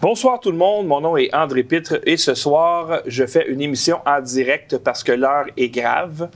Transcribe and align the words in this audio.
Bonsoir 0.00 0.38
tout 0.38 0.52
le 0.52 0.56
monde, 0.56 0.86
mon 0.86 1.00
nom 1.00 1.16
est 1.16 1.34
André 1.34 1.64
Pitre 1.64 1.98
et 2.06 2.16
ce 2.16 2.36
soir, 2.36 3.02
je 3.06 3.26
fais 3.26 3.48
une 3.48 3.60
émission 3.60 3.98
en 4.06 4.20
direct 4.20 4.78
parce 4.78 5.02
que 5.02 5.10
l'heure 5.10 5.46
est 5.56 5.70
grave. 5.70 6.28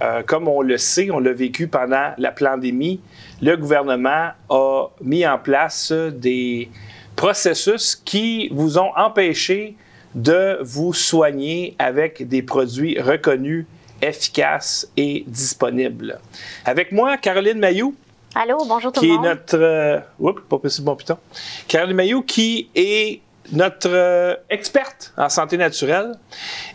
Euh, 0.00 0.22
comme 0.24 0.46
on 0.46 0.62
le 0.62 0.78
sait, 0.78 1.10
on 1.10 1.18
l'a 1.18 1.32
vécu 1.32 1.66
pendant 1.66 2.12
la 2.16 2.30
pandémie, 2.30 3.00
le 3.42 3.56
gouvernement 3.56 4.28
a 4.48 4.86
mis 5.02 5.26
en 5.26 5.36
place 5.36 5.90
des 5.90 6.68
processus 7.16 7.96
qui 7.96 8.50
vous 8.52 8.78
ont 8.78 8.92
empêché 8.96 9.74
de 10.14 10.60
vous 10.62 10.92
soigner 10.92 11.74
avec 11.80 12.28
des 12.28 12.42
produits 12.42 13.00
reconnus, 13.00 13.66
efficaces 14.00 14.88
et 14.96 15.24
disponibles. 15.26 16.20
Avec 16.64 16.92
moi, 16.92 17.16
Caroline 17.16 17.58
Mayou. 17.58 17.96
Allô, 18.34 18.58
bonjour 18.66 18.92
tout 18.92 19.00
le 19.02 19.08
monde. 19.08 19.20
Qui 19.20 19.26
est 19.26 19.30
notre. 19.30 19.58
Euh, 19.58 20.00
oups, 20.18 20.42
pas 20.48 20.58
possible, 20.58 20.84
bon 20.84 20.96
putain. 20.96 21.18
Caroline 21.66 21.96
Mayou, 21.96 22.22
qui 22.22 22.68
est 22.74 23.20
notre 23.52 23.88
euh, 23.90 24.34
experte 24.50 25.12
en 25.16 25.28
santé 25.28 25.56
naturelle. 25.56 26.12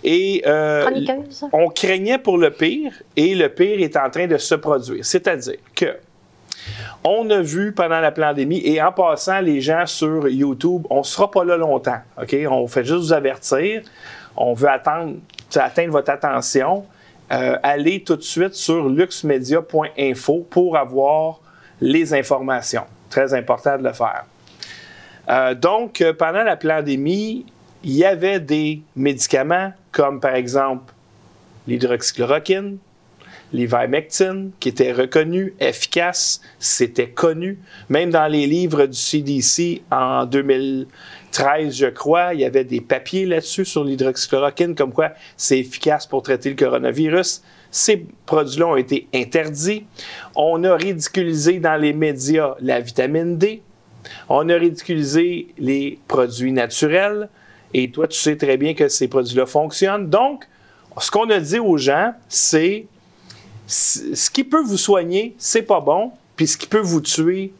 Et 0.03 0.43
euh, 0.47 0.89
on 1.51 1.69
craignait 1.69 2.17
pour 2.17 2.37
le 2.37 2.49
pire, 2.49 2.91
et 3.15 3.35
le 3.35 3.49
pire 3.49 3.79
est 3.79 3.95
en 3.95 4.09
train 4.09 4.27
de 4.27 4.37
se 4.37 4.55
produire. 4.55 5.05
C'est-à-dire 5.05 5.57
que 5.75 5.97
on 7.03 7.29
a 7.29 7.41
vu 7.41 7.73
pendant 7.73 7.99
la 7.99 8.11
pandémie, 8.11 8.61
et 8.65 8.81
en 8.81 8.91
passant, 8.91 9.39
les 9.41 9.61
gens 9.61 9.85
sur 9.85 10.27
YouTube, 10.27 10.87
on 10.89 10.99
ne 10.99 11.03
sera 11.03 11.29
pas 11.29 11.43
là 11.43 11.57
longtemps. 11.57 12.01
OK? 12.21 12.35
On 12.49 12.67
fait 12.67 12.83
juste 12.83 12.99
vous 12.99 13.13
avertir. 13.13 13.83
On 14.35 14.53
veut 14.53 14.69
attendre, 14.69 15.15
atteindre 15.55 15.91
votre 15.91 16.09
attention. 16.09 16.85
Euh, 17.31 17.57
allez 17.63 18.03
tout 18.03 18.15
de 18.15 18.21
suite 18.21 18.53
sur 18.53 18.89
luxmedia.info 18.89 20.47
pour 20.49 20.77
avoir 20.77 21.39
les 21.81 22.13
informations. 22.13 22.83
Très 23.09 23.33
important 23.33 23.77
de 23.77 23.83
le 23.83 23.93
faire. 23.93 24.25
Euh, 25.29 25.53
donc, 25.53 26.01
euh, 26.01 26.13
pendant 26.13 26.43
la 26.43 26.57
pandémie, 26.57 27.45
il 27.83 27.91
y 27.91 28.05
avait 28.05 28.39
des 28.39 28.81
médicaments 28.95 29.73
comme 29.91 30.19
par 30.19 30.35
exemple 30.35 30.93
l'hydroxychloroquine, 31.67 32.77
l'ivermectine, 33.53 34.51
qui 34.59 34.69
étaient 34.69 34.91
reconnus, 34.91 35.53
efficaces, 35.59 36.41
c'était 36.59 37.09
connu. 37.09 37.59
Même 37.89 38.09
dans 38.09 38.27
les 38.27 38.47
livres 38.47 38.87
du 38.87 38.97
CDC 38.97 39.83
en 39.91 40.25
2013, 40.25 41.75
je 41.75 41.85
crois, 41.85 42.33
il 42.33 42.41
y 42.41 42.45
avait 42.45 42.63
des 42.65 42.81
papiers 42.81 43.25
là-dessus 43.25 43.65
sur 43.65 43.83
l'hydroxychloroquine, 43.83 44.75
comme 44.75 44.91
quoi 44.91 45.11
c'est 45.37 45.59
efficace 45.59 46.07
pour 46.07 46.23
traiter 46.23 46.49
le 46.49 46.55
coronavirus. 46.55 47.43
Ces 47.73 48.05
produits-là 48.27 48.67
ont 48.67 48.75
été 48.75 49.07
interdits. 49.15 49.83
On 50.35 50.63
a 50.63 50.75
ridiculisé 50.75 51.57
dans 51.57 51.75
les 51.75 51.91
médias 51.91 52.53
la 52.59 52.79
vitamine 52.79 53.39
D. 53.39 53.63
On 54.29 54.47
a 54.49 54.53
ridiculisé 54.53 55.47
les 55.57 55.97
produits 56.07 56.51
naturels. 56.51 57.29
Et 57.73 57.89
toi, 57.89 58.07
tu 58.07 58.19
sais 58.19 58.37
très 58.37 58.57
bien 58.57 58.75
que 58.75 58.87
ces 58.89 59.07
produits-là 59.07 59.47
fonctionnent. 59.47 60.07
Donc, 60.07 60.47
ce 60.99 61.09
qu'on 61.09 61.27
a 61.31 61.39
dit 61.39 61.57
aux 61.57 61.77
gens, 61.77 62.13
c'est 62.29 62.85
ce 63.65 64.29
qui 64.29 64.43
peut 64.43 64.61
vous 64.61 64.77
soigner, 64.77 65.33
c'est 65.39 65.63
pas 65.63 65.79
bon, 65.79 66.11
puis 66.35 66.45
ce 66.45 66.57
qui 66.57 66.67
peut 66.67 66.77
vous 66.79 67.01
tuer 67.01 67.53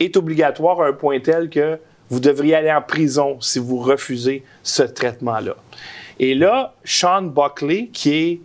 est 0.00 0.16
obligatoire 0.16 0.80
à 0.80 0.86
un 0.86 0.94
point 0.94 1.20
tel 1.20 1.50
que 1.50 1.78
vous 2.08 2.20
devriez 2.20 2.54
aller 2.54 2.72
en 2.72 2.80
prison 2.80 3.38
si 3.42 3.58
vous 3.58 3.80
refusez 3.80 4.44
ce 4.62 4.82
traitement-là. 4.82 5.56
Et 6.18 6.34
là, 6.34 6.72
Sean 6.84 7.20
Buckley, 7.20 7.90
qui 7.92 8.14
est 8.14 8.40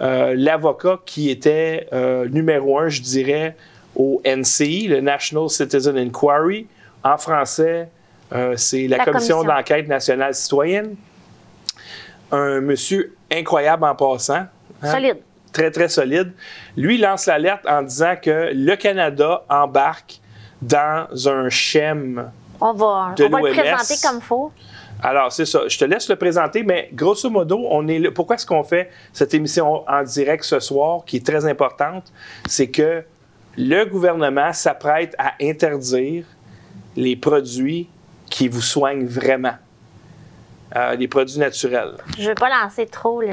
euh, 0.00 0.34
l'avocat 0.36 0.98
qui 1.04 1.30
était 1.30 1.88
euh, 1.92 2.28
numéro 2.28 2.78
un, 2.78 2.88
je 2.88 3.00
dirais, 3.00 3.56
au 3.94 4.22
NCI, 4.24 4.88
le 4.88 5.00
National 5.00 5.48
Citizen 5.48 5.96
Inquiry. 5.96 6.66
En 7.04 7.18
français, 7.18 7.88
euh, 8.32 8.54
c'est 8.56 8.86
la, 8.88 9.04
Commission, 9.04 9.44
d'enquête 9.44 9.88
nationale 9.88 10.34
citoyenne. 10.34 10.94
Un 12.30 12.60
monsieur 12.60 13.14
incroyable 13.30 13.84
en 13.84 13.94
passant. 13.94 14.46
Hein. 14.82 14.90
Solide. 14.90 15.18
Très, 15.52 15.70
très 15.70 15.88
solide. 15.88 16.32
Lui 16.76 16.96
lance 16.96 17.26
l'alerte 17.26 17.66
en 17.68 17.82
disant 17.82 18.14
que 18.20 18.52
le 18.54 18.74
Canada 18.76 19.44
embarque 19.50 20.20
dans 20.62 21.06
un 21.26 21.50
schéma 21.50 22.32
on 22.62 22.72
va, 22.74 23.14
on 23.18 23.28
va 23.28 23.40
le 23.40 23.52
présenter 23.52 23.94
comme 24.02 24.20
faut. 24.20 24.52
Alors, 25.02 25.32
c'est 25.32 25.46
ça. 25.46 25.66
Je 25.66 25.76
te 25.76 25.84
laisse 25.84 26.08
le 26.08 26.16
présenter, 26.16 26.62
mais 26.62 26.88
grosso 26.92 27.28
modo, 27.28 27.66
on 27.70 27.88
est 27.88 28.10
Pourquoi 28.10 28.36
est-ce 28.36 28.46
qu'on 28.46 28.62
fait 28.62 28.88
cette 29.12 29.34
émission 29.34 29.82
en 29.88 30.02
direct 30.04 30.44
ce 30.44 30.60
soir, 30.60 31.04
qui 31.04 31.16
est 31.16 31.26
très 31.26 31.44
importante? 31.44 32.12
C'est 32.46 32.68
que 32.68 33.02
le 33.58 33.84
gouvernement 33.84 34.52
s'apprête 34.52 35.14
à 35.18 35.34
interdire 35.40 36.24
les 36.96 37.16
produits 37.16 37.88
qui 38.30 38.48
vous 38.48 38.62
soignent 38.62 39.04
vraiment. 39.04 39.54
Euh, 40.74 40.96
des 40.96 41.06
produits 41.06 41.38
naturels. 41.38 41.96
Je 42.16 42.22
ne 42.22 42.28
vais 42.28 42.34
pas 42.34 42.48
lancer 42.48 42.86
trop 42.86 43.20
le. 43.20 43.28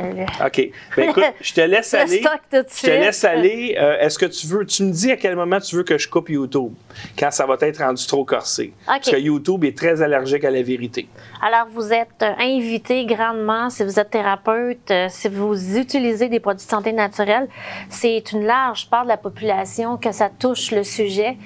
OK. 0.45 0.71
Ben, 0.97 1.09
écoute, 1.09 1.23
je 1.41 1.53
te 1.53 1.61
laisse 1.61 1.93
aller. 1.93 2.19
Stock 2.19 2.41
tout 2.51 2.57
de 2.57 2.65
je 2.69 2.81
te 2.81 2.89
laisse 2.89 3.23
aller. 3.23 3.77
Euh, 3.79 3.97
est-ce 3.99 4.19
que 4.19 4.25
tu 4.25 4.45
veux. 4.47 4.65
Tu 4.65 4.83
me 4.83 4.91
dis 4.91 5.09
à 5.09 5.15
quel 5.15 5.37
moment 5.37 5.57
tu 5.61 5.77
veux 5.77 5.83
que 5.83 5.97
je 5.97 6.09
coupe 6.09 6.29
YouTube 6.29 6.73
quand 7.17 7.31
ça 7.31 7.45
va 7.45 7.55
être 7.61 7.77
rendu 7.77 8.05
trop 8.05 8.25
corsé? 8.25 8.73
Parce 8.85 9.09
que 9.09 9.15
YouTube 9.15 9.63
est 9.63 9.77
très 9.77 10.01
allergique 10.01 10.43
à 10.43 10.51
la 10.51 10.61
vérité. 10.61 11.07
Alors, 11.41 11.67
vous 11.71 11.93
êtes 11.93 12.21
euh, 12.23 12.33
invité 12.39 13.05
grandement, 13.05 13.69
si 13.69 13.85
vous 13.85 13.97
êtes 13.99 14.09
thérapeute, 14.09 14.91
si 15.07 15.29
vous 15.29 15.77
utilisez 15.77 16.27
des 16.27 16.41
produits 16.41 16.65
de 16.65 16.69
santé 16.69 16.91
naturelle, 16.91 17.47
c'est 17.89 18.33
une 18.33 18.43
large 18.43 18.89
part 18.89 19.03
de 19.03 19.09
la 19.09 19.17
population 19.17 19.95
que 19.95 20.11
ça 20.11 20.29
touche 20.29 20.71
le 20.71 20.83
sujet. 20.83 21.37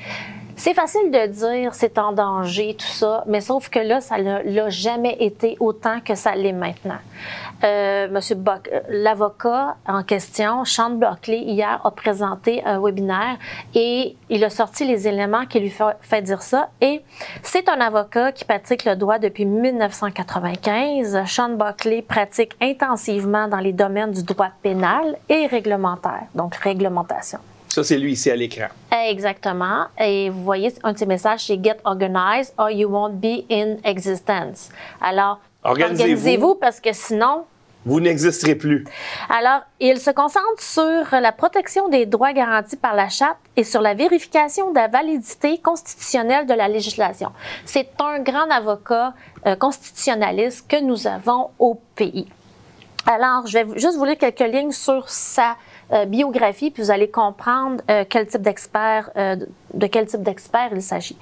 C'est 0.63 0.74
facile 0.74 1.12
de 1.12 1.25
dire 1.28 1.74
c'est 1.74 1.97
en 1.97 2.13
danger, 2.13 2.78
tout 2.79 2.88
ça, 2.88 3.25
mais 3.28 3.41
sauf 3.41 3.68
que 3.68 3.79
là, 3.79 4.00
ça 4.00 4.18
l'a 4.18 4.69
jamais 4.69 5.18
été 5.19 5.57
autant 5.59 6.00
que 6.00 6.16
ça 6.16 6.35
l'est 6.35 6.53
maintenant. 6.53 7.00
Euh, 7.66 8.07
Monsieur 8.09 8.38
l'avocat 8.88 9.75
en 9.85 10.03
question, 10.03 10.63
Sean 10.63 10.91
Buckley, 10.91 11.40
hier 11.40 11.81
a 11.84 11.91
présenté 11.91 12.63
un 12.63 12.79
webinaire 12.79 13.38
et 13.75 14.16
il 14.29 14.41
a 14.46 14.50
sorti 14.50 14.85
les 14.85 15.06
éléments 15.06 15.46
qui 15.47 15.59
lui 15.59 15.69
fait, 15.69 15.97
fait 16.00 16.22
dire 16.22 16.41
ça. 16.41 16.69
Et 16.80 17.01
c'est 17.41 17.68
un 17.68 17.81
avocat 17.81 18.31
qui 18.31 18.45
pratique 18.45 18.85
le 18.85 18.95
droit 18.95 19.19
depuis 19.19 19.45
1995. 19.45 21.25
Sean 21.25 21.57
Buckley 21.57 22.03
pratique 22.03 22.53
intensivement 22.62 23.50
dans 23.50 23.59
les 23.59 23.74
domaines 23.74 24.12
du 24.12 24.24
droit 24.24 24.51
pénal 24.62 25.18
et 25.28 25.45
réglementaire, 25.45 26.24
donc 26.34 26.56
réglementation. 26.56 27.40
Ça, 27.73 27.84
c'est 27.84 27.97
lui 27.97 28.11
ici 28.11 28.29
à 28.29 28.35
l'écran. 28.35 28.67
Exactement. 28.91 29.88
Et 30.00 30.29
vous 30.29 30.44
voyez, 30.44 30.72
un 30.84 30.94
de 30.94 30.97
ses 31.00 31.07
messages, 31.07 31.47
c'est 31.47 31.59
Get 31.59 31.78
organized 31.85 32.53
or 32.59 32.69
you 32.69 32.88
won't 32.88 33.13
be 33.13 33.45
in 33.50 33.78
existence. 33.84 34.69
Alors, 35.01 35.39
organisez-vous 35.63 36.53
parce 36.53 36.79
que 36.79 36.94
sinon, 36.94 37.45
vous 37.83 38.00
n'existerez 38.00 38.53
plus. 38.53 38.85
Alors, 39.28 39.62
il 39.79 40.00
se 40.00 40.12
concentre 40.12 40.59
sur 40.59 41.19
la 41.19 41.31
protection 41.31 41.89
des 41.89 42.06
droits 42.06 42.31
garantis 42.31 42.78
par 42.78 42.94
la 42.94 43.09
Charte 43.09 43.39
et 43.57 43.63
sur 43.63 43.81
la 43.81 43.95
vérification 43.95 44.69
de 44.69 44.75
la 44.75 44.88
validité 44.88 45.57
constitutionnelle 45.57 46.45
de 46.45 46.53
la 46.53 46.67
législation. 46.67 47.31
C'est 47.66 47.89
un 48.00 48.19
grand 48.19 48.51
avocat 48.51 49.16
euh, 49.47 49.56
constitutionnaliste 49.56 50.67
que 50.69 50.79
nous 50.79 51.07
avons 51.07 51.50
au 51.57 51.81
pays. 51.95 52.28
Alors, 53.07 53.47
je 53.47 53.57
vais 53.57 53.79
juste 53.79 53.97
vous 53.97 54.06
lire 54.06 54.19
quelques 54.19 54.39
lignes 54.39 54.72
sur 54.72 55.09
sa 55.09 55.57
biographie, 56.05 56.71
puis 56.71 56.83
vous 56.83 56.91
allez 56.91 57.09
comprendre 57.09 57.81
euh, 57.89 58.05
quel 58.09 58.27
type 58.27 58.41
d'expert, 58.41 59.09
euh, 59.17 59.35
de 59.73 59.88
quel 59.88 60.05
type 60.05 60.21
d'expert 60.21 60.69
il 60.71 60.81
s'agit. 60.81 61.17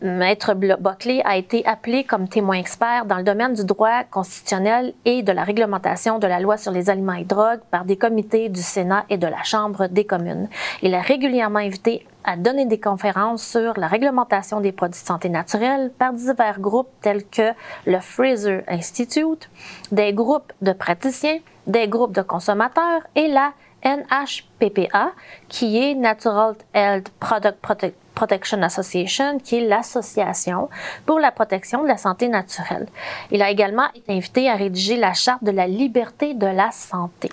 Maître 0.00 0.54
Buckley 0.54 1.22
a 1.24 1.36
été 1.36 1.64
appelé 1.66 2.04
comme 2.04 2.28
témoin 2.28 2.56
expert 2.56 3.04
dans 3.04 3.16
le 3.16 3.22
domaine 3.22 3.54
du 3.54 3.64
droit 3.64 4.04
constitutionnel 4.10 4.94
et 5.04 5.22
de 5.22 5.32
la 5.32 5.44
réglementation 5.44 6.18
de 6.18 6.26
la 6.26 6.40
loi 6.40 6.56
sur 6.56 6.72
les 6.72 6.90
aliments 6.90 7.14
et 7.14 7.24
drogues 7.24 7.60
par 7.70 7.84
des 7.84 7.96
comités 7.96 8.48
du 8.48 8.62
Sénat 8.62 9.04
et 9.10 9.18
de 9.18 9.26
la 9.26 9.42
Chambre 9.42 9.86
des 9.88 10.04
communes. 10.04 10.48
Il 10.82 10.94
a 10.94 11.00
régulièrement 11.00 11.58
invité 11.58 12.06
à 12.24 12.36
donner 12.36 12.66
des 12.66 12.80
conférences 12.80 13.46
sur 13.46 13.78
la 13.78 13.86
réglementation 13.86 14.60
des 14.60 14.72
produits 14.72 15.00
de 15.00 15.06
santé 15.06 15.28
naturelle 15.28 15.90
par 15.98 16.12
divers 16.12 16.60
groupes 16.60 16.90
tels 17.00 17.24
que 17.24 17.52
le 17.86 18.00
Fraser 18.00 18.64
Institute, 18.68 19.48
des 19.92 20.12
groupes 20.12 20.52
de 20.60 20.72
praticiens, 20.72 21.38
des 21.66 21.88
groupes 21.88 22.12
de 22.12 22.22
consommateurs 22.22 23.02
et 23.14 23.28
la 23.28 23.52
NHPPA, 23.84 25.12
qui 25.48 25.78
est 25.78 25.94
Natural 25.94 26.54
Health 26.74 27.10
Product 27.20 27.94
Protection 28.14 28.62
Association, 28.62 29.38
qui 29.38 29.58
est 29.58 29.68
l'association 29.68 30.68
pour 31.06 31.20
la 31.20 31.30
protection 31.30 31.84
de 31.84 31.88
la 31.88 31.96
santé 31.96 32.28
naturelle. 32.28 32.88
Il 33.30 33.42
a 33.42 33.50
également 33.50 33.86
été 33.94 34.12
invité 34.12 34.50
à 34.50 34.56
rédiger 34.56 34.96
la 34.96 35.14
charte 35.14 35.44
de 35.44 35.52
la 35.52 35.68
liberté 35.68 36.34
de 36.34 36.46
la 36.46 36.72
santé. 36.72 37.30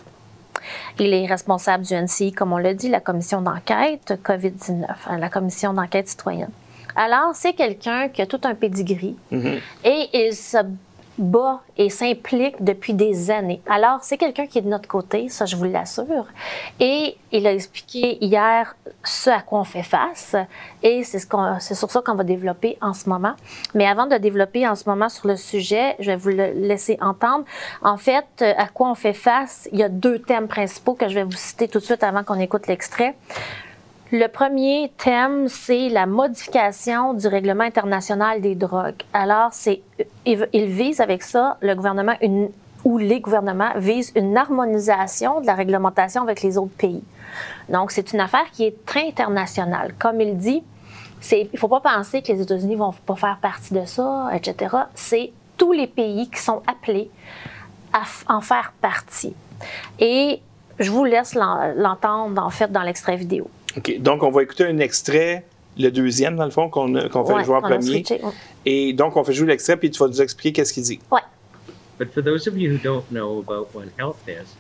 Il 1.00 1.14
est 1.14 1.26
responsable 1.26 1.84
du 1.84 1.94
NCI, 1.96 2.34
comme 2.34 2.54
on 2.54 2.58
l'a 2.58 2.74
dit, 2.74 2.90
la 2.90 3.00
commission 3.00 3.42
d'enquête 3.42 4.14
COVID-19, 4.24 4.86
hein, 5.08 5.18
la 5.18 5.30
commission 5.30 5.74
d'enquête 5.74 6.08
citoyenne. 6.08 6.52
Alors, 6.96 7.32
c'est 7.34 7.54
quelqu'un 7.54 8.08
qui 8.08 8.22
a 8.22 8.26
tout 8.26 8.40
un 8.44 8.56
pedigree 8.56 9.18
mm-hmm. 9.32 9.60
et 9.84 10.10
il 10.14 10.34
se 10.34 10.58
bat 11.18 11.62
et 11.78 11.90
s'implique 11.90 12.64
depuis 12.64 12.94
des 12.94 13.32
années. 13.32 13.62
Alors, 13.68 14.00
c'est 14.02 14.18
quelqu'un 14.18 14.48
qui 14.48 14.60
est 14.60 14.62
de 14.62 14.70
notre 14.70 14.88
côté, 14.88 15.30
ça 15.30 15.46
je 15.46 15.56
vous 15.56 15.66
l'assure. 15.66 16.26
Et 16.80 17.18
il 17.32 17.48
a 17.48 17.54
expliqué 17.54 18.24
hier 18.24 18.76
ce 19.04 19.30
à 19.30 19.42
quoi 19.42 19.60
on 19.60 19.64
fait 19.64 19.84
face 19.84 20.36
et 20.84 21.04
c'est 21.04 21.20
ce 21.20 21.28
c'est 21.60 21.76
sur 21.76 21.92
ça 21.92 22.02
qu'on 22.02 22.16
va 22.16 22.24
développer 22.24 22.78
en 22.82 22.94
ce 22.94 23.10
moment. 23.10 23.34
Mais 23.74 23.88
avant 23.88 24.06
de 24.06 24.16
développer 24.18 24.68
en 24.68 24.76
ce 24.76 24.88
moment 24.90 25.10
sur 25.10 25.28
le 25.28 25.36
sujet, 25.36 25.96
je 26.00 26.12
vais 26.12 26.16
vous 26.16 26.30
le 26.30 26.52
laisser 26.52 26.98
entendre. 27.02 27.46
En 27.82 27.98
fait, 27.98 28.26
à 28.42 28.68
quoi 28.68 28.90
on 28.90 28.96
fait 28.96 29.14
face, 29.14 29.68
il 29.72 29.80
y 29.80 29.84
a 29.84 29.90
deux 29.90 30.20
thèmes 30.20 30.48
principaux 30.48 30.94
que 30.94 31.08
je 31.08 31.16
vais 31.16 31.24
vous 31.24 31.32
citer 31.32 31.68
tout 31.68 31.80
de 31.80 31.84
suite 31.84 32.04
avant 32.04 32.24
qu'on 32.24 32.40
écoute 32.40 32.68
l'extrait. 32.68 33.16
Le 34.18 34.28
premier 34.28 34.94
thème, 34.98 35.50
c'est 35.50 35.90
la 35.90 36.06
modification 36.06 37.14
du 37.14 37.28
règlement 37.28 37.66
international 37.66 38.40
des 38.40 38.56
drogues. 38.56 39.02
Alors, 39.12 39.50
c'est, 39.52 39.82
il, 40.26 40.46
vise 40.68 41.02
avec 41.02 41.22
ça, 41.22 41.58
le 41.60 41.76
gouvernement, 41.76 42.14
ou 42.86 42.98
les 42.98 43.20
gouvernements 43.20 43.72
visent 43.76 44.14
une 44.16 44.38
harmonisation 44.38 45.42
de 45.42 45.46
la 45.46 45.54
réglementation 45.54 46.22
avec 46.22 46.44
les 46.44 46.58
autres 46.58 46.78
pays. 46.78 47.04
Donc, 47.68 47.92
c'est 47.92 48.14
une 48.14 48.22
affaire 48.22 48.50
qui 48.54 48.64
est 48.64 48.86
très 48.86 49.06
internationale. 49.10 49.94
Comme 50.00 50.22
il 50.22 50.38
dit, 50.38 50.64
il 51.34 51.50
ne 51.52 51.58
faut 51.58 51.68
pas 51.68 51.82
penser 51.82 52.22
que 52.22 52.32
les 52.32 52.42
États-Unis 52.42 52.76
vont 52.76 52.94
pas 53.06 53.16
faire 53.18 53.38
partie 53.42 53.74
de 53.74 53.84
ça, 53.84 54.30
etc. 54.34 54.78
C'est 54.94 55.34
tous 55.58 55.74
les 55.74 55.88
pays 55.88 56.30
qui 56.30 56.40
sont 56.40 56.62
appelés 56.68 57.12
à 57.92 58.04
en 58.34 58.40
faire 58.40 58.72
partie. 58.80 59.36
Et 60.00 60.40
je 60.80 60.90
vous 60.90 61.04
laisse 61.04 61.36
l'en- 61.36 61.74
l'entendre, 61.76 62.42
en 62.42 62.50
fait, 62.50 62.72
dans 62.72 62.84
l'extrait 62.84 63.18
vidéo. 63.18 63.50
OK. 63.78 64.00
Donc, 64.00 64.24
on 64.24 64.32
va 64.32 64.44
écouter 64.44 64.66
un 64.66 64.80
extrait, 64.80 65.46
le 65.78 65.90
deuxième, 65.90 66.36
dans 66.36 66.46
le 66.46 66.52
fond, 66.52 66.70
qu'on 66.70 66.96
a- 66.96 67.10
qu'on 67.10 67.26
fait 67.26 67.34
Ouais, 67.34 67.44
jouer 67.44 67.56
en 67.56 67.60
on 67.60 67.62
premier. 67.62 67.82
switché. 67.82 68.22
Et 68.66 68.94
donc, 68.94 69.16
on 69.18 69.24
fait 69.24 69.34
jouer 69.34 69.48
l'extrait, 69.48 69.78
puis 69.78 69.92
tu 69.92 70.00
vas 70.00 70.08
nous 70.08 70.22
expliquer 70.22 70.54
qu'est-ce 70.54 70.74
qu'il 70.74 70.84
dit. 70.84 71.00
Ouais. 71.12 71.22
But 71.98 72.12
for 72.14 72.22
those 72.22 72.48
of 72.48 72.58
you 72.58 72.70
who 72.72 72.78
don't 72.78 73.10
know 73.10 73.40
about 73.40 73.70
One 73.74 73.90
Health 73.98 74.18
is, 74.28 74.54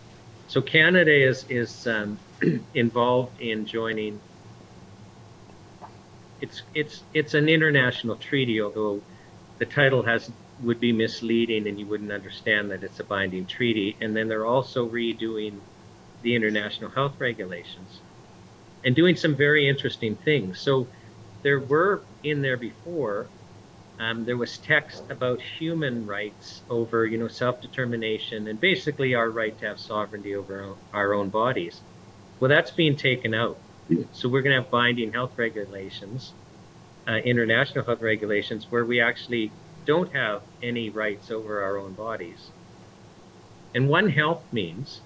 so 0.47 0.61
Canada 0.61 1.11
is 1.11 1.45
is 1.49 1.85
um, 1.85 2.17
involved 2.75 3.31
in 3.41 3.65
joining. 3.65 4.19
It's 6.41 6.63
it's 6.73 7.03
it's 7.13 7.33
an 7.33 7.49
international 7.49 8.15
treaty, 8.17 8.61
although 8.61 9.01
the 9.59 9.65
title 9.65 10.01
has 10.03 10.31
would 10.63 10.79
be 10.79 10.93
misleading, 10.93 11.67
and 11.67 11.77
you 11.77 11.85
wouldn't 11.85 12.11
understand 12.11 12.71
that 12.71 12.83
it's 12.83 12.99
a 13.01 13.03
binding 13.03 13.45
treaty. 13.45 13.97
And 14.01 14.15
then 14.15 14.29
they're 14.29 14.45
also 14.45 14.87
redoing 14.87 15.53
the 16.21 16.35
international 16.35 16.89
health 16.91 17.13
regulations 17.19 17.99
and 18.85 18.95
doing 18.95 19.15
some 19.15 19.35
very 19.35 19.67
interesting 19.67 20.15
things. 20.15 20.59
So 20.59 20.87
there 21.41 21.59
were 21.59 22.01
in 22.23 22.41
there 22.41 22.57
before 22.57 23.27
um, 23.99 24.25
there 24.25 24.37
was 24.37 24.57
text 24.57 25.03
about 25.09 25.41
human 25.41 26.05
rights 26.05 26.61
over, 26.69 27.05
you 27.05 27.17
know, 27.17 27.27
self-determination 27.27 28.47
and 28.47 28.59
basically 28.59 29.15
our 29.15 29.29
right 29.29 29.57
to 29.59 29.67
have 29.67 29.79
sovereignty 29.79 30.35
over 30.35 30.75
our 30.93 31.13
own, 31.13 31.29
bodies. 31.29 31.81
Well, 32.39 32.49
that's 32.49 32.71
being 32.71 32.97
taken 32.97 33.33
out. 33.33 33.57
So 34.11 34.27
we're 34.27 34.41
going 34.41 34.55
to 34.55 34.61
have 34.61 34.71
binding 34.71 35.13
health 35.13 35.37
regulations, 35.37 36.33
uh, 37.07 37.13
international 37.13 37.85
health 37.85 38.01
regulations, 38.01 38.67
where 38.69 38.83
we 38.83 38.99
actually 38.99 39.51
don't 39.85 40.11
have 40.13 40.41
any 40.61 40.89
rights 40.89 41.31
over 41.31 41.63
our 41.63 41.77
own 41.77 41.93
bodies. 41.93 42.49
And 43.73 43.87
One 43.87 44.09
Health 44.09 44.43
means, 44.51 45.01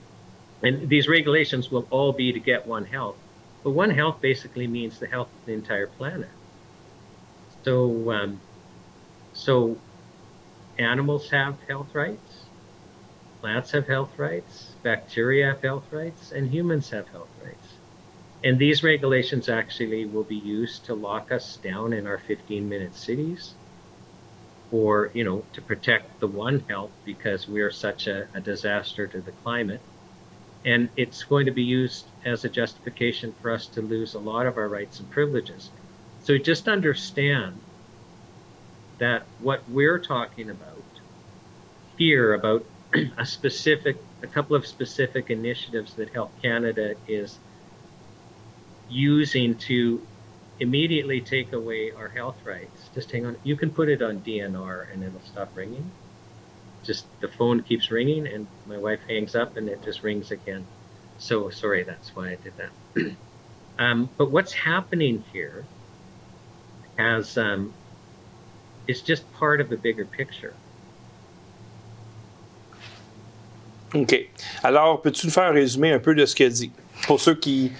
and 0.64 0.90
these 0.90 1.08
regulations 1.08 1.70
will 1.70 1.88
all 1.90 2.14
be 2.14 2.32
to 2.32 2.40
get 2.40 2.66
One 2.66 2.86
Health, 2.86 3.18
but 3.64 3.72
One 3.72 3.90
Health 3.90 4.22
basically 4.22 4.68
means 4.68 5.00
the 5.00 5.08
health 5.08 5.28
of 5.28 5.46
the 5.46 5.54
entire 5.54 5.88
planet. 5.88 6.30
So, 7.64 8.12
um, 8.12 8.40
so 9.34 9.78
animals 10.78 11.30
have 11.30 11.58
health 11.68 11.94
rights, 11.94 12.46
plants 13.42 13.72
have 13.72 13.88
health 13.88 14.18
rights, 14.18 14.76
bacteria 14.84 15.48
have 15.48 15.62
health 15.62 15.92
rights, 15.92 16.32
and 16.32 16.50
humans 16.50 16.90
have 16.92 17.08
health 17.10 17.30
rights. 17.44 17.80
And 18.44 18.58
these 18.58 18.84
regulations 18.84 19.50
actually 19.50 20.06
will 20.06 20.24
be 20.24 20.38
used 20.38 20.86
to 20.86 20.94
lock 20.94 21.32
us 21.32 21.58
down 21.58 21.92
in 21.92 22.08
our 22.08 22.18
15 22.18 22.70
minute 22.70 22.96
cities 22.96 23.54
or, 24.72 25.12
you 25.14 25.24
know, 25.24 25.44
to 25.54 25.62
protect 25.62 26.20
the 26.20 26.28
one 26.28 26.64
health 26.70 26.92
because 27.04 27.48
we 27.48 27.62
are 27.62 27.72
such 27.72 28.08
a, 28.08 28.28
a 28.34 28.40
disaster 28.40 29.08
to 29.08 29.20
the 29.20 29.32
climate. 29.32 29.82
And 30.66 30.90
it's 30.98 31.24
going 31.24 31.46
to 31.46 31.52
be 31.52 31.64
used 31.64 32.06
as 32.26 32.44
a 32.44 32.50
justification 32.50 33.34
for 33.42 33.52
us 33.52 33.68
to 33.68 33.82
lose 33.82 34.14
a 34.14 34.20
lot 34.20 34.46
of 34.46 34.58
our 34.58 34.68
rights 34.68 35.00
and 35.00 35.10
privileges. 35.10 35.70
So 36.24 36.38
just 36.38 36.68
understand 36.68 37.60
that 38.98 39.24
what 39.40 39.62
we're 39.70 40.00
talking 40.00 40.50
about 40.50 40.84
here 41.98 42.34
about 42.34 42.66
a 43.18 43.26
specific 43.26 43.98
a 44.22 44.28
couple 44.28 44.56
of 44.56 44.68
specific 44.68 45.30
initiatives 45.30 45.94
that 45.94 46.10
Health 46.10 46.32
Canada 46.42 46.96
is 47.08 47.38
using 48.90 49.56
to 49.56 50.06
immediately 50.60 51.22
take 51.22 51.54
away 51.54 51.92
our 51.92 52.10
health 52.10 52.36
rights. 52.44 52.90
Just 52.94 53.12
hang 53.12 53.26
on. 53.26 53.38
You 53.44 53.56
can 53.56 53.70
put 53.70 53.88
it 53.88 54.02
on 54.02 54.20
DNR 54.20 54.92
and 54.92 55.04
it'll 55.04 55.22
stop 55.22 55.56
ringing. 55.56 55.90
Just 56.84 57.06
the 57.20 57.28
phone 57.28 57.62
keeps 57.62 57.92
ringing 57.92 58.28
and 58.28 58.48
my 58.66 58.78
wife 58.78 59.00
hangs 59.08 59.36
up 59.36 59.58
and 59.58 59.68
it 59.68 59.84
just 59.84 60.04
rings 60.04 60.32
again. 60.32 60.66
So 61.18 61.50
sorry, 61.50 61.84
that's 61.84 62.16
why 62.16 62.32
I 62.32 62.36
did 62.36 62.54
that. 62.58 63.16
um, 63.80 64.10
but 64.18 64.32
what's 64.32 64.54
happening 64.54 65.24
here 65.34 65.66
has 66.98 67.38
um, 67.38 67.74
is 68.88 69.02
just 69.02 69.32
part 69.34 69.62
of 69.62 69.72
a 69.72 69.78
bigger 69.78 70.06
picture. 70.06 70.54
OK. 73.94 74.30
Alors, 74.64 75.02
peux-tu 75.02 75.28
nous 75.28 75.34
faire 75.34 75.46
un 75.46 75.52
résumé 75.52 75.92
un 75.94 76.00
peu 76.00 76.14
de 76.14 76.26
ce 76.26 76.36
qu'il 76.36 76.50
dit, 76.50 76.72
pour 77.08 77.20
ceux 77.20 77.34
qui 77.34 77.72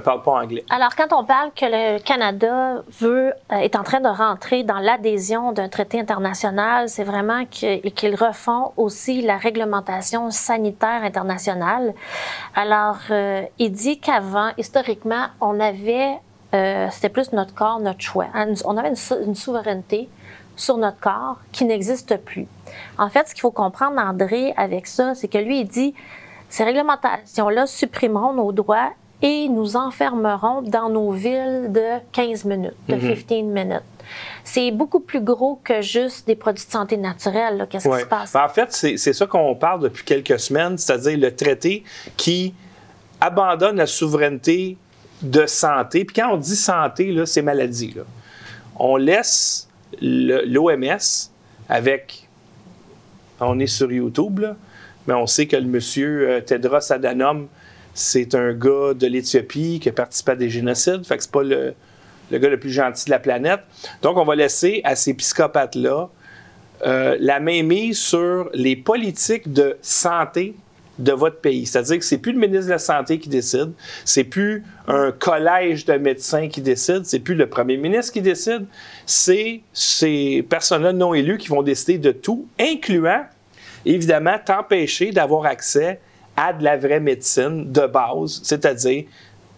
parlent 0.00 0.22
pas 0.22 0.32
anglais? 0.32 0.64
Alors, 0.70 0.94
quand 0.96 1.12
on 1.12 1.24
parle 1.24 1.50
que 1.54 1.64
le 1.64 1.98
Canada 2.00 2.82
veut, 3.00 3.32
euh, 3.52 3.56
est 3.56 3.76
en 3.76 3.82
train 3.82 4.00
de 4.00 4.08
rentrer 4.08 4.62
dans 4.62 4.78
l'adhésion 4.78 5.52
d'un 5.52 5.68
traité 5.68 6.00
international, 6.00 6.88
c'est 6.88 7.04
vraiment 7.04 7.44
qu'ils 7.46 8.14
refont 8.14 8.72
aussi 8.76 9.22
la 9.22 9.36
réglementation 9.36 10.30
sanitaire 10.30 11.02
internationale. 11.02 11.94
Alors, 12.54 12.98
euh, 13.10 13.42
il 13.58 13.72
dit 13.72 13.98
qu'avant, 13.98 14.50
historiquement, 14.58 15.26
on 15.40 15.58
avait, 15.60 16.18
euh, 16.54 16.88
c'était 16.90 17.08
plus 17.08 17.32
notre 17.32 17.54
corps, 17.54 17.80
notre 17.80 18.00
choix. 18.00 18.26
Hein, 18.34 18.54
On 18.64 18.76
avait 18.76 18.92
une 19.24 19.34
souveraineté 19.34 20.08
sur 20.56 20.76
notre 20.76 21.00
corps 21.00 21.38
qui 21.50 21.64
n'existe 21.64 22.16
plus. 22.18 22.46
En 22.98 23.08
fait, 23.08 23.28
ce 23.28 23.34
qu'il 23.34 23.40
faut 23.40 23.50
comprendre, 23.50 23.98
André, 23.98 24.54
avec 24.56 24.86
ça, 24.86 25.14
c'est 25.14 25.28
que 25.28 25.38
lui, 25.38 25.60
il 25.60 25.66
dit, 25.66 25.94
ces 26.48 26.64
réglementations-là 26.64 27.66
supprimeront 27.66 28.34
nos 28.34 28.52
droits 28.52 28.90
et 29.22 29.48
nous 29.48 29.76
enfermeront 29.76 30.62
dans 30.62 30.88
nos 30.90 31.12
villes 31.12 31.68
de 31.70 32.00
15 32.12 32.44
minutes, 32.44 32.74
de 32.88 32.96
15 32.96 33.28
minutes. 33.44 33.82
C'est 34.44 34.70
beaucoup 34.72 35.00
plus 35.00 35.20
gros 35.20 35.60
que 35.62 35.80
juste 35.80 36.26
des 36.26 36.34
produits 36.34 36.66
de 36.66 36.70
santé 36.70 36.96
naturels. 36.96 37.56
là. 37.56 37.66
Qu'est-ce 37.66 37.88
qui 37.88 38.00
se 38.00 38.06
passe? 38.06 38.32
Ben, 38.32 38.44
en 38.44 38.48
fait, 38.48 38.72
c'est 38.72 39.12
ça 39.12 39.26
qu'on 39.26 39.54
parle 39.54 39.80
depuis 39.82 40.04
quelques 40.04 40.38
semaines, 40.40 40.76
c'est-à-dire 40.76 41.16
le 41.16 41.34
traité 41.34 41.84
qui 42.16 42.52
abandonne 43.20 43.76
la 43.76 43.86
souveraineté 43.86 44.76
de 45.22 45.46
santé. 45.46 46.04
Puis 46.04 46.16
quand 46.16 46.32
on 46.32 46.36
dit 46.36 46.56
santé, 46.56 47.14
c'est 47.26 47.42
maladie. 47.42 47.92
là. 47.96 48.02
On 48.76 48.96
laisse 48.96 49.68
l'OMS 50.00 51.30
avec. 51.68 52.28
On 53.40 53.58
est 53.60 53.66
sur 53.66 53.90
YouTube, 53.90 54.40
là, 54.40 54.56
mais 55.06 55.14
on 55.14 55.26
sait 55.26 55.46
que 55.46 55.56
le 55.56 55.64
monsieur 55.66 56.28
euh, 56.30 56.40
Tedros 56.40 56.92
Adhanom, 56.92 57.48
c'est 57.94 58.34
un 58.34 58.52
gars 58.52 58.94
de 58.94 59.06
l'Éthiopie 59.06 59.80
qui 59.80 59.88
a 59.88 59.92
participé 59.92 60.32
à 60.32 60.36
des 60.36 60.50
génocides. 60.50 61.04
Fait 61.06 61.16
que 61.16 61.22
c'est 61.22 61.32
pas 61.32 61.42
le, 61.42 61.74
gars 62.30 62.48
le 62.48 62.58
plus 62.58 62.70
gentil 62.70 63.06
de 63.06 63.10
la 63.10 63.18
planète. 63.18 63.60
Donc, 64.02 64.16
on 64.16 64.24
va 64.24 64.34
laisser 64.34 64.80
à 64.84 64.96
ces 64.96 65.14
psychopathes-là 65.14 66.08
euh, 66.84 67.16
la 67.20 67.40
mainmise 67.40 67.98
sur 67.98 68.50
les 68.54 68.76
politiques 68.76 69.52
de 69.52 69.76
santé 69.82 70.56
de 70.98 71.12
votre 71.12 71.40
pays. 71.40 71.66
C'est-à-dire 71.66 71.98
que 71.98 72.04
c'est 72.04 72.18
plus 72.18 72.32
le 72.32 72.38
ministre 72.38 72.66
de 72.66 72.70
la 72.70 72.78
Santé 72.78 73.18
qui 73.18 73.28
décide, 73.28 73.72
c'est 74.04 74.24
plus 74.24 74.62
un 74.86 75.10
collège 75.10 75.84
de 75.84 75.94
médecins 75.94 76.48
qui 76.48 76.60
décide, 76.60 77.04
c'est 77.04 77.18
plus 77.18 77.34
le 77.34 77.48
premier 77.48 77.76
ministre 77.76 78.12
qui 78.12 78.20
décide, 78.20 78.66
c'est 79.06 79.62
ces 79.72 80.44
personnes-là 80.48 80.92
non 80.92 81.14
élues 81.14 81.38
qui 81.38 81.48
vont 81.48 81.62
décider 81.62 81.98
de 81.98 82.12
tout, 82.12 82.46
incluant, 82.60 83.24
évidemment, 83.86 84.36
t'empêcher 84.44 85.12
d'avoir 85.12 85.46
accès 85.46 85.98
à 86.36 86.52
de 86.52 86.64
la 86.64 86.76
vraie 86.76 87.00
médecine 87.00 87.70
de 87.70 87.86
base, 87.86 88.40
c'est-à-dire 88.42 89.04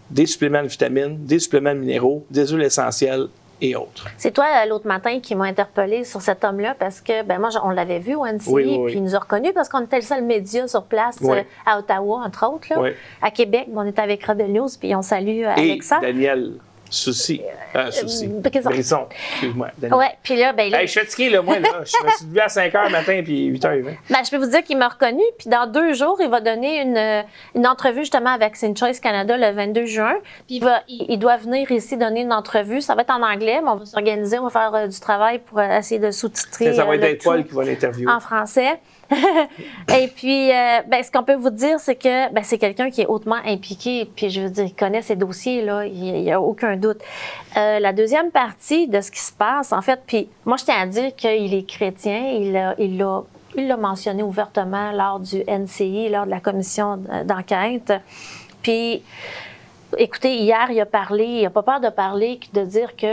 des 0.09 0.25
suppléments 0.25 0.61
de 0.63 0.67
vitamines, 0.67 1.17
des 1.25 1.39
suppléments 1.39 1.73
de 1.73 1.79
minéraux, 1.79 2.25
des 2.29 2.47
huiles 2.47 2.61
essentielles 2.63 3.27
et 3.61 3.75
autres. 3.75 4.05
C'est 4.17 4.31
toi, 4.31 4.45
euh, 4.45 4.65
l'autre 4.67 4.85
matin, 4.87 5.19
qui 5.21 5.33
m'a 5.33 5.45
interpellé 5.45 6.03
sur 6.03 6.21
cet 6.21 6.43
homme-là 6.43 6.75
parce 6.77 6.99
que, 7.01 7.23
ben 7.23 7.39
moi, 7.39 7.49
on 7.63 7.69
l'avait 7.69 7.99
vu 7.99 8.13
au 8.15 8.25
NCI, 8.25 8.49
Oui, 8.49 8.63
oui, 8.65 8.77
oui. 8.77 8.91
puis 8.91 8.95
il 8.99 9.03
nous 9.03 9.15
a 9.15 9.19
reconnus 9.19 9.53
parce 9.55 9.69
qu'on 9.69 9.81
était 9.81 9.95
le 9.95 10.01
seul 10.01 10.23
média 10.23 10.67
sur 10.67 10.83
place 10.83 11.17
euh, 11.23 11.41
à 11.65 11.79
Ottawa, 11.79 12.21
entre 12.25 12.45
autres. 12.47 12.67
Là. 12.69 12.81
Oui. 12.81 12.89
À 13.21 13.31
Québec, 13.31 13.67
on 13.73 13.85
était 13.85 14.01
avec 14.01 14.23
Rebel 14.25 14.51
News, 14.51 14.67
puis 14.79 14.93
on 14.93 15.01
salue 15.01 15.43
euh, 15.45 15.55
Et 15.55 15.71
Alexa. 15.71 15.99
Daniel 16.01 16.53
Souci. 16.95 17.41
Ah, 17.73 17.91
souci. 17.91 18.25
Euh, 18.25 18.39
because- 18.39 18.63
Brisson. 18.63 19.07
Excuse-moi. 19.33 19.67
Ouais, 19.91 20.11
puis 20.23 20.37
là, 20.37 20.53
ben 20.53 20.71
là, 20.71 20.79
Hey, 20.79 20.87
je 20.87 20.91
suis 20.91 21.01
fatigué, 21.01 21.29
là, 21.29 21.41
moi, 21.41 21.59
là. 21.59 21.69
Je 21.83 22.05
me 22.05 22.09
suis 22.11 22.25
levé 22.27 22.39
à 22.41 22.47
5 22.47 22.71
h 22.73 22.85
le 22.85 22.89
matin, 22.89 23.21
puis 23.23 23.45
8 23.47 23.63
h 23.65 23.81
20 23.81 23.91
Ben, 24.09 24.17
je 24.23 24.31
peux 24.31 24.37
vous 24.37 24.49
dire 24.49 24.63
qu'il 24.63 24.77
m'a 24.77 24.87
reconnu. 24.87 25.21
Puis 25.37 25.49
dans 25.49 25.67
deux 25.67 25.93
jours, 25.93 26.17
il 26.21 26.29
va 26.29 26.39
donner 26.39 26.81
une, 26.81 26.95
euh, 26.97 27.21
une 27.53 27.67
entrevue 27.67 27.99
justement 27.99 28.29
avec 28.29 28.43
Vaccine 28.45 28.77
Choice 28.77 28.99
Canada 29.01 29.35
le 29.37 29.51
22 29.53 29.85
juin. 29.85 30.13
Puis 30.47 30.55
il, 30.57 30.63
va, 30.63 30.83
il, 30.87 31.05
il 31.09 31.19
doit 31.19 31.35
venir 31.35 31.69
ici 31.69 31.97
donner 31.97 32.21
une 32.21 32.31
entrevue. 32.31 32.79
Ça 32.79 32.95
va 32.95 33.01
être 33.01 33.11
en 33.11 33.21
anglais, 33.21 33.59
mais 33.61 33.69
on 33.69 33.75
va 33.75 33.85
s'organiser, 33.85 34.39
on 34.39 34.43
va 34.47 34.49
faire 34.49 34.73
euh, 34.73 34.87
du 34.87 34.99
travail 34.99 35.39
pour 35.39 35.59
euh, 35.59 35.77
essayer 35.79 35.99
de 35.99 36.11
sous-titrer. 36.11 36.73
Ça 36.73 36.85
va 36.85 36.91
euh, 36.91 36.95
être 36.95 37.03
être 37.03 37.23
Paul 37.25 37.43
qui 37.45 37.53
va 37.53 37.65
l'interviewer. 37.65 38.09
en 38.09 38.21
français. 38.21 38.79
Et 39.93 40.07
puis, 40.07 40.51
euh, 40.51 40.81
ben, 40.87 41.03
ce 41.03 41.11
qu'on 41.11 41.23
peut 41.23 41.35
vous 41.35 41.49
dire, 41.49 41.79
c'est 41.79 41.95
que 41.95 42.31
ben, 42.33 42.43
c'est 42.43 42.57
quelqu'un 42.57 42.89
qui 42.89 43.01
est 43.01 43.05
hautement 43.07 43.39
impliqué. 43.45 44.09
Puis, 44.15 44.29
je 44.29 44.41
veux 44.41 44.49
dire, 44.49 44.65
il 44.65 44.73
connaît 44.73 45.01
ses 45.01 45.15
dossiers, 45.15 45.61
là. 45.63 45.85
Il 45.85 46.21
n'y 46.23 46.31
a 46.31 46.41
aucun 46.41 46.75
doute. 46.75 46.99
Euh, 47.57 47.79
la 47.79 47.93
deuxième 47.93 48.31
partie 48.31 48.87
de 48.87 49.01
ce 49.01 49.11
qui 49.11 49.19
se 49.19 49.31
passe, 49.33 49.71
en 49.71 49.81
fait, 49.81 50.01
puis 50.05 50.27
moi, 50.45 50.57
je 50.57 50.65
tiens 50.65 50.81
à 50.81 50.85
dire 50.87 51.15
qu'il 51.15 51.53
est 51.53 51.67
chrétien. 51.69 52.27
Il 52.39 52.51
l'a 52.53 52.75
il 52.79 52.97
l'a- 52.97 53.23
il 53.57 53.67
l'a 53.67 53.77
mentionné 53.77 54.21
ouvertement 54.21 54.91
lors 54.91 55.19
du 55.19 55.41
NCI, 55.47 56.09
lors 56.09 56.25
de 56.25 56.31
la 56.31 56.39
commission 56.41 56.97
d'enquête. 57.23 57.93
Puis, 58.61 59.01
Écoutez, 59.97 60.35
hier, 60.35 60.67
il 60.71 60.79
a 60.79 60.85
parlé, 60.85 61.23
il 61.25 61.43
n'a 61.43 61.49
pas 61.49 61.63
peur 61.63 61.79
de 61.79 61.89
parler, 61.89 62.39
de 62.53 62.61
dire 62.61 62.95
que 62.95 63.05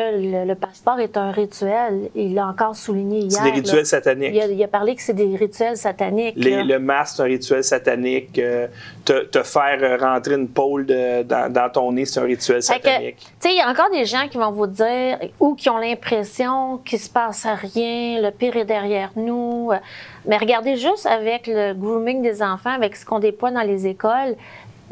le, 0.43 0.47
le 0.47 0.55
passeport 0.55 0.99
est 1.01 1.17
un 1.17 1.31
rituel. 1.31 2.11
Il 2.15 2.35
l'a 2.35 2.47
encore 2.47 2.75
souligné 2.77 3.21
hier. 3.21 3.31
C'est 3.33 3.43
des 3.45 3.49
là. 3.51 3.55
rituels 3.57 3.87
sataniques. 3.87 4.31
Il 4.35 4.41
a, 4.41 4.47
il 4.47 4.63
a 4.65 4.69
parlé 4.69 4.95
que 4.95 5.03
c'est 5.03 5.13
des 5.15 5.37
rituels 5.37 5.77
sataniques. 5.77 6.35
Les- 6.37 6.63
le 6.65 6.79
masque, 6.79 7.17
c'est 7.17 7.23
un 7.23 7.27
rituel 7.27 7.65
satanique. 7.65 8.39
euh, 8.39 8.67
te, 9.05 9.25
te 9.25 9.43
faire 9.43 10.01
rentrer 10.01 10.35
une 10.35 10.49
pôle 10.49 10.87
de- 10.87 11.23
dans, 11.25 11.53
dans 11.53 11.69
ton 11.71 11.91
nez, 11.93 12.05
c'est 12.05 12.21
un 12.21 12.25
rituel 12.25 12.63
satanique. 12.63 13.17
tu 13.19 13.27
sais, 13.41 13.51
il 13.55 13.59
y 13.59 13.61
a 13.61 13.69
encore 13.69 13.91
des 13.91 14.05
gens 14.05 14.29
qui 14.31 14.39
vont 14.39 14.51
vous 14.53 14.67
dire 14.69 15.19
ou 15.41 15.55
qui 15.55 15.69
ont 15.71 15.79
l'impression 15.79 16.79
qu'il 16.79 16.99
se 16.99 17.11
passe 17.11 17.47
rien, 17.75 18.21
le 18.21 18.31
pire 18.31 18.57
est 18.57 18.65
derrière 18.65 19.11
nous. 19.17 19.71
Euh, 19.73 19.77
Mais 20.25 20.37
regardez 20.37 20.77
juste 20.77 21.07
avec 21.07 21.49
le 21.49 21.75
grooming 21.75 22.23
des 22.23 22.43
enfants, 22.43 22.71
avec 22.71 22.95
ce 22.95 23.05
qu'on 23.05 23.19
déploie 23.19 23.51
dans 23.51 23.63
les 23.63 23.89
écoles. 23.89 24.37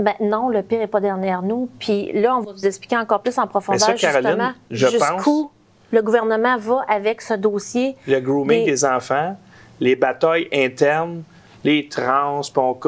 Ben 0.00 0.14
non, 0.20 0.48
le 0.48 0.62
pire 0.62 0.80
est 0.80 0.86
pas 0.86 1.00
derrière 1.00 1.42
nous. 1.42 1.68
Puis 1.78 2.10
là, 2.12 2.36
on 2.36 2.40
va 2.40 2.52
vous 2.52 2.66
expliquer 2.66 2.96
encore 2.96 3.20
plus 3.22 3.38
en 3.38 3.46
profondeur 3.46 3.80
ça, 3.80 3.94
Caroline, 3.94 4.28
justement 4.30 4.52
je 4.70 4.86
jusqu'où 4.88 5.50
le 5.92 6.02
gouvernement 6.02 6.56
va 6.58 6.84
avec 6.88 7.20
ce 7.20 7.34
dossier. 7.34 7.96
Le 8.08 8.18
grooming 8.20 8.64
des- 8.64 8.70
des 8.70 8.84
enfants, 8.84 9.36
les 9.78 9.96
batailles 9.96 10.48
internes, 10.52 11.22
les 11.64 11.88
trans, 11.88 12.40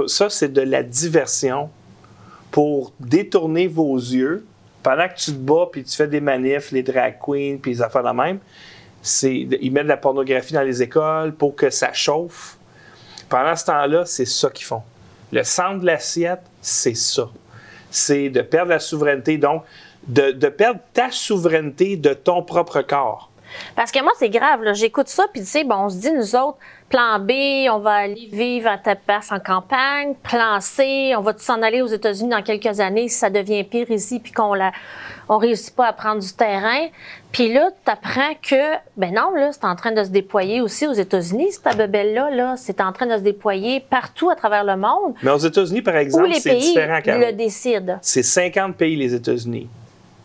ça, 0.06 0.30
c'est 0.30 0.52
de 0.52 0.62
la 0.62 0.82
diversion 0.82 1.68
pour 2.50 2.92
détourner 3.00 3.66
vos 3.66 3.96
yeux 3.96 4.44
pendant 4.82 5.08
que 5.08 5.14
tu 5.14 5.32
te 5.32 5.36
bats 5.38 5.68
puis 5.70 5.84
tu 5.84 5.96
fais 5.96 6.08
des 6.08 6.20
manifs, 6.20 6.70
les 6.72 6.82
drag 6.82 7.16
queens 7.24 7.58
puis 7.60 7.72
les 7.72 7.82
affaires 7.82 8.02
de 8.02 8.10
même. 8.10 8.38
C'est, 9.02 9.34
ils 9.60 9.70
mettent 9.72 9.84
de 9.84 9.88
la 9.88 9.96
pornographie 9.96 10.52
dans 10.54 10.62
les 10.62 10.82
écoles 10.82 11.32
pour 11.34 11.56
que 11.56 11.70
ça 11.70 11.92
chauffe. 11.92 12.56
Pendant 13.28 13.56
ce 13.56 13.64
temps-là, 13.66 14.04
c'est 14.06 14.24
ça 14.26 14.48
qu'ils 14.50 14.66
font. 14.66 14.82
Le 15.32 15.42
centre 15.42 15.80
de 15.80 15.86
l'assiette, 15.86 16.42
c'est 16.60 16.96
ça. 16.96 17.30
C'est 17.90 18.28
de 18.28 18.42
perdre 18.42 18.70
la 18.70 18.78
souveraineté, 18.78 19.38
donc 19.38 19.64
de, 20.06 20.48
perdre 20.48 20.80
ta 20.92 21.10
souveraineté 21.10 21.96
de 21.96 22.14
ton 22.14 22.42
propre 22.42 22.82
corps. 22.82 23.30
Parce 23.76 23.92
que 23.92 24.02
moi, 24.02 24.12
c'est 24.18 24.30
grave. 24.30 24.60
J'écoute 24.72 25.08
ça, 25.08 25.26
puis 25.32 25.42
tu 25.42 25.46
sais, 25.46 25.64
bon, 25.64 25.76
on 25.76 25.88
se 25.88 25.96
dit, 25.96 26.12
nous 26.12 26.36
autres, 26.36 26.58
plan 26.92 27.18
B, 27.18 27.32
on 27.70 27.78
va 27.78 27.92
aller 27.92 28.28
vivre 28.30 28.68
à 28.68 28.76
Tapas 28.76 29.30
en 29.30 29.40
campagne. 29.40 30.14
Plan 30.22 30.60
C, 30.60 31.14
on 31.16 31.22
va 31.22 31.32
s'en 31.38 31.62
aller 31.62 31.80
aux 31.80 31.86
États-Unis 31.86 32.28
dans 32.28 32.42
quelques 32.42 32.80
années 32.80 33.08
si 33.08 33.16
ça 33.16 33.30
devient 33.30 33.64
pire 33.64 33.90
ici, 33.90 34.20
puis 34.20 34.30
qu'on 34.30 34.52
la, 34.52 34.72
on 35.30 35.38
réussit 35.38 35.74
pas 35.74 35.86
à 35.86 35.94
prendre 35.94 36.20
du 36.20 36.30
terrain? 36.34 36.88
Puis 37.32 37.50
là, 37.50 37.70
tu 37.82 37.90
apprends 37.90 38.34
que, 38.42 38.76
ben 38.98 39.14
non, 39.14 39.34
là, 39.34 39.52
c'est 39.52 39.64
en 39.64 39.74
train 39.74 39.92
de 39.92 40.04
se 40.04 40.10
déployer 40.10 40.60
aussi 40.60 40.86
aux 40.86 40.92
États-Unis, 40.92 41.52
cette 41.52 41.78
bebelle-là, 41.78 42.30
là. 42.30 42.54
C'est 42.58 42.82
en 42.82 42.92
train 42.92 43.06
de 43.06 43.16
se 43.16 43.22
déployer 43.22 43.80
partout 43.80 44.28
à 44.28 44.36
travers 44.36 44.62
le 44.62 44.76
monde, 44.76 45.14
Mais 45.22 45.30
aux 45.30 45.38
États-Unis, 45.38 45.80
par 45.80 45.96
exemple, 45.96 46.28
les 46.28 46.40
c'est 46.40 46.50
pays 46.50 46.60
différent. 46.60 47.00
Caro. 47.02 47.20
le 47.20 47.32
décident? 47.32 47.98
C'est 48.02 48.22
50 48.22 48.76
pays, 48.76 48.96
les 48.96 49.14
États-Unis. 49.14 49.66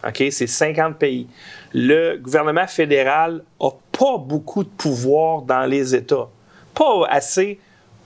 OK? 0.06 0.24
C'est 0.32 0.48
50 0.48 0.98
pays. 0.98 1.28
Le 1.74 2.18
gouvernement 2.18 2.68
fédéral 2.68 3.42
n'a 3.62 3.70
pas 3.98 4.18
beaucoup 4.18 4.66
de 4.66 4.70
pouvoir 4.70 5.44
dans 5.44 5.66
les 5.66 5.96
États. 5.96 6.28
Pas 6.78 7.08
assez 7.10 7.60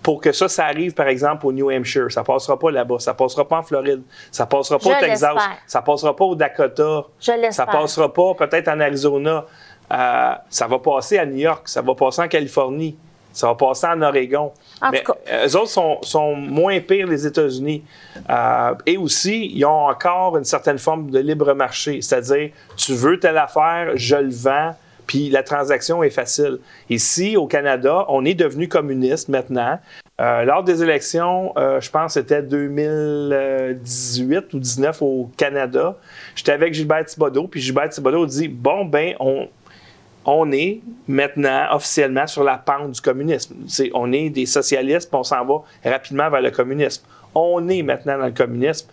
pour 0.03 0.19
que 0.19 0.31
ça, 0.31 0.47
ça 0.47 0.65
arrive, 0.65 0.93
par 0.93 1.07
exemple, 1.07 1.45
au 1.45 1.51
New 1.51 1.69
Hampshire. 1.69 2.11
Ça 2.11 2.23
passera 2.23 2.57
pas 2.57 2.71
là-bas. 2.71 2.97
Ça 2.99 3.13
passera 3.13 3.47
pas 3.47 3.57
en 3.59 3.63
Floride. 3.63 4.01
Ça 4.31 4.45
passera 4.47 4.79
pas 4.79 4.89
Je 4.89 4.95
au 4.95 4.99
Texas. 4.99 5.35
Ça 5.67 5.81
passera 5.81 6.15
pas 6.15 6.25
au 6.25 6.35
Dakota. 6.35 7.03
Je 7.19 7.25
Ça 7.25 7.37
l'espère. 7.37 7.65
passera 7.67 8.11
pas 8.11 8.33
peut-être 8.33 8.67
en 8.69 8.79
Arizona. 8.79 9.45
Euh, 9.93 10.31
ça 10.49 10.67
va 10.67 10.79
passer 10.79 11.17
à 11.19 11.25
New 11.25 11.37
York. 11.37 11.67
Ça 11.67 11.81
va 11.81 11.93
passer 11.93 12.21
en 12.23 12.27
Californie. 12.27 12.97
Ça 13.33 13.47
va 13.47 13.55
passer 13.55 13.85
en 13.87 14.01
Oregon. 14.01 14.51
En 14.81 14.89
Mais 14.89 15.03
tout 15.03 15.13
cas. 15.13 15.19
euh, 15.31 15.47
eux 15.47 15.55
autres 15.55 15.69
sont, 15.69 15.99
sont 16.01 16.35
moins 16.35 16.79
pires, 16.81 17.07
les 17.07 17.25
États-Unis. 17.27 17.83
Euh, 18.29 18.73
et 18.85 18.97
aussi, 18.97 19.51
ils 19.53 19.63
ont 19.65 19.87
encore 19.87 20.35
une 20.37 20.43
certaine 20.43 20.79
forme 20.79 21.11
de 21.11 21.19
libre 21.19 21.53
marché. 21.53 22.01
C'est-à-dire, 22.01 22.49
tu 22.75 22.93
veux 22.93 23.19
telle 23.19 23.37
affaire, 23.37 23.91
je 23.95 24.15
le 24.15 24.31
vends, 24.33 24.75
puis 25.07 25.29
la 25.29 25.43
transaction 25.43 26.03
est 26.03 26.09
facile. 26.09 26.59
Ici, 26.89 27.37
au 27.37 27.47
Canada, 27.47 28.05
on 28.09 28.25
est 28.25 28.33
devenu 28.33 28.67
communiste 28.67 29.29
maintenant. 29.29 29.79
Euh, 30.19 30.43
lors 30.43 30.63
des 30.63 30.83
élections, 30.83 31.53
euh, 31.57 31.81
je 31.81 31.89
pense 31.89 32.13
que 32.13 32.21
c'était 32.21 32.43
2018 32.43 34.37
ou 34.53 34.59
2019 34.59 35.01
au 35.01 35.31
Canada, 35.35 35.97
j'étais 36.35 36.51
avec 36.51 36.73
Gilbert 36.73 37.05
Thibodeau, 37.05 37.47
puis 37.47 37.59
Gilbert 37.59 37.89
Thibodeau 37.89 38.25
dit 38.27 38.47
Bon, 38.47 38.85
ben, 38.85 39.15
on, 39.19 39.47
on 40.25 40.51
est 40.51 40.81
maintenant 41.07 41.65
officiellement 41.71 42.27
sur 42.27 42.43
la 42.43 42.57
pente 42.57 42.91
du 42.91 43.01
communisme. 43.01 43.55
On 43.93 44.11
est 44.11 44.29
des 44.29 44.45
socialistes, 44.45 45.09
puis 45.09 45.17
on 45.17 45.23
s'en 45.23 45.43
va 45.43 45.63
rapidement 45.83 46.29
vers 46.29 46.41
le 46.41 46.51
communisme. 46.51 47.03
On 47.33 47.67
est 47.69 47.81
maintenant 47.81 48.19
dans 48.19 48.25
le 48.25 48.31
communisme. 48.31 48.89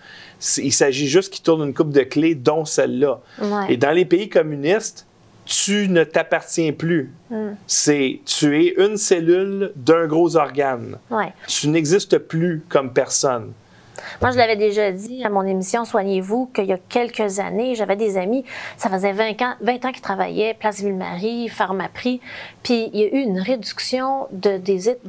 Il 0.59 0.73
s'agit 0.73 1.09
juste 1.09 1.33
qu'il 1.33 1.43
tourne 1.43 1.67
une 1.67 1.75
coupe 1.75 1.91
de 1.91 2.03
clés, 2.03 2.37
dont 2.37 2.65
celle-là. 2.65 3.21
Ouais. 3.43 3.73
Et 3.73 3.77
dans 3.77 3.91
les 3.91 4.05
pays 4.05 4.29
communistes, 4.29 5.08
tu 5.49 5.88
ne 5.88 6.05
t'appartiens 6.05 6.73
plus. 6.73 7.11
C'est 7.67 8.21
tu 8.26 8.57
es 8.62 8.75
une 8.76 8.99
cellule 8.99 9.73
d'un 9.75 10.07
gros 10.07 10.37
organe. 10.37 10.99
Ouais. 11.11 11.33
Tu 11.47 11.69
n'existes 11.69 12.19
plus 12.19 12.62
comme 12.69 12.93
personne. 12.93 13.52
Moi, 14.21 14.31
je 14.31 14.37
l'avais 14.37 14.57
déjà 14.57 14.90
dit 14.93 15.25
à 15.25 15.28
mon 15.28 15.43
émission 15.43 15.85
Soignez-vous 15.85 16.47
qu'il 16.55 16.67
y 16.67 16.73
a 16.73 16.78
quelques 16.88 17.38
années, 17.40 17.75
j'avais 17.75 17.97
des 17.97 18.17
amis, 18.17 18.45
ça 18.76 18.88
faisait 18.90 19.12
20 19.12 19.43
ans, 19.43 19.55
20 19.61 19.85
ans 19.85 19.93
qu'ils 19.93 20.02
travaillaient, 20.02 20.55
Place 20.55 20.81
Ville-Marie, 20.81 21.49
Pharmaprix, 21.49 22.21
puis 22.62 22.90
il 22.93 23.00
y 23.00 23.05
a 23.05 23.07
eu 23.09 23.21
une 23.21 23.38
réduction 23.38 24.26
de, 24.33 24.61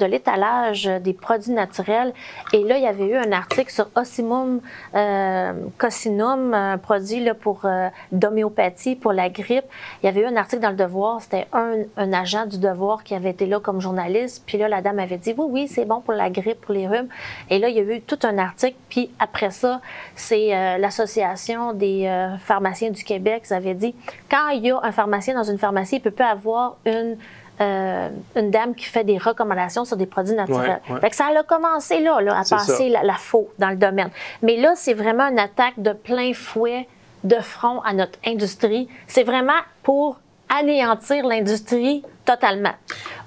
l'étalage 0.05 0.86
des 0.86 1.13
produits 1.13 1.51
naturels. 1.51 2.13
Et 2.53 2.63
là, 2.63 2.77
il 2.77 2.84
y 2.84 2.88
avait 2.88 3.05
eu 3.05 3.15
un 3.15 3.31
article 3.31 3.72
sur 3.72 3.89
Ossimum 3.96 4.62
euh, 4.96 5.53
coccinum, 5.77 6.53
un 6.53 6.77
produit 6.77 7.27
pour 7.39 7.62
euh, 7.65 7.89
d'homéopathie 8.12 8.96
pour 8.96 9.13
la 9.13 9.29
grippe. 9.29 9.65
Il 10.01 10.05
y 10.05 10.10
avait 10.10 10.22
eu 10.22 10.25
un 10.25 10.36
article 10.36 10.62
dans 10.62 10.69
le 10.69 10.75
Devoir, 10.75 11.22
c'était 11.22 11.48
un, 11.53 11.74
un 11.98 12.13
agent 12.13 12.46
du 12.46 12.60
Devoir 12.60 13.03
qui 13.03 13.15
avait 13.15 13.31
été 13.31 13.46
là 13.46 13.60
comme 13.60 13.81
journaliste. 13.81 14.43
Puis 14.46 14.58
là, 14.58 14.67
la 14.67 14.81
dame 14.81 15.00
avait 15.00 15.17
dit 15.17 15.34
oui, 15.38 15.46
oui, 15.50 15.67
c'est 15.67 15.86
bon 15.86 16.01
pour 16.01 16.13
la 16.13 16.29
grippe, 16.29 16.62
pour 16.62 16.74
les 16.74 16.88
rhumes. 16.88 17.10
Et 17.50 17.60
là, 17.60 17.69
il 17.69 17.75
y 17.75 17.79
a 17.79 17.84
eu 17.84 18.01
tout 18.01 18.19
un 18.24 18.38
article. 18.38 18.78
Puis 18.89 19.12
après 19.19 19.51
ça, 19.51 19.81
c'est 20.15 20.55
euh, 20.55 20.77
l'Association 20.77 21.74
des 21.74 22.05
euh, 22.05 22.38
pharmaciens 22.38 22.89
du 22.89 23.03
Québec 23.03 23.43
qui 23.48 23.53
avait 23.53 23.74
dit 23.74 23.95
quand 24.29 24.50
il 24.50 24.65
y 24.65 24.71
a 24.71 24.79
un 24.81 24.91
pharmacien 24.91 25.36
dans 25.36 25.43
une 25.43 25.59
pharmacie, 25.59 25.98
il 25.98 26.01
peut 26.01 26.12
pas 26.12 26.29
avoir 26.29 26.77
une 26.86 27.17
euh, 27.62 28.07
une 28.38 28.51
dame 28.51 28.74
qui 28.74 28.86
fait 28.86 29.03
des 29.03 29.17
recommandations 29.17 29.83
sur 29.83 29.98
des 29.98 30.05
produits 30.05 30.33
naturels. 30.33 30.79
Ouais, 30.88 30.93
ouais. 30.93 31.01
Fait 31.01 31.09
que 31.09 31.15
ça 31.17 31.25
a 31.25 31.43
commencé 31.43 32.00
là, 32.00 32.21
là 32.21 32.39
à 32.39 32.43
passer 32.50 32.71
ça. 32.71 32.89
la, 32.89 33.03
la 33.03 33.15
faux 33.15 33.50
dans 33.59 33.69
le 33.69 33.75
domaine. 33.75 34.09
Mais 34.41 34.55
là, 34.55 34.74
c'est 34.77 34.93
vraiment 34.93 35.25
une 35.25 35.39
attaque 35.39 35.74
de 35.77 35.91
plein 35.91 36.33
fouet 36.33 36.88
de 37.25 37.36
front 37.36 37.81
à 37.81 37.91
notre 37.91 38.17
industrie. 38.25 38.88
C'est 39.07 39.24
vraiment 39.24 39.59
pour 39.83 40.19
anéantir 40.48 41.25
l'industrie 41.27 42.03
totalement. 42.25 42.74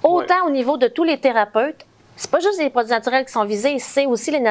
Autant 0.02 0.46
au 0.46 0.50
niveau 0.50 0.76
de 0.76 0.88
tous 0.88 1.04
les 1.04 1.18
thérapeutes, 1.18 1.86
c'est 2.16 2.30
pas 2.30 2.40
juste 2.40 2.60
les 2.60 2.70
produits 2.70 2.92
naturels 2.92 3.24
qui 3.24 3.32
sont 3.32 3.44
visés, 3.44 3.78
c'est 3.78 4.06
aussi 4.06 4.30
les, 4.30 4.42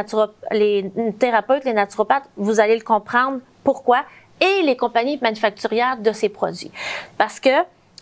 les 0.51 0.91
thérapeutes, 1.19 1.63
les 1.63 1.73
naturopathes, 1.73 2.29
vous 2.37 2.59
allez 2.59 2.75
le 2.75 2.83
comprendre 2.83 3.39
pourquoi, 3.63 4.03
et 4.39 4.63
les 4.63 4.75
compagnies 4.75 5.19
manufacturières 5.21 5.97
de 5.97 6.11
ces 6.11 6.29
produits. 6.29 6.71
Parce 7.17 7.39
que 7.39 7.49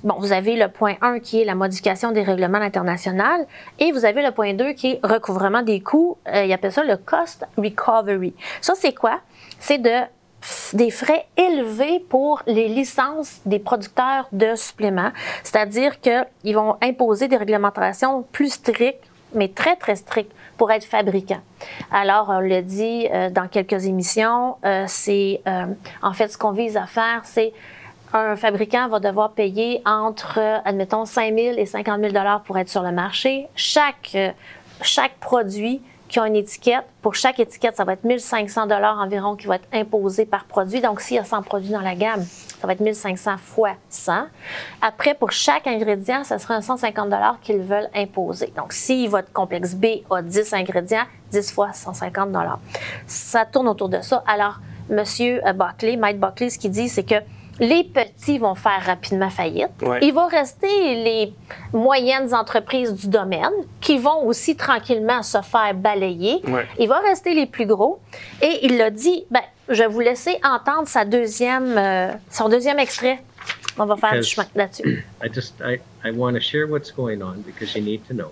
Bon, 0.03 0.15
vous 0.17 0.31
avez 0.31 0.55
le 0.55 0.69
point 0.69 0.95
1 1.01 1.19
qui 1.19 1.41
est 1.41 1.45
la 1.45 1.55
modification 1.55 2.13
des 2.13 2.23
règlements 2.23 2.59
internationaux 2.59 3.45
et 3.79 3.91
vous 3.91 4.05
avez 4.05 4.21
le 4.21 4.31
point 4.31 4.53
2 4.53 4.71
qui 4.71 4.91
est 4.91 4.99
recouvrement 5.03 5.61
des 5.61 5.81
coûts. 5.81 6.17
Euh, 6.33 6.45
ils 6.45 6.53
appellent 6.53 6.71
ça 6.71 6.85
le 6.85 6.95
cost 6.95 7.45
recovery. 7.57 8.33
Ça, 8.61 8.75
c'est 8.77 8.93
quoi? 8.93 9.19
C'est 9.59 9.77
de 9.77 9.91
des 10.73 10.89
frais 10.89 11.25
élevés 11.35 11.99
pour 11.99 12.41
les 12.47 12.69
licences 12.69 13.41
des 13.45 13.59
producteurs 13.59 14.29
de 14.31 14.55
suppléments, 14.55 15.11
c'est-à-dire 15.43 15.99
qu'ils 15.99 16.55
vont 16.55 16.77
imposer 16.81 17.27
des 17.27 17.35
réglementations 17.35 18.23
plus 18.31 18.53
strictes, 18.53 19.03
mais 19.33 19.49
très, 19.49 19.75
très 19.75 19.95
strictes 19.95 20.31
pour 20.57 20.71
être 20.71 20.85
fabricants. 20.85 21.41
Alors, 21.91 22.29
on 22.29 22.39
l'a 22.39 22.61
dit 22.61 23.07
euh, 23.11 23.29
dans 23.29 23.47
quelques 23.47 23.85
émissions, 23.85 24.57
euh, 24.65 24.85
c'est 24.87 25.41
euh, 25.47 25.65
en 26.01 26.13
fait 26.13 26.29
ce 26.29 26.37
qu'on 26.37 26.51
vise 26.51 26.77
à 26.77 26.85
faire, 26.85 27.21
c'est 27.23 27.53
un 28.13 28.35
fabricant 28.35 28.87
va 28.87 28.99
devoir 28.99 29.31
payer 29.31 29.81
entre, 29.85 30.39
admettons, 30.65 31.05
5 31.05 31.35
000 31.35 31.57
et 31.57 31.65
50 31.65 32.01
000 32.01 32.13
pour 32.43 32.57
être 32.57 32.69
sur 32.69 32.81
le 32.81 32.91
marché. 32.91 33.47
Chaque, 33.55 34.11
euh, 34.15 34.31
chaque 34.81 35.13
produit 35.19 35.81
qui 36.07 36.19
a 36.19 36.25
une 36.25 36.35
étiquette, 36.35 36.85
pour 37.03 37.13
chaque 37.13 37.39
étiquette, 37.39 37.75
ça 37.75 37.83
va 37.83 37.93
être 37.93 38.03
1500 38.03 38.71
environ 38.71 39.35
qui 39.35 39.45
va 39.45 39.55
être 39.55 39.67
imposé 39.71 40.25
par 40.25 40.45
produit. 40.45 40.81
Donc, 40.81 41.01
s'il 41.01 41.17
y 41.17 41.19
a 41.19 41.23
100 41.23 41.43
produits 41.43 41.69
dans 41.69 41.81
la 41.81 41.93
gamme, 41.93 42.25
ça 42.59 42.67
va 42.67 42.73
être 42.73 42.81
1500 42.81 43.37
fois 43.37 43.71
100. 43.89 44.25
Après, 44.81 45.13
pour 45.13 45.31
chaque 45.31 45.65
ingrédient, 45.67 46.23
ça 46.23 46.39
sera 46.39 46.55
un 46.55 46.61
150 46.61 47.13
qu'ils 47.41 47.59
veulent 47.59 47.89
imposer. 47.95 48.51
Donc, 48.55 48.73
si 48.73 49.07
votre 49.07 49.31
complexe 49.31 49.73
B 49.75 49.85
a 50.11 50.21
10 50.21 50.53
ingrédients, 50.53 51.05
10 51.31 51.51
fois 51.51 51.71
150 51.73 52.29
Ça 53.07 53.45
tourne 53.45 53.67
autour 53.67 53.89
de 53.89 54.01
ça. 54.01 54.23
Alors, 54.27 54.59
Monsieur 54.89 55.41
Buckley, 55.53 55.97
Mike 55.97 56.19
Buckley, 56.19 56.49
ce 56.49 56.57
qu'il 56.57 56.71
dit, 56.71 56.89
c'est 56.89 57.03
que 57.03 57.15
les 57.59 57.83
petits 57.83 58.39
vont 58.39 58.55
faire 58.55 58.81
rapidement 58.85 59.29
faillite. 59.29 59.69
Il 60.01 60.13
va 60.13 60.27
rester 60.27 60.67
les 60.67 61.33
moyennes 61.73 62.33
entreprises 62.33 62.93
du 62.93 63.07
domaine 63.07 63.51
qui 63.81 63.97
vont 63.97 64.25
aussi 64.25 64.55
tranquillement 64.55 65.21
se 65.23 65.41
faire 65.41 65.73
balayer. 65.75 66.41
Il 66.79 66.87
va 66.87 66.99
rester 66.99 67.33
les 67.33 67.45
plus 67.45 67.65
gros. 67.65 67.99
Et 68.41 68.65
il 68.65 68.81
a 68.81 68.89
dit, 68.89 69.25
ben, 69.29 69.41
je 69.69 69.83
vais 69.83 69.87
vous 69.87 69.99
laisser 69.99 70.39
entendre 70.43 70.87
sa 70.87 71.05
deuxième, 71.05 71.77
euh, 71.77 72.13
son 72.29 72.49
deuxième 72.49 72.79
extrait. 72.79 73.23
On 73.77 73.85
va 73.85 73.95
faire 73.95 74.13
du 74.13 74.23
chemin 74.23 74.47
là-dessus. 74.55 75.05
I 75.23 75.29
just, 75.33 75.61
I, 75.61 75.79
I 76.03 76.11
want 76.11 76.35
to 76.35 76.41
share 76.41 76.67
what's 76.67 76.91
going 76.91 77.21
on 77.21 77.41
because 77.41 77.75
you 77.75 77.81
need 77.81 78.05
to 78.07 78.13
know. 78.13 78.31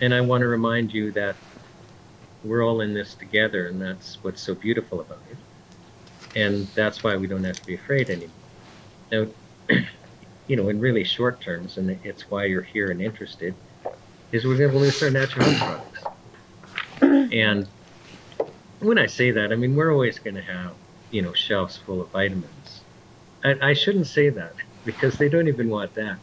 And 0.00 0.14
I 0.14 0.20
want 0.22 0.40
to 0.42 0.48
remind 0.48 0.94
you 0.94 1.12
that 1.12 1.34
we're 2.42 2.64
all 2.64 2.80
in 2.80 2.94
this 2.94 3.14
together 3.14 3.66
and 3.66 3.80
that's 3.80 4.18
what's 4.22 4.40
so 4.40 4.54
beautiful 4.54 5.00
about 5.00 5.20
it. 5.30 5.36
and 6.36 6.66
that's 6.74 7.02
why 7.02 7.16
we 7.16 7.26
don't 7.26 7.44
have 7.44 7.56
to 7.56 7.66
be 7.66 7.74
afraid 7.74 8.10
anymore. 8.10 8.30
Now, 9.10 9.26
you 10.46 10.56
know, 10.56 10.68
in 10.68 10.80
really 10.80 11.04
short 11.04 11.40
terms, 11.40 11.76
and 11.78 11.98
it's 12.04 12.30
why 12.30 12.44
you're 12.44 12.62
here 12.62 12.90
and 12.90 13.00
interested, 13.00 13.54
is 14.32 14.44
we're 14.44 14.56
going 14.56 14.70
to 14.70 14.78
lose 14.78 15.02
our 15.02 15.10
natural 15.10 15.52
products. 15.54 16.02
and 17.32 17.66
when 18.80 18.98
I 18.98 19.06
say 19.06 19.32
that, 19.32 19.52
I 19.52 19.56
mean 19.56 19.74
we're 19.74 19.92
always 19.92 20.18
going 20.18 20.36
to 20.36 20.42
have, 20.42 20.78
you 21.10 21.22
know, 21.22 21.32
shelves 21.32 21.76
full 21.78 22.02
of 22.02 22.12
vitamins. 22.12 22.86
I, 23.44 23.56
I 23.70 23.74
shouldn't 23.74 24.08
say 24.08 24.30
that 24.30 24.56
because 24.84 25.18
they 25.18 25.28
don't 25.30 25.48
even 25.48 25.70
want 25.70 25.94
that. 25.94 26.20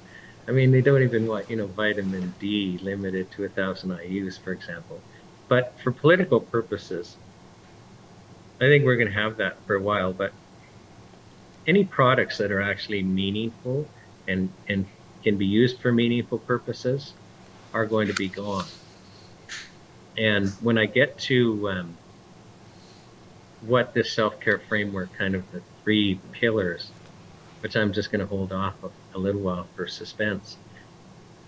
I 0.47 0.51
mean, 0.53 0.71
they 0.71 0.81
don't 0.81 1.03
even 1.03 1.27
want, 1.27 1.49
you 1.49 1.57
know, 1.57 1.67
vitamin 1.67 2.35
D 2.39 2.79
limited 2.81 3.31
to 3.33 3.45
a 3.45 3.49
thousand 3.49 3.91
IU's, 3.91 4.39
for 4.39 4.53
example. 4.53 5.05
But 5.49 5.79
for 5.83 5.93
political 5.93 6.41
purposes, 6.41 7.19
I 8.61 8.65
think 8.65 8.85
we're 8.85 8.97
going 8.97 9.07
to 9.07 9.13
have 9.15 9.37
that 9.37 9.65
for 9.65 9.75
a 9.75 9.81
while, 9.81 10.13
but 10.13 10.35
any 11.67 11.85
products 11.85 12.37
that 12.37 12.51
are 12.51 12.61
actually 12.61 13.03
meaningful 13.03 13.91
and, 14.27 14.55
and 14.67 14.89
can 15.23 15.37
be 15.37 15.45
used 15.45 15.81
for 15.81 15.91
meaningful 15.91 16.39
purposes 16.39 17.15
are 17.73 17.85
going 17.87 18.07
to 18.07 18.13
be 18.13 18.29
gone. 18.29 18.71
And 20.17 20.57
when 20.59 20.77
I 20.77 20.85
get 20.85 21.17
to 21.27 21.69
um, 21.69 21.99
what 23.61 23.93
this 23.93 24.11
self 24.11 24.39
care 24.39 24.59
framework, 24.59 25.13
kind 25.13 25.35
of 25.35 25.49
the 25.51 25.61
three 25.83 26.19
pillars, 26.31 26.91
which 27.61 27.75
I'm 27.75 27.93
just 27.93 28.11
going 28.11 28.21
to 28.21 28.27
hold 28.27 28.51
off 28.51 28.75
a, 28.83 29.17
little 29.17 29.41
while 29.41 29.67
for 29.75 29.87
suspense, 29.87 30.57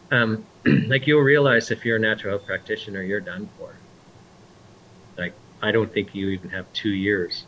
um, 0.10 0.44
like 0.88 1.06
you'll 1.06 1.22
realize 1.22 1.70
if 1.70 1.86
you're 1.86 1.98
a 1.98 2.00
natural 2.00 2.38
health 2.38 2.48
practitioner, 2.48 3.04
you're 3.04 3.20
done 3.20 3.48
for. 3.58 3.76
Like 5.18 5.34
I 5.62 5.72
don't 5.72 5.94
think 5.94 6.16
you 6.16 6.30
even 6.30 6.50
have 6.50 6.72
two 6.74 6.90
years 6.90 7.46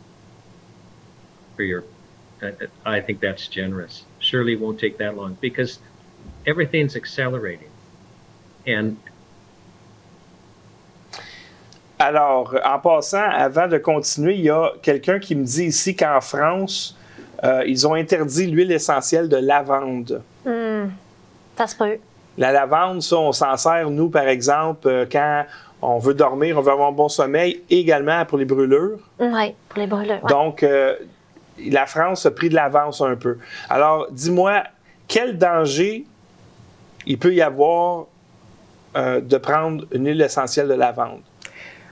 for 1.56 1.62
your. 1.62 1.84
I 2.84 3.00
think 3.00 3.20
that's 3.20 3.46
generous. 3.46 4.04
Surely 4.18 4.56
won't 4.56 4.80
take 4.80 4.98
that 4.98 5.16
long 5.16 5.38
because 5.40 5.78
everything's 6.44 6.96
accelerating. 6.96 7.70
And 8.66 8.96
Alors, 12.02 12.56
en 12.64 12.80
passant, 12.80 13.22
avant 13.30 13.68
de 13.68 13.78
continuer, 13.78 14.34
il 14.34 14.40
y 14.40 14.50
a 14.50 14.72
quelqu'un 14.82 15.20
qui 15.20 15.36
me 15.36 15.44
dit 15.44 15.66
ici 15.66 15.94
qu'en 15.94 16.20
France, 16.20 16.96
euh, 17.44 17.62
ils 17.64 17.86
ont 17.86 17.94
interdit 17.94 18.48
l'huile 18.48 18.72
essentielle 18.72 19.28
de 19.28 19.36
lavande. 19.36 20.20
Hmm. 20.44 20.88
Ça 21.56 21.68
se 21.68 21.76
peut. 21.76 21.98
La 22.38 22.50
lavande, 22.50 23.02
ça, 23.02 23.18
on 23.18 23.30
s'en 23.30 23.56
sert, 23.56 23.88
nous, 23.88 24.08
par 24.08 24.26
exemple, 24.26 24.88
euh, 24.88 25.06
quand 25.10 25.44
on 25.80 25.98
veut 25.98 26.14
dormir, 26.14 26.58
on 26.58 26.60
veut 26.60 26.72
avoir 26.72 26.88
un 26.88 26.92
bon 26.92 27.08
sommeil, 27.08 27.62
également 27.70 28.24
pour 28.24 28.38
les 28.38 28.46
brûlures. 28.46 28.98
Oui, 29.20 29.54
pour 29.68 29.78
les 29.78 29.86
brûlures. 29.86 30.26
Donc, 30.26 30.64
euh, 30.64 30.96
la 31.70 31.86
France 31.86 32.26
a 32.26 32.32
pris 32.32 32.48
de 32.48 32.56
l'avance 32.56 33.00
un 33.00 33.14
peu. 33.14 33.38
Alors, 33.70 34.08
dis-moi, 34.10 34.64
quel 35.06 35.38
danger 35.38 36.04
il 37.06 37.16
peut 37.16 37.32
y 37.32 37.42
avoir 37.42 38.06
euh, 38.96 39.20
de 39.20 39.36
prendre 39.36 39.84
une 39.92 40.08
huile 40.08 40.22
essentielle 40.22 40.66
de 40.66 40.74
lavande? 40.74 41.20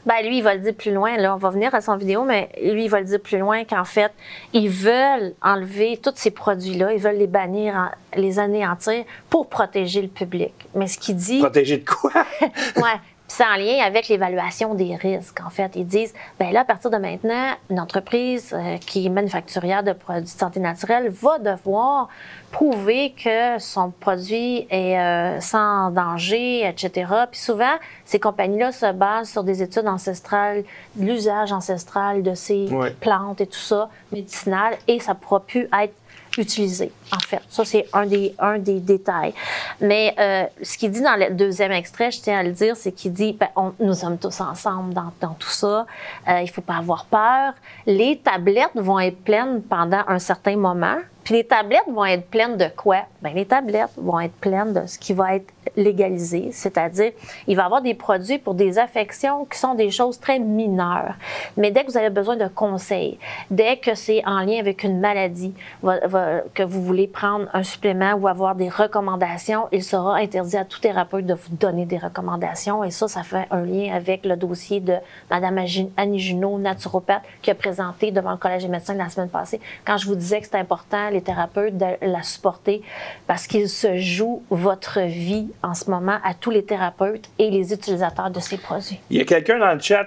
Ben, 0.06 0.22
lui, 0.22 0.38
il 0.38 0.42
va 0.42 0.54
le 0.54 0.60
dire 0.60 0.74
plus 0.74 0.92
loin. 0.92 1.16
Là, 1.16 1.34
on 1.34 1.38
va 1.38 1.50
venir 1.50 1.74
à 1.74 1.80
son 1.80 1.96
vidéo, 1.96 2.24
mais 2.24 2.48
lui, 2.62 2.84
il 2.84 2.90
va 2.90 3.00
le 3.00 3.06
dire 3.06 3.20
plus 3.20 3.38
loin 3.38 3.64
qu'en 3.64 3.84
fait, 3.84 4.12
ils 4.52 4.70
veulent 4.70 5.34
enlever 5.42 5.98
tous 6.02 6.12
ces 6.16 6.30
produits-là, 6.30 6.92
ils 6.92 7.00
veulent 7.00 7.18
les 7.18 7.26
bannir, 7.26 7.90
les 8.16 8.38
anéantir 8.38 9.04
pour 9.28 9.48
protéger 9.48 10.02
le 10.02 10.08
public. 10.08 10.52
Mais 10.74 10.86
ce 10.86 10.98
qu'il 10.98 11.16
dit. 11.16 11.40
Protéger 11.40 11.78
de 11.78 11.88
quoi? 11.88 12.12
ouais 12.76 13.00
c'est 13.30 13.44
en 13.44 13.54
lien 13.54 13.78
avec 13.84 14.08
l'évaluation 14.08 14.74
des 14.74 14.96
risques. 14.96 15.38
En 15.46 15.50
fait, 15.50 15.70
ils 15.76 15.86
disent, 15.86 16.12
ben 16.40 16.52
là, 16.52 16.62
à 16.62 16.64
partir 16.64 16.90
de 16.90 16.96
maintenant, 16.96 17.52
une 17.70 17.78
entreprise 17.78 18.52
euh, 18.52 18.76
qui 18.78 19.06
est 19.06 19.08
manufacturière 19.08 19.84
de 19.84 19.92
produits 19.92 20.24
de 20.24 20.28
santé 20.28 20.58
naturelle 20.58 21.10
va 21.10 21.38
devoir 21.38 22.08
prouver 22.50 23.12
que 23.12 23.60
son 23.60 23.92
produit 23.92 24.66
est 24.68 24.98
euh, 24.98 25.38
sans 25.38 25.92
danger, 25.92 26.66
etc. 26.68 27.08
Puis 27.30 27.40
souvent, 27.40 27.76
ces 28.04 28.18
compagnies-là 28.18 28.72
se 28.72 28.90
basent 28.90 29.30
sur 29.30 29.44
des 29.44 29.62
études 29.62 29.86
ancestrales, 29.86 30.64
l'usage 30.98 31.52
ancestral 31.52 32.24
de 32.24 32.34
ces 32.34 32.66
plantes 33.00 33.40
et 33.40 33.46
tout 33.46 33.60
ça, 33.60 33.90
médicinales, 34.10 34.74
et 34.88 34.98
ça 34.98 35.14
pourra 35.14 35.38
plus 35.38 35.68
être 35.80 35.94
utilisé, 36.38 36.92
en 37.12 37.18
fait. 37.20 37.40
Ça, 37.48 37.64
c'est 37.64 37.86
un 37.92 38.06
des, 38.06 38.34
un 38.38 38.58
des 38.58 38.80
détails. 38.80 39.34
Mais 39.80 40.14
euh, 40.18 40.44
ce 40.62 40.78
qu'il 40.78 40.90
dit 40.90 41.00
dans 41.00 41.16
le 41.16 41.34
deuxième 41.34 41.72
extrait, 41.72 42.10
je 42.10 42.20
tiens 42.20 42.38
à 42.38 42.42
le 42.42 42.52
dire, 42.52 42.76
c'est 42.76 42.92
qu'il 42.92 43.12
dit, 43.12 43.32
ben, 43.38 43.48
nous 43.80 43.94
sommes 43.94 44.18
tous 44.18 44.40
ensemble 44.40 44.94
dans, 44.94 45.12
dans 45.20 45.34
tout 45.34 45.48
ça, 45.48 45.86
euh, 46.28 46.40
il 46.40 46.50
faut 46.50 46.60
pas 46.60 46.76
avoir 46.76 47.04
peur. 47.06 47.54
Les 47.86 48.18
tablettes 48.18 48.70
vont 48.74 48.98
être 49.00 49.22
pleines 49.22 49.62
pendant 49.62 50.02
un 50.06 50.18
certain 50.18 50.56
moment, 50.56 50.96
puis 51.24 51.34
les 51.34 51.44
tablettes 51.44 51.88
vont 51.88 52.04
être 52.04 52.26
pleines 52.26 52.56
de 52.56 52.66
quoi? 52.76 53.02
Bien, 53.22 53.32
les 53.34 53.46
tablettes 53.46 53.90
vont 53.96 54.20
être 54.20 54.34
pleines 54.34 54.72
de 54.72 54.86
ce 54.86 54.98
qui 54.98 55.12
va 55.12 55.36
être 55.36 55.52
légalisé, 55.76 56.50
c'est-à-dire 56.52 57.12
il 57.46 57.56
va 57.56 57.62
y 57.62 57.64
avoir 57.66 57.82
des 57.82 57.94
produits 57.94 58.38
pour 58.38 58.54
des 58.54 58.78
affections 58.78 59.44
qui 59.44 59.58
sont 59.58 59.74
des 59.74 59.90
choses 59.90 60.18
très 60.18 60.38
mineures. 60.38 61.14
Mais 61.56 61.70
dès 61.70 61.84
que 61.84 61.90
vous 61.90 61.98
avez 61.98 62.10
besoin 62.10 62.36
de 62.36 62.48
conseils, 62.48 63.18
dès 63.50 63.76
que 63.76 63.94
c'est 63.94 64.22
en 64.26 64.40
lien 64.40 64.58
avec 64.58 64.82
une 64.82 65.00
maladie, 65.00 65.54
que 65.82 66.62
vous 66.62 66.82
voulez 66.82 67.06
prendre 67.06 67.46
un 67.52 67.62
supplément 67.62 68.14
ou 68.14 68.26
avoir 68.26 68.54
des 68.54 68.68
recommandations, 68.68 69.68
il 69.70 69.84
sera 69.84 70.16
interdit 70.16 70.56
à 70.56 70.64
tout 70.64 70.80
thérapeute 70.80 71.26
de 71.26 71.34
vous 71.34 71.54
donner 71.56 71.84
des 71.84 71.98
recommandations. 71.98 72.82
Et 72.82 72.90
ça, 72.90 73.06
ça 73.06 73.22
fait 73.22 73.46
un 73.50 73.62
lien 73.62 73.94
avec 73.94 74.24
le 74.24 74.36
dossier 74.36 74.80
de 74.80 74.94
Mme 75.30 75.58
Annie 75.96 76.18
Junot, 76.18 76.58
naturopathe, 76.58 77.22
qui 77.42 77.50
a 77.50 77.54
présenté 77.54 78.10
devant 78.10 78.32
le 78.32 78.38
Collège 78.38 78.62
des 78.62 78.68
médecins 78.68 78.94
la 78.94 79.08
semaine 79.08 79.28
passée. 79.28 79.60
Quand 79.84 79.98
je 79.98 80.06
vous 80.06 80.14
disais 80.14 80.40
que 80.40 80.46
c'est 80.46 80.58
important, 80.58 81.09
les 81.10 81.22
thérapeutes, 81.22 81.76
de 81.76 81.86
la 82.02 82.22
supporter 82.22 82.82
parce 83.26 83.46
qu'il 83.46 83.68
se 83.68 83.98
joue 83.98 84.42
votre 84.50 85.00
vie 85.00 85.48
en 85.62 85.74
ce 85.74 85.90
moment 85.90 86.18
à 86.24 86.34
tous 86.34 86.50
les 86.50 86.64
thérapeutes 86.64 87.28
et 87.38 87.50
les 87.50 87.72
utilisateurs 87.72 88.30
de 88.30 88.40
ces 88.40 88.58
produits. 88.58 89.00
Il 89.10 89.18
y 89.18 89.20
a 89.20 89.24
quelqu'un 89.24 89.58
dans 89.58 89.72
le 89.72 89.80
chat 89.80 90.06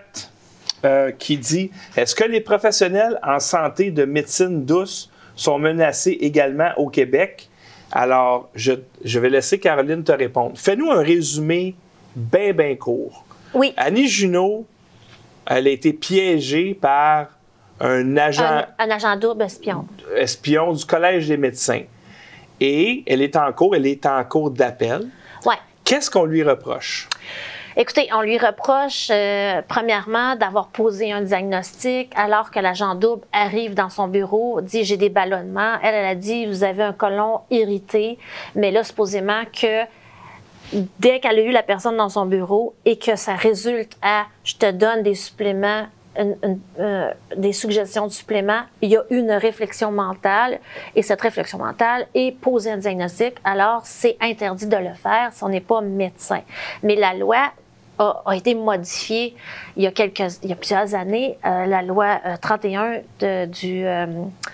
euh, 0.86 1.12
qui 1.12 1.38
dit 1.38 1.72
Est-ce 1.96 2.16
que 2.16 2.26
les 2.26 2.42
professionnels 2.42 3.20
en 3.24 3.40
santé 3.40 3.92
de 3.92 4.06
médecine 4.06 4.66
douce 4.66 5.10
sont 5.36 5.60
menacés 5.60 6.18
également 6.22 6.72
au 6.78 6.90
Québec? 6.90 7.50
Alors, 7.92 8.50
je, 8.56 8.74
je 9.06 9.20
vais 9.20 9.30
laisser 9.30 9.60
Caroline 9.60 10.04
te 10.04 10.12
répondre. 10.12 10.54
Fais-nous 10.56 10.90
un 10.92 11.02
résumé 11.02 11.76
bien, 12.16 12.54
bien 12.54 12.76
court. 12.76 13.24
Oui. 13.54 13.74
Annie 13.78 14.08
Junot, 14.08 14.66
elle 15.46 15.68
a 15.68 15.70
été 15.70 15.94
piégée 15.94 16.74
par 16.74 17.28
un 17.84 18.18
agent. 18.18 18.66
Un, 18.80 18.90
agent 18.90 19.16
double 19.18 19.44
espion. 19.44 19.86
Espion 20.16 20.74
du 20.74 20.86
Collège 20.86 21.28
des 21.28 21.38
médecins. 21.38 21.84
Et 22.60 23.04
elle 23.06 23.22
est 23.22 23.36
en 23.36 23.52
cours, 23.52 23.76
elle 23.76 23.86
est 23.86 24.06
en 24.06 24.24
cours 24.24 24.52
d'appel. 24.52 25.10
Ouais. 25.46 25.56
Qu'est-ce 25.84 26.10
qu'on 26.10 26.26
lui 26.26 26.44
reproche? 26.44 27.10
Écoutez, 27.76 28.08
on 28.14 28.22
lui 28.22 28.38
reproche, 28.38 29.08
euh, 29.10 29.62
premièrement, 29.68 30.36
d'avoir 30.36 30.68
posé 30.68 31.12
un 31.12 31.22
diagnostic 31.22 32.14
alors 32.16 32.52
que 32.52 32.60
l'agent 32.60 32.94
double 32.94 33.24
arrive 33.34 33.74
dans 33.74 33.90
son 33.90 34.08
bureau, 34.08 34.62
dit 34.62 34.84
j'ai 34.84 34.96
des 34.96 35.10
ballonnements. 35.10 35.80
Elle, 35.82 35.96
elle 35.96 36.06
a 36.06 36.16
dit 36.16 36.46
vous 36.46 36.64
avez 36.64 36.84
un 36.84 36.94
colon 36.94 37.40
irrité, 37.50 38.20
mais 38.56 38.70
là, 38.70 38.84
supposément 38.84 39.42
que 39.46 39.86
dès 41.00 41.20
qu'elle 41.20 41.40
a 41.40 41.42
eu 41.42 41.52
la 41.52 41.64
personne 41.64 41.98
dans 41.98 42.10
son 42.10 42.28
bureau 42.28 42.76
et 42.86 42.98
que 42.98 43.16
ça 43.16 43.34
résulte 43.34 43.98
à 44.04 44.26
je 44.44 44.56
te 44.56 44.72
donne 44.72 45.02
des 45.02 45.16
suppléments 45.16 45.88
euh, 46.20 47.12
des 47.36 47.54
suggestions 47.54 48.08
de 48.08 48.12
suppléments, 48.12 48.64
il 48.82 48.90
y 48.90 48.98
a 48.98 49.04
une 49.10 49.32
réflexion 49.32 49.92
mentale 49.92 50.60
et 50.96 51.02
cette 51.02 51.22
réflexion 51.22 51.58
mentale 51.58 52.08
est 52.14 52.38
poser 52.40 52.72
un 52.72 52.78
diagnostic, 52.78 53.36
alors 53.44 53.82
c'est 53.84 54.18
interdit 54.22 54.68
de 54.68 54.78
le 54.78 54.94
faire 54.94 55.30
si 55.32 55.44
on 55.44 55.50
n'est 55.50 55.62
pas 55.62 55.82
médecin. 55.82 56.42
Mais 56.84 56.96
la 56.96 57.14
loi 57.14 57.52
a, 58.00 58.36
été 58.36 58.56
modifiée 58.56 59.36
il 59.78 59.84
y 59.84 59.88
a, 59.88 60.56
plusieurs 60.56 60.96
années. 60.96 61.38
Euh, 61.46 61.66
la 61.66 61.82
loi 61.82 62.20
euh, 62.26 62.36
31 62.42 63.02
de, 63.20 63.46
du, 63.46 63.86
euh, 63.86 64.06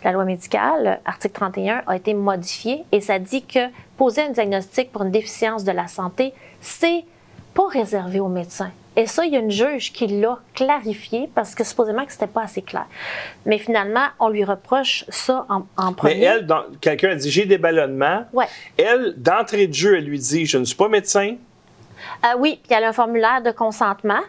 la 0.04 0.12
loi 0.12 0.26
médicale, 0.26 1.00
article 1.06 1.34
31, 1.34 1.84
a 1.88 1.95
été 1.95 2.13
modifiée 2.13 2.84
et 2.91 3.02
ça 3.02 3.19
dit 3.19 3.43
que 3.43 3.60
poser 3.98 4.24
un 4.24 4.32
diagnostic 4.32 4.91
pour 4.91 5.04
une 5.04 5.12
déficience 5.12 5.63
de 5.63 5.72
la 5.72 5.88
santé, 5.88 6.34
c'est 6.62 7.04
pas 7.54 7.67
réservé 7.67 8.19
aux 8.19 8.28
médecins. 8.28 8.72
Et 9.00 9.08
ça, 9.08 9.26
il 9.26 9.32
y 9.32 9.38
a 9.38 9.40
une 9.40 9.50
juge 9.50 9.94
qui 9.94 10.08
l'a 10.08 10.40
clarifié 10.54 11.30
parce 11.34 11.56
que 11.56 11.64
supposément 11.64 12.06
que 12.06 12.12
c'était 12.12 12.28
pas 12.28 12.42
assez 12.42 12.62
clair. 12.62 12.86
Mais 13.46 13.58
finalement, 13.58 14.08
on 14.20 14.28
lui 14.28 14.44
reproche 14.44 15.06
ça 15.08 15.46
en, 15.48 15.64
en 15.78 15.94
premier. 15.94 16.16
Mais 16.16 16.26
elle, 16.26 16.48
quelqu'un 16.82 17.12
a 17.12 17.16
dit 17.16 17.32
j'ai 17.32 17.46
des 17.46 17.58
ballonnements. 17.58 18.26
Ouais. 18.34 18.48
Elle, 18.78 19.14
d'entrée 19.16 19.68
de 19.68 19.74
jeu, 19.74 19.96
elle 19.96 20.04
lui 20.04 20.20
dit 20.20 20.46
je 20.46 20.58
ne 20.58 20.66
suis 20.66 20.76
pas 20.76 20.90
médecin. 20.90 21.38
Euh, 22.26 22.38
oui, 22.40 22.60
puis 22.62 22.76
elle 22.78 22.84
a 22.84 22.90
un 22.90 22.94
formulaire 22.94 23.42
de 23.42 23.52
consentement 23.52 24.20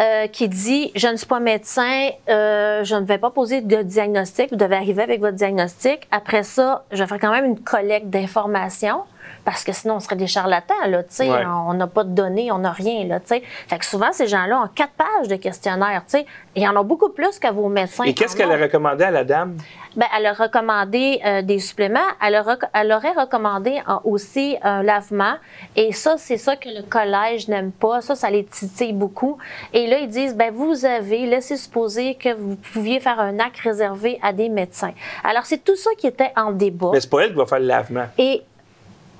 euh, 0.00 0.28
qui 0.28 0.48
dit 0.48 0.92
Je 0.94 1.08
ne 1.08 1.16
suis 1.16 1.26
pas 1.26 1.40
médecin, 1.40 2.10
euh, 2.28 2.84
je 2.84 2.94
ne 2.94 3.04
vais 3.04 3.18
pas 3.18 3.30
poser 3.30 3.62
de 3.62 3.82
diagnostic, 3.82 4.50
vous 4.50 4.56
devez 4.56 4.76
arriver 4.76 5.02
avec 5.02 5.20
votre 5.20 5.36
diagnostic. 5.36 6.06
Après 6.12 6.44
ça, 6.44 6.84
je 6.92 7.02
vais 7.02 7.08
faire 7.08 7.18
quand 7.18 7.32
même 7.32 7.46
une 7.46 7.60
collecte 7.60 8.10
d'informations. 8.10 9.02
Parce 9.44 9.64
que 9.64 9.72
sinon, 9.72 9.96
on 9.96 10.00
serait 10.00 10.16
des 10.16 10.26
charlatans, 10.26 10.74
là, 10.86 11.02
tu 11.02 11.14
sais. 11.14 11.30
Ouais. 11.30 11.44
On 11.46 11.74
n'a 11.74 11.86
pas 11.86 12.04
de 12.04 12.10
données, 12.10 12.50
on 12.52 12.58
n'a 12.58 12.72
rien, 12.72 13.06
là, 13.06 13.20
tu 13.20 13.28
sais. 13.28 13.42
Fait 13.68 13.78
que 13.78 13.84
souvent, 13.84 14.12
ces 14.12 14.26
gens-là 14.26 14.62
ont 14.62 14.68
quatre 14.74 14.92
pages 14.92 15.28
de 15.28 15.36
questionnaires, 15.36 16.02
tu 16.08 16.18
sais. 16.18 16.26
Il 16.54 16.62
y 16.62 16.68
en 16.68 16.76
a 16.76 16.82
beaucoup 16.82 17.10
plus 17.10 17.38
que 17.38 17.52
vos 17.52 17.68
médecins. 17.68 18.04
Et 18.04 18.14
qu'est-ce 18.14 18.36
qu'elle 18.36 18.50
a 18.52 18.56
ont. 18.56 18.62
recommandé 18.62 19.04
à 19.04 19.10
la 19.10 19.24
dame? 19.24 19.56
Ben, 19.96 20.06
elle 20.16 20.26
a 20.26 20.32
recommandé 20.32 21.20
euh, 21.24 21.42
des 21.42 21.60
suppléments. 21.60 22.00
Elle, 22.24 22.34
a 22.34 22.44
elle 22.72 22.92
aurait 22.92 23.12
recommandé 23.12 23.80
euh, 23.88 23.94
aussi 24.04 24.56
un 24.62 24.82
lavement. 24.82 25.34
Et 25.76 25.92
ça, 25.92 26.16
c'est 26.18 26.36
ça 26.36 26.56
que 26.56 26.68
le 26.68 26.82
collège 26.82 27.48
n'aime 27.48 27.70
pas. 27.70 28.00
Ça, 28.00 28.16
ça 28.16 28.30
les 28.30 28.44
titille 28.44 28.92
beaucoup. 28.92 29.38
Et 29.72 29.86
là, 29.86 29.98
ils 29.98 30.08
disent, 30.08 30.34
ben, 30.34 30.52
vous 30.52 30.84
avez 30.84 31.26
laissé 31.26 31.56
supposer 31.56 32.16
que 32.16 32.34
vous 32.34 32.56
pouviez 32.56 32.98
faire 32.98 33.20
un 33.20 33.38
acte 33.38 33.58
réservé 33.58 34.18
à 34.22 34.32
des 34.32 34.48
médecins. 34.48 34.94
Alors, 35.22 35.46
c'est 35.46 35.62
tout 35.62 35.76
ça 35.76 35.90
qui 35.96 36.08
était 36.08 36.32
en 36.36 36.50
débat. 36.50 36.90
Mais 36.92 37.00
c'est 37.00 37.10
pas 37.10 37.20
elle 37.20 37.30
qui 37.30 37.36
va 37.36 37.46
faire 37.46 37.60
le 37.60 37.66
lavement. 37.66 38.06
Et, 38.18 38.42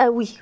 euh, 0.01 0.09
oui. 0.09 0.39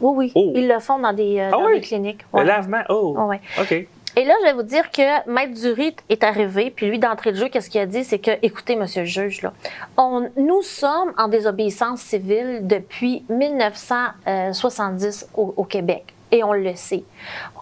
Oui, 0.00 0.14
oui. 0.16 0.32
Oh. 0.34 0.52
Ils 0.54 0.68
le 0.68 0.78
font 0.78 0.98
dans 0.98 1.12
des, 1.12 1.38
euh, 1.38 1.48
Ah 1.48 1.52
dans 1.52 1.66
oui? 1.66 1.80
des 1.80 1.82
cliniques. 1.82 2.24
Le 2.32 2.42
lavement, 2.42 2.82
oh. 2.88 3.14
Ouais. 3.26 3.40
OK. 3.60 3.72
Et 4.16 4.24
là, 4.24 4.34
je 4.40 4.46
vais 4.46 4.54
vous 4.54 4.64
dire 4.64 4.90
que 4.90 5.30
Maître 5.30 5.54
Durit 5.54 5.94
est 6.08 6.24
arrivé, 6.24 6.72
puis 6.74 6.86
lui, 6.86 6.98
d'entrée 6.98 7.30
de 7.30 7.36
jeu, 7.36 7.48
qu'est-ce 7.48 7.70
qu'il 7.70 7.80
a 7.80 7.86
dit? 7.86 8.02
C'est 8.02 8.18
que, 8.18 8.32
écoutez, 8.42 8.74
monsieur 8.74 9.02
le 9.02 9.06
juge, 9.06 9.42
là, 9.42 9.52
on, 9.96 10.28
nous 10.36 10.62
sommes 10.62 11.12
en 11.16 11.28
désobéissance 11.28 12.00
civile 12.00 12.66
depuis 12.66 13.24
1970 13.28 15.28
au, 15.34 15.54
au 15.56 15.64
Québec. 15.64 16.14
Et 16.32 16.44
on 16.44 16.52
le 16.52 16.74
sait. 16.76 17.02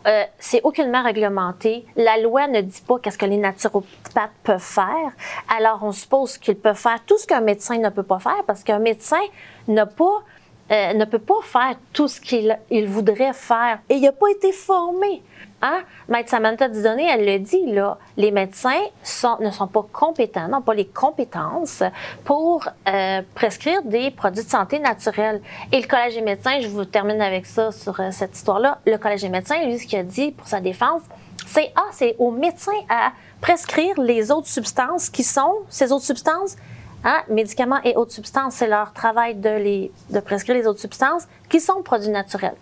Euh, 0.06 0.24
c'est 0.38 0.60
aucunement 0.62 1.02
réglementé. 1.02 1.86
La 1.96 2.18
loi 2.18 2.46
ne 2.48 2.60
dit 2.60 2.82
pas 2.86 2.98
qu'est-ce 2.98 3.16
que 3.18 3.24
les 3.26 3.38
naturopathes 3.38 4.30
peuvent 4.42 4.60
faire. 4.60 5.10
Alors, 5.56 5.80
on 5.82 5.92
suppose 5.92 6.36
qu'ils 6.38 6.56
peuvent 6.56 6.76
faire 6.76 6.98
tout 7.06 7.16
ce 7.18 7.26
qu'un 7.26 7.40
médecin 7.40 7.78
ne 7.78 7.88
peut 7.88 8.02
pas 8.02 8.18
faire 8.18 8.42
parce 8.46 8.62
qu'un 8.64 8.78
médecin 8.78 9.20
n'a 9.68 9.86
pas 9.86 10.22
euh, 10.70 10.94
ne 10.94 11.04
peut 11.04 11.18
pas 11.18 11.40
faire 11.42 11.76
tout 11.92 12.08
ce 12.08 12.20
qu'il 12.20 12.58
il 12.70 12.86
voudrait 12.86 13.32
faire. 13.32 13.78
Et 13.88 13.94
il 13.94 14.02
n'a 14.02 14.12
pas 14.12 14.28
été 14.30 14.52
formé. 14.52 15.22
Hein? 15.60 15.80
Maître 16.08 16.30
Samantha 16.30 16.68
Didonné, 16.68 17.08
elle 17.10 17.26
le 17.26 17.38
dit, 17.40 17.72
là, 17.72 17.98
les 18.16 18.30
médecins 18.30 18.80
sont- 19.02 19.38
ne 19.40 19.50
sont 19.50 19.66
pas 19.66 19.84
compétents, 19.92 20.46
n'ont 20.46 20.62
pas 20.62 20.74
les 20.74 20.86
compétences 20.86 21.82
pour 22.24 22.68
euh, 22.88 23.22
prescrire 23.34 23.82
des 23.82 24.10
produits 24.12 24.44
de 24.44 24.48
santé 24.48 24.78
naturels. 24.78 25.40
Et 25.72 25.80
le 25.80 25.86
Collège 25.88 26.14
des 26.14 26.22
médecins, 26.22 26.60
je 26.60 26.68
vous 26.68 26.84
termine 26.84 27.20
avec 27.20 27.44
ça 27.46 27.72
sur 27.72 27.98
euh, 27.98 28.10
cette 28.12 28.36
histoire-là, 28.36 28.78
le 28.86 28.98
Collège 28.98 29.22
des 29.22 29.28
médecins, 29.30 29.60
lui, 29.64 29.78
ce 29.78 29.86
qu'il 29.86 29.98
a 29.98 30.04
dit 30.04 30.30
pour 30.30 30.46
sa 30.46 30.60
défense, 30.60 31.02
c'est 31.46 31.72
ah, 31.74 31.88
c'est 31.92 32.14
aux 32.18 32.30
médecins 32.30 32.70
à 32.88 33.10
prescrire 33.40 33.98
les 34.00 34.30
autres 34.30 34.48
substances 34.48 35.08
qui 35.08 35.24
sont 35.24 35.54
ces 35.68 35.90
autres 35.92 36.04
substances 36.04 36.56
Hein, 37.04 37.22
médicaments 37.30 37.80
et 37.84 37.94
autres 37.96 38.12
substances, 38.12 38.54
c'est 38.56 38.66
leur 38.68 38.92
travail 38.92 39.36
de, 39.36 39.48
les, 39.50 39.92
de 40.10 40.20
prescrire 40.20 40.56
les 40.56 40.66
autres 40.66 40.80
substances 40.80 41.28
qui 41.48 41.60
sont 41.60 41.82
produits 41.82 42.10
naturels. 42.10 42.56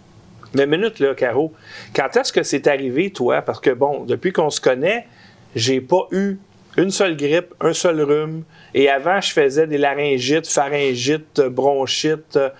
Mais 0.55 0.64
une 0.64 0.70
minute, 0.70 0.99
là, 1.01 1.14
Caro. 1.14 1.53
Quand 1.94 2.14
est-ce 2.16 2.33
que 2.33 2.42
c'est 2.42 2.66
arrivé, 2.66 3.11
toi? 3.11 3.42
Parce 3.42 3.61
que, 3.61 3.70
bon, 3.70 4.05
depuis 4.05 4.33
qu'on 4.33 4.51
se 4.51 4.61
connaît, 4.61 5.07
j'ai 5.55 5.81
pas 5.81 6.07
eu 6.12 6.38
une 6.77 6.90
seule 6.90 7.16
grippe, 7.16 7.55
un 7.61 7.72
seul 7.72 8.01
rhume. 8.03 8.42
Et 8.75 8.88
avant, 8.90 9.20
je 9.20 9.33
faisais 9.33 9.66
des 9.66 9.79
laryngites, 9.79 10.46
pharyngites, 10.46 11.40
bronchites, 11.40 12.37
euh, 12.37 12.51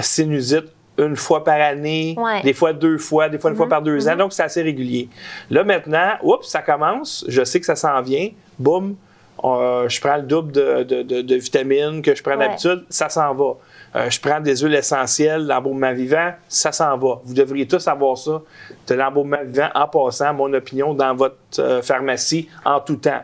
sinusites 0.00 0.72
une 0.98 1.14
fois 1.14 1.44
par 1.44 1.60
année, 1.60 2.16
Ouais. 2.18 2.42
des 2.42 2.52
fois 2.54 2.72
deux 2.72 2.98
fois, 2.98 3.28
des 3.28 3.38
fois 3.38 3.50
une 3.50 3.56
fois 3.56 3.68
par 3.68 3.82
deux 3.82 4.08
ans. 4.08 4.16
Donc, 4.16 4.32
c'est 4.32 4.42
assez 4.42 4.62
régulier. 4.62 5.08
Là, 5.50 5.62
maintenant, 5.62 6.14
oups, 6.22 6.48
ça 6.48 6.60
commence. 6.60 7.24
Je 7.28 7.44
sais 7.44 7.60
que 7.60 7.66
ça 7.66 7.76
s'en 7.76 8.00
vient. 8.02 8.30
Boum. 8.58 8.96
Euh, 9.44 9.88
je 9.88 10.00
prends 10.00 10.16
le 10.16 10.22
double 10.22 10.52
de, 10.52 10.82
de- 10.82 11.02
de- 11.02 11.22
de 11.22 11.34
vitamines 11.36 12.02
que 12.02 12.14
je 12.14 12.22
prends 12.22 12.32
Ouais. 12.36 12.48
d'habitude, 12.48 12.84
ça 12.88 13.08
s'en 13.08 13.34
va. 13.34 13.54
Euh, 13.96 14.10
je 14.10 14.20
prends 14.20 14.40
des 14.40 14.56
huiles 14.56 14.74
essentielles, 14.74 15.46
l'embaumement 15.46 15.92
vivant, 15.94 16.32
ça 16.48 16.72
s'en 16.72 16.96
va. 16.98 17.20
Vous 17.24 17.34
devriez 17.34 17.66
tous 17.66 17.86
avoir 17.88 18.18
ça, 18.18 18.42
de 18.86 18.94
l'embaumement 18.94 19.38
vivant 19.44 19.68
en 19.74 19.86
passant, 19.88 20.34
mon 20.34 20.52
opinion, 20.52 20.92
dans 20.94 21.14
votre 21.14 21.36
euh, 21.58 21.80
pharmacie 21.82 22.48
en 22.64 22.80
tout 22.80 22.96
temps, 22.96 23.22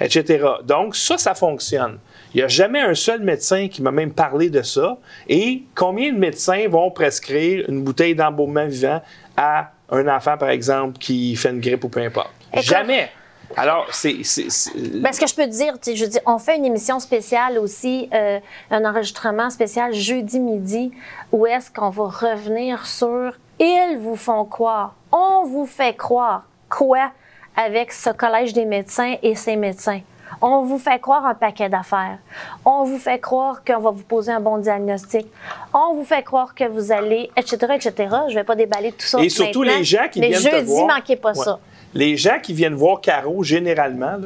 etc. 0.00 0.44
Donc, 0.64 0.96
ça, 0.96 1.18
ça 1.18 1.34
fonctionne. 1.34 1.98
Il 2.32 2.38
n'y 2.38 2.42
a 2.42 2.48
jamais 2.48 2.80
un 2.80 2.94
seul 2.94 3.20
médecin 3.22 3.68
qui 3.68 3.82
m'a 3.82 3.90
même 3.90 4.12
parlé 4.12 4.50
de 4.50 4.62
ça. 4.62 4.98
Et 5.28 5.62
combien 5.74 6.12
de 6.12 6.18
médecins 6.18 6.66
vont 6.68 6.90
prescrire 6.90 7.64
une 7.68 7.82
bouteille 7.82 8.14
d'embaumement 8.14 8.66
vivant 8.66 9.00
à 9.36 9.70
un 9.90 10.06
enfant, 10.08 10.36
par 10.36 10.50
exemple, 10.50 10.98
qui 10.98 11.34
fait 11.36 11.50
une 11.50 11.60
grippe 11.60 11.84
ou 11.84 11.88
peu 11.88 12.00
importe? 12.00 12.30
Jamais! 12.60 13.10
Alors, 13.56 13.86
c'est. 13.92 14.14
Ben, 14.14 15.12
ce 15.12 15.20
que 15.20 15.26
je 15.26 15.34
peux 15.34 15.44
te 15.44 15.50
dire, 15.50 15.74
je 15.84 16.04
veux 16.04 16.10
dire, 16.10 16.20
on 16.26 16.38
fait 16.38 16.56
une 16.56 16.64
émission 16.64 16.98
spéciale 17.00 17.58
aussi, 17.58 18.08
euh, 18.12 18.40
un 18.70 18.84
enregistrement 18.84 19.50
spécial 19.50 19.92
jeudi 19.92 20.40
midi, 20.40 20.92
où 21.32 21.46
est-ce 21.46 21.70
qu'on 21.70 21.90
va 21.90 22.04
revenir 22.04 22.86
sur 22.86 23.32
ils 23.58 23.96
vous 24.00 24.16
font 24.16 24.44
croire, 24.44 24.94
on 25.12 25.44
vous 25.46 25.64
fait 25.66 25.94
croire 25.96 26.44
quoi 26.68 27.10
avec 27.56 27.92
ce 27.92 28.10
collège 28.10 28.52
des 28.52 28.66
médecins 28.66 29.14
et 29.22 29.34
ces 29.34 29.56
médecins? 29.56 30.00
On 30.42 30.62
vous 30.64 30.78
fait 30.78 30.98
croire 30.98 31.24
un 31.24 31.34
paquet 31.34 31.68
d'affaires. 31.70 32.18
On 32.64 32.84
vous 32.84 32.98
fait 32.98 33.18
croire 33.18 33.64
qu'on 33.64 33.78
va 33.78 33.90
vous 33.90 34.02
poser 34.02 34.32
un 34.32 34.40
bon 34.40 34.58
diagnostic. 34.58 35.26
On 35.72 35.94
vous 35.94 36.04
fait 36.04 36.22
croire 36.22 36.54
que 36.54 36.64
vous 36.64 36.92
allez, 36.92 37.30
etc., 37.36 37.56
etc. 37.74 38.14
Je 38.28 38.34
vais 38.34 38.44
pas 38.44 38.56
déballer 38.56 38.92
tout 38.92 39.06
ça 39.06 39.18
Et 39.22 39.30
surtout 39.30 39.60
maintenant, 39.62 39.78
les 39.78 39.84
gens 39.84 40.08
qui 40.12 40.20
mais 40.20 40.28
viennent 40.28 40.42
te 40.42 40.50
jeudi, 40.50 40.66
voir. 40.66 40.88
manquez 40.96 41.16
pas 41.16 41.32
Ouais. 41.32 41.44
ça. 41.44 41.58
Les 41.96 42.18
gens 42.18 42.38
qui 42.42 42.52
viennent 42.52 42.74
voir 42.74 43.00
Caro, 43.00 43.42
généralement, 43.42 44.18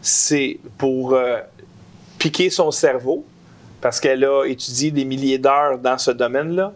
c'est 0.00 0.58
pour 0.78 1.12
euh, 1.12 1.36
piquer 2.18 2.48
son 2.48 2.70
cerveau, 2.70 3.26
parce 3.82 4.00
qu'elle 4.00 4.24
a 4.24 4.44
étudié 4.46 4.90
des 4.90 5.04
milliers 5.04 5.36
d'heures 5.36 5.78
dans 5.78 5.98
ce 5.98 6.12
domaine-là. 6.12 6.72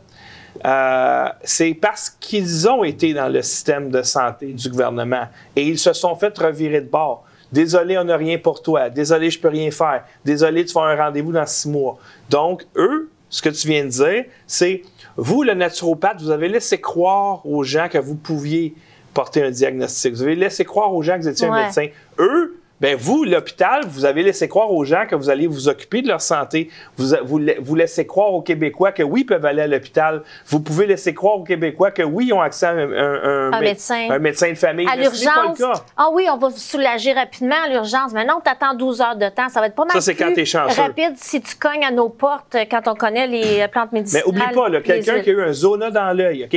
Euh, 0.66 1.28
c'est 1.44 1.72
parce 1.72 2.10
qu'ils 2.10 2.68
ont 2.68 2.84
été 2.84 3.14
dans 3.14 3.30
le 3.30 3.40
système 3.40 3.90
de 3.90 4.02
santé 4.02 4.48
du 4.48 4.68
gouvernement 4.68 5.28
et 5.56 5.62
ils 5.62 5.78
se 5.78 5.94
sont 5.94 6.14
fait 6.14 6.36
revirer 6.36 6.82
de 6.82 6.90
bord. 6.90 7.24
Désolé, 7.50 7.96
on 7.96 8.04
n'a 8.04 8.18
rien 8.18 8.36
pour 8.36 8.60
toi. 8.60 8.90
Désolé, 8.90 9.30
je 9.30 9.40
peux 9.40 9.48
rien 9.48 9.70
faire. 9.70 10.04
Désolé, 10.26 10.66
tu 10.66 10.74
vas 10.74 10.82
un 10.82 10.96
rendez-vous 10.96 11.32
dans 11.32 11.46
six 11.46 11.70
mois. 11.70 11.96
Donc, 12.28 12.66
eux, 12.76 13.08
ce 13.30 13.40
que 13.40 13.48
tu 13.48 13.66
viens 13.66 13.84
de 13.84 13.90
dire, 13.90 14.24
c'est 14.46 14.82
vous, 15.16 15.42
le 15.42 15.54
naturopathe, 15.54 16.20
vous 16.20 16.30
avez 16.30 16.50
laissé 16.50 16.78
croire 16.78 17.46
aux 17.46 17.62
gens 17.62 17.88
que 17.88 17.96
vous 17.96 18.16
pouviez 18.16 18.74
porter 19.18 19.42
un 19.42 19.50
diagnostic. 19.50 20.14
Vous 20.14 20.22
avez 20.22 20.36
laissé 20.36 20.64
croire 20.64 20.94
aux 20.94 21.02
gens 21.02 21.16
que 21.16 21.22
vous 21.22 21.28
étiez 21.28 21.48
un 21.48 21.52
Ouais. 21.52 21.64
médecin. 21.64 21.86
Eux, 22.20 22.57
ben 22.80 22.96
vous, 22.96 23.24
l'hôpital, 23.24 23.82
vous 23.86 24.04
avez 24.04 24.22
laissé 24.22 24.46
croire 24.48 24.70
aux 24.72 24.84
gens 24.84 25.04
que 25.08 25.14
vous 25.16 25.30
allez 25.30 25.46
vous 25.46 25.68
occuper 25.68 26.00
de 26.02 26.08
leur 26.08 26.20
santé. 26.20 26.70
Vous, 26.96 27.14
vous, 27.24 27.38
la- 27.38 27.54
vous 27.60 27.74
laissez 27.74 28.06
croire 28.06 28.32
aux 28.32 28.42
Québécois 28.42 28.92
que 28.92 29.02
oui, 29.02 29.20
ils 29.22 29.24
peuvent 29.26 29.44
aller 29.44 29.62
à 29.62 29.66
l'hôpital. 29.66 30.22
Vous 30.46 30.60
pouvez 30.60 30.86
laisser 30.86 31.12
croire 31.14 31.36
aux 31.38 31.42
Québécois 31.44 31.90
que 31.90 32.02
oui, 32.02 32.26
ils 32.28 32.32
ont 32.32 32.40
accès 32.40 32.66
à 32.66 32.70
un, 32.70 32.78
un- 32.92 33.48
un 33.48 33.52
Un 33.52 33.60
mé- 33.60 33.64
médecin. 33.64 34.06
un 34.10 34.18
médecin 34.20 34.50
de 34.50 34.54
famille. 34.54 34.86
À 34.88 34.96
Mais 34.96 35.02
l'urgence. 35.02 35.60
Ah 35.96 36.08
oui, 36.12 36.26
on 36.32 36.36
va 36.36 36.48
vous 36.48 36.56
soulager 36.56 37.12
rapidement 37.12 37.56
à 37.66 37.68
l'urgence. 37.68 38.12
Mais 38.12 38.24
non, 38.24 38.40
t'attends 38.44 38.74
12 38.74 39.00
heures 39.00 39.16
de 39.16 39.28
temps. 39.28 39.48
Ça 39.48 39.60
va 39.60 39.66
être 39.66 39.74
pas 39.74 39.84
mal 39.84 39.92
Ça, 39.94 40.00
c'est 40.00 40.14
quand 40.14 40.32
t'es 40.32 40.44
chanceux. 40.44 40.80
rapide 40.80 41.14
si 41.16 41.40
tu 41.40 41.56
cognes 41.56 41.84
à 41.84 41.90
nos 41.90 42.08
portes 42.08 42.54
euh, 42.54 42.64
quand 42.70 42.86
on 42.86 42.94
connaît 42.94 43.26
les 43.26 43.60
euh, 43.62 43.68
plantes 43.68 43.88
Mais 43.92 44.00
médicinales. 44.00 44.26
oublie 44.28 44.54
pas, 44.54 44.80
quelqu'un 44.82 45.20
qui 45.20 45.30
a 45.30 45.32
eu 45.32 45.42
un 45.42 45.52
zona 45.52 45.90
dans 45.90 46.12
l'œil. 46.16 46.48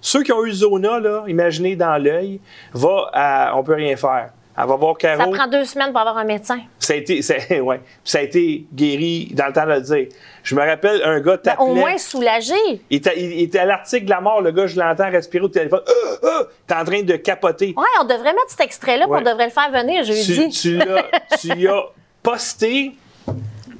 Ceux 0.00 0.22
qui 0.22 0.32
ont 0.32 0.44
eu 0.44 0.52
zona, 0.52 1.00
là, 1.00 1.24
imaginez 1.28 1.76
dans 1.76 2.02
l'œil, 2.02 2.40
va 2.72 3.10
à, 3.12 3.52
on 3.56 3.62
peut 3.62 3.74
rien 3.74 3.94
faire. 3.96 4.30
Elle 4.58 4.66
va 4.66 4.76
voir 4.76 4.96
Caro. 4.96 5.20
Ça 5.20 5.26
prend 5.38 5.46
deux 5.48 5.64
semaines 5.64 5.90
pour 5.90 6.00
avoir 6.00 6.16
un 6.16 6.24
médecin. 6.24 6.60
Ça 6.78 6.94
a 6.94 6.96
été, 6.96 7.20
ça, 7.22 7.34
ouais. 7.62 7.80
Ça 8.04 8.18
a 8.18 8.22
été 8.22 8.64
guéri 8.74 9.28
dans 9.34 9.46
le 9.48 9.52
temps 9.52 9.66
de 9.66 9.72
le 9.72 9.80
dire. 9.82 10.06
Je 10.42 10.54
me 10.54 10.60
rappelle, 10.66 11.02
un 11.04 11.20
gars 11.20 11.32
Ben, 11.36 11.38
t'appelait. 11.42 11.64
au 11.64 11.74
moins 11.74 11.98
soulagé. 11.98 12.54
Il 12.88 12.96
était, 12.98 13.20
il 13.20 13.40
était 13.42 13.58
à 13.58 13.64
l'article 13.66 14.04
de 14.06 14.10
la 14.10 14.20
mort, 14.20 14.40
le 14.40 14.52
gars, 14.52 14.66
je 14.66 14.78
l'entends 14.78 15.10
respirer 15.10 15.44
au 15.44 15.48
téléphone. 15.48 15.80
Euh, 15.88 16.16
euh, 16.26 16.44
T'es 16.66 16.74
en 16.74 16.84
train 16.84 17.02
de 17.02 17.16
capoter. 17.16 17.74
Ouais, 17.76 17.84
on 18.00 18.04
devrait 18.04 18.32
mettre 18.32 18.48
cet 18.50 18.60
extrait-là, 18.60 19.06
Ouais. 19.08 19.18
on 19.20 19.24
devrait 19.24 19.46
le 19.46 19.50
faire 19.52 19.70
venir 19.70 20.04
tu, 20.04 20.12
jeudi. 20.14 20.48
tu 20.50 20.76
l'as, 20.76 21.04
tu 21.38 21.48
y 21.48 21.66
as 21.68 21.82
posté 22.22 22.92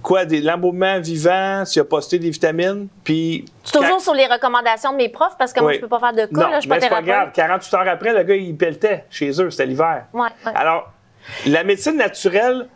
quoi, 0.06 0.24
des 0.24 0.40
l'embaumement 0.40 1.00
vivant, 1.00 1.64
tu 1.70 1.80
as 1.80 1.84
posté 1.84 2.18
des 2.20 2.30
vitamines, 2.30 2.86
puis. 3.02 3.44
Toujours 3.72 4.00
sur 4.00 4.14
les 4.14 4.26
recommandations 4.26 4.92
de 4.92 4.96
mes 4.96 5.08
profs, 5.08 5.36
parce 5.36 5.52
que 5.52 5.58
moi, 5.60 5.70
Oui. 5.70 5.74
je 5.76 5.80
peux 5.80 5.88
pas 5.88 5.98
faire 5.98 6.12
de 6.12 6.26
cas, 6.26 6.40
Non, 6.42 6.48
là, 6.48 6.54
je 6.56 6.60
suis 6.60 6.68
pas 6.68 6.76
mais 6.76 6.80
c'est 6.80 6.88
pas 6.88 7.02
grave. 7.02 7.32
thérapeute. 7.32 7.34
48 7.34 7.74
heures 7.74 7.88
après, 7.88 8.12
le 8.12 8.22
gars, 8.22 8.36
il 8.36 8.56
pelletait 8.56 9.04
chez 9.10 9.30
eux, 9.42 9.50
c'était 9.50 9.66
l'hiver. 9.66 10.04
Ouais, 10.12 10.28
ouais. 10.44 10.52
Alors, 10.54 10.92
la 11.46 11.64
médecine 11.64 11.96
naturelle 11.96 12.68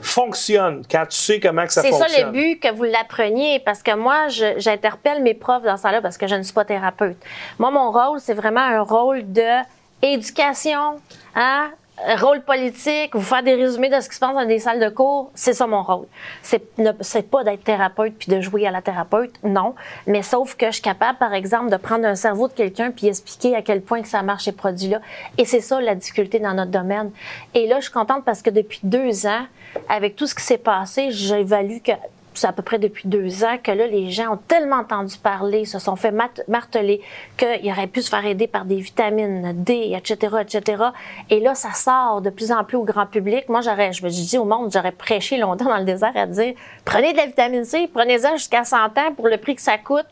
fonctionne 0.00 0.82
quand 0.90 1.04
tu 1.10 1.18
sais 1.18 1.38
comment 1.40 1.66
que 1.66 1.72
ça 1.74 1.82
C'est 1.82 1.90
fonctionne. 1.90 2.08
ça 2.10 2.26
le 2.26 2.32
but, 2.32 2.58
que 2.60 2.72
vous 2.72 2.84
l'appreniez, 2.84 3.60
parce 3.60 3.82
que 3.82 3.94
moi, 3.94 4.28
j'interpelle 4.28 5.22
mes 5.22 5.34
profs 5.34 5.62
dans 5.64 5.76
ça 5.76 5.92
là 5.92 6.00
parce 6.00 6.16
que 6.16 6.26
je 6.26 6.34
ne 6.34 6.42
suis 6.42 6.54
pas 6.54 6.64
thérapeute. 6.64 7.18
Moi, 7.58 7.70
mon 7.70 7.90
rôle, 7.90 8.18
c'est 8.20 8.32
vraiment 8.32 8.62
un 8.62 8.80
rôle 8.80 9.30
de 9.30 9.60
éducation, 10.00 10.96
hein, 11.34 11.70
rôle 12.18 12.42
politique, 12.42 13.14
vous 13.14 13.20
faire 13.20 13.42
des 13.42 13.54
résumés 13.54 13.88
de 13.88 14.00
ce 14.00 14.08
qui 14.08 14.14
se 14.14 14.20
passe 14.20 14.34
dans 14.34 14.46
des 14.46 14.58
salles 14.58 14.80
de 14.80 14.88
cours, 14.88 15.30
c'est 15.34 15.52
ça 15.52 15.66
mon 15.66 15.82
rôle. 15.82 16.06
C'est 16.42 16.62
c'est 17.00 17.30
pas 17.30 17.44
d'être 17.44 17.64
thérapeute 17.64 18.14
puis 18.18 18.30
de 18.30 18.40
jouer 18.40 18.66
à 18.66 18.70
la 18.70 18.82
thérapeute, 18.82 19.32
non, 19.42 19.74
mais 20.06 20.22
sauf 20.22 20.56
que 20.56 20.66
je 20.66 20.72
suis 20.72 20.82
capable, 20.82 21.18
par 21.18 21.34
exemple, 21.34 21.70
de 21.70 21.76
prendre 21.76 22.06
un 22.06 22.14
cerveau 22.14 22.48
de 22.48 22.52
quelqu'un 22.52 22.90
puis 22.90 23.08
expliquer 23.08 23.56
à 23.56 23.62
quel 23.62 23.82
point 23.82 24.02
que 24.02 24.08
ça 24.08 24.22
marche 24.22 24.44
ces 24.44 24.52
produits-là. 24.52 25.00
Et 25.38 25.44
c'est 25.44 25.60
ça 25.60 25.80
la 25.80 25.94
difficulté 25.94 26.38
dans 26.38 26.54
notre 26.54 26.70
domaine. 26.70 27.10
Et 27.54 27.66
là, 27.66 27.76
je 27.76 27.84
suis 27.84 27.92
contente 27.92 28.24
parce 28.24 28.42
que 28.42 28.50
depuis 28.50 28.80
deux 28.82 29.26
ans, 29.26 29.46
avec 29.88 30.16
tout 30.16 30.26
ce 30.26 30.34
qui 30.34 30.42
s'est 30.42 30.58
passé, 30.58 31.10
j'évalue 31.10 31.78
que 31.84 31.92
c'est 32.34 32.46
à 32.46 32.52
peu 32.52 32.62
près 32.62 32.78
depuis 32.78 33.08
deux 33.08 33.44
ans 33.44 33.58
que 33.62 33.70
là, 33.70 33.86
les 33.86 34.10
gens 34.10 34.34
ont 34.34 34.36
tellement 34.36 34.76
entendu 34.76 35.16
parler, 35.18 35.64
se 35.64 35.78
sont 35.78 35.96
fait 35.96 36.12
marteler 36.48 37.00
qu'ils 37.36 37.70
auraient 37.70 37.86
pu 37.86 38.02
se 38.02 38.08
faire 38.08 38.24
aider 38.24 38.46
par 38.46 38.64
des 38.64 38.76
vitamines 38.76 39.52
D, 39.54 39.92
etc., 39.96 40.36
etc. 40.40 40.84
Et 41.28 41.40
là, 41.40 41.54
ça 41.54 41.72
sort 41.72 42.20
de 42.20 42.30
plus 42.30 42.52
en 42.52 42.64
plus 42.64 42.76
au 42.76 42.84
grand 42.84 43.06
public. 43.06 43.48
Moi, 43.48 43.60
j'aurais, 43.60 43.92
je 43.92 44.04
me 44.04 44.10
dis 44.10 44.38
au 44.38 44.44
monde, 44.44 44.70
j'aurais 44.72 44.92
prêché 44.92 45.38
longtemps 45.38 45.66
dans 45.66 45.78
le 45.78 45.84
désert 45.84 46.12
à 46.14 46.26
dire, 46.26 46.54
prenez 46.84 47.12
de 47.12 47.16
la 47.16 47.26
vitamine 47.26 47.64
C, 47.64 47.88
prenez-en 47.92 48.36
jusqu'à 48.36 48.64
100 48.64 48.76
ans 48.98 49.12
pour 49.16 49.28
le 49.28 49.36
prix 49.36 49.56
que 49.56 49.62
ça 49.62 49.78
coûte 49.78 50.06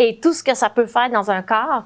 et 0.00 0.16
tout 0.16 0.32
ce 0.32 0.42
que 0.42 0.54
ça 0.54 0.70
peut 0.70 0.86
faire 0.86 1.10
dans 1.10 1.30
un 1.30 1.42
corps. 1.42 1.84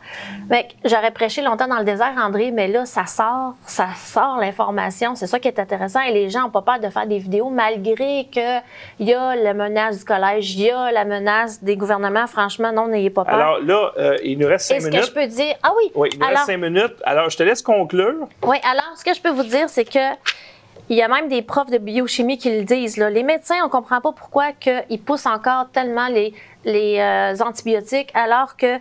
J'aurais 0.84 1.10
prêché 1.10 1.42
longtemps 1.42 1.66
dans 1.66 1.78
le 1.78 1.84
désert, 1.84 2.12
André, 2.16 2.52
mais 2.52 2.68
là, 2.68 2.86
ça 2.86 3.06
sort, 3.06 3.54
ça 3.66 3.88
sort 3.96 4.38
l'information. 4.40 5.16
C'est 5.16 5.26
ça 5.26 5.40
qui 5.40 5.48
est 5.48 5.58
intéressant. 5.58 6.00
Et 6.00 6.12
les 6.12 6.30
gens 6.30 6.42
n'ont 6.42 6.50
pas 6.50 6.62
peur 6.62 6.78
de 6.78 6.88
faire 6.90 7.08
des 7.08 7.18
vidéos, 7.18 7.50
malgré 7.50 8.28
qu'il 8.30 8.62
y 9.00 9.12
a 9.12 9.34
la 9.34 9.52
menace 9.52 9.98
du 9.98 10.04
collège, 10.04 10.54
il 10.54 10.60
y 10.62 10.70
a 10.70 10.92
la 10.92 11.04
menace 11.04 11.60
des 11.60 11.76
gouvernements. 11.76 12.28
Franchement, 12.28 12.70
non, 12.72 12.86
n'ayez 12.86 13.10
pas 13.10 13.24
peur. 13.24 13.34
Alors 13.34 13.58
là, 13.60 13.92
euh, 13.98 14.16
il 14.22 14.38
nous 14.38 14.46
reste 14.46 14.68
cinq 14.68 14.76
Et 14.76 14.80
ce 14.80 14.86
que 14.86 14.90
minutes. 14.92 15.06
je 15.08 15.12
peux 15.12 15.26
dire... 15.26 15.56
Ah 15.64 15.72
oui! 15.76 15.90
Oui, 15.96 16.08
il 16.12 16.18
nous 16.20 16.24
alors, 16.24 16.38
reste 16.38 16.50
cinq 16.50 16.58
minutes. 16.58 16.94
Alors, 17.02 17.30
je 17.30 17.36
te 17.36 17.42
laisse 17.42 17.62
conclure. 17.62 18.28
oui, 18.44 18.58
alors, 18.62 18.96
ce 18.96 19.04
que 19.04 19.12
je 19.12 19.20
peux 19.20 19.30
vous 19.30 19.42
dire, 19.42 19.68
c'est 19.68 19.84
que 19.84 20.14
il 20.90 20.96
y 20.98 21.02
a 21.02 21.08
même 21.08 21.28
des 21.28 21.40
profs 21.40 21.70
de 21.70 21.78
biochimie 21.78 22.36
qui 22.36 22.54
le 22.54 22.62
disent. 22.62 22.98
Là. 22.98 23.08
Les 23.08 23.22
médecins, 23.22 23.56
on 23.64 23.70
comprend 23.70 24.02
pas 24.02 24.12
pourquoi 24.12 24.48
ils 24.90 25.00
poussent 25.00 25.24
encore 25.24 25.68
tellement 25.72 26.08
les, 26.08 26.34
les 26.64 26.98
euh, 26.98 27.34
antibiotiques 27.44 28.10
alors 28.14 28.56
que 28.56 28.78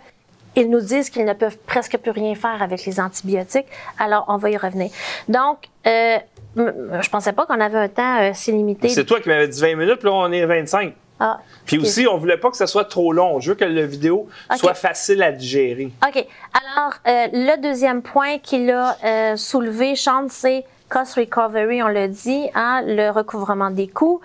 ils 0.56 0.70
nous 0.70 0.80
disent 0.80 1.10
qu'ils 1.10 1.24
ne 1.24 1.32
peuvent 1.32 1.58
presque 1.66 1.98
plus 1.98 2.12
rien 2.12 2.34
faire 2.36 2.62
avec 2.62 2.84
les 2.86 3.00
antibiotiques. 3.00 3.66
Alors, 3.98 4.24
on 4.28 4.36
va 4.36 4.50
y 4.50 4.56
revenir. 4.56 4.90
Donc, 5.28 5.68
euh, 5.86 6.18
je 6.56 7.10
pensais 7.10 7.32
pas 7.32 7.46
qu'on 7.46 7.60
avait 7.60 7.78
un 7.78 7.88
temps 7.88 8.20
euh, 8.20 8.30
si 8.34 8.52
limité. 8.52 8.88
C'est 8.88 9.04
toi 9.04 9.20
qui 9.20 9.28
m'avais 9.28 9.48
dit 9.48 9.60
20 9.60 9.74
minutes, 9.74 9.96
puis 9.96 10.08
là, 10.08 10.14
on 10.14 10.30
est 10.30 10.42
à 10.42 10.46
25. 10.46 10.94
Ah, 11.20 11.38
Puis 11.64 11.78
aussi, 11.78 12.06
on 12.08 12.18
voulait 12.18 12.36
pas 12.36 12.50
que 12.50 12.56
ça 12.56 12.66
soit 12.66 12.84
trop 12.84 13.12
long. 13.12 13.38
Je 13.38 13.50
veux 13.50 13.54
que 13.54 13.64
la 13.64 13.86
vidéo 13.86 14.28
soit 14.56 14.74
facile 14.74 15.22
à 15.22 15.30
digérer. 15.30 15.92
OK. 16.06 16.26
Alors, 16.52 16.94
euh, 17.06 17.28
le 17.32 17.62
deuxième 17.62 18.02
point 18.02 18.38
qu'il 18.38 18.70
a 18.70 18.96
euh, 19.04 19.36
soulevé, 19.36 19.94
Sean, 19.94 20.26
c'est 20.28 20.64
cost 20.88 21.14
recovery, 21.14 21.82
on 21.82 21.88
l'a 21.88 22.08
dit, 22.08 22.48
hein, 22.54 22.82
le 22.84 23.10
recouvrement 23.10 23.70
des 23.70 23.88
coûts. 23.88 24.20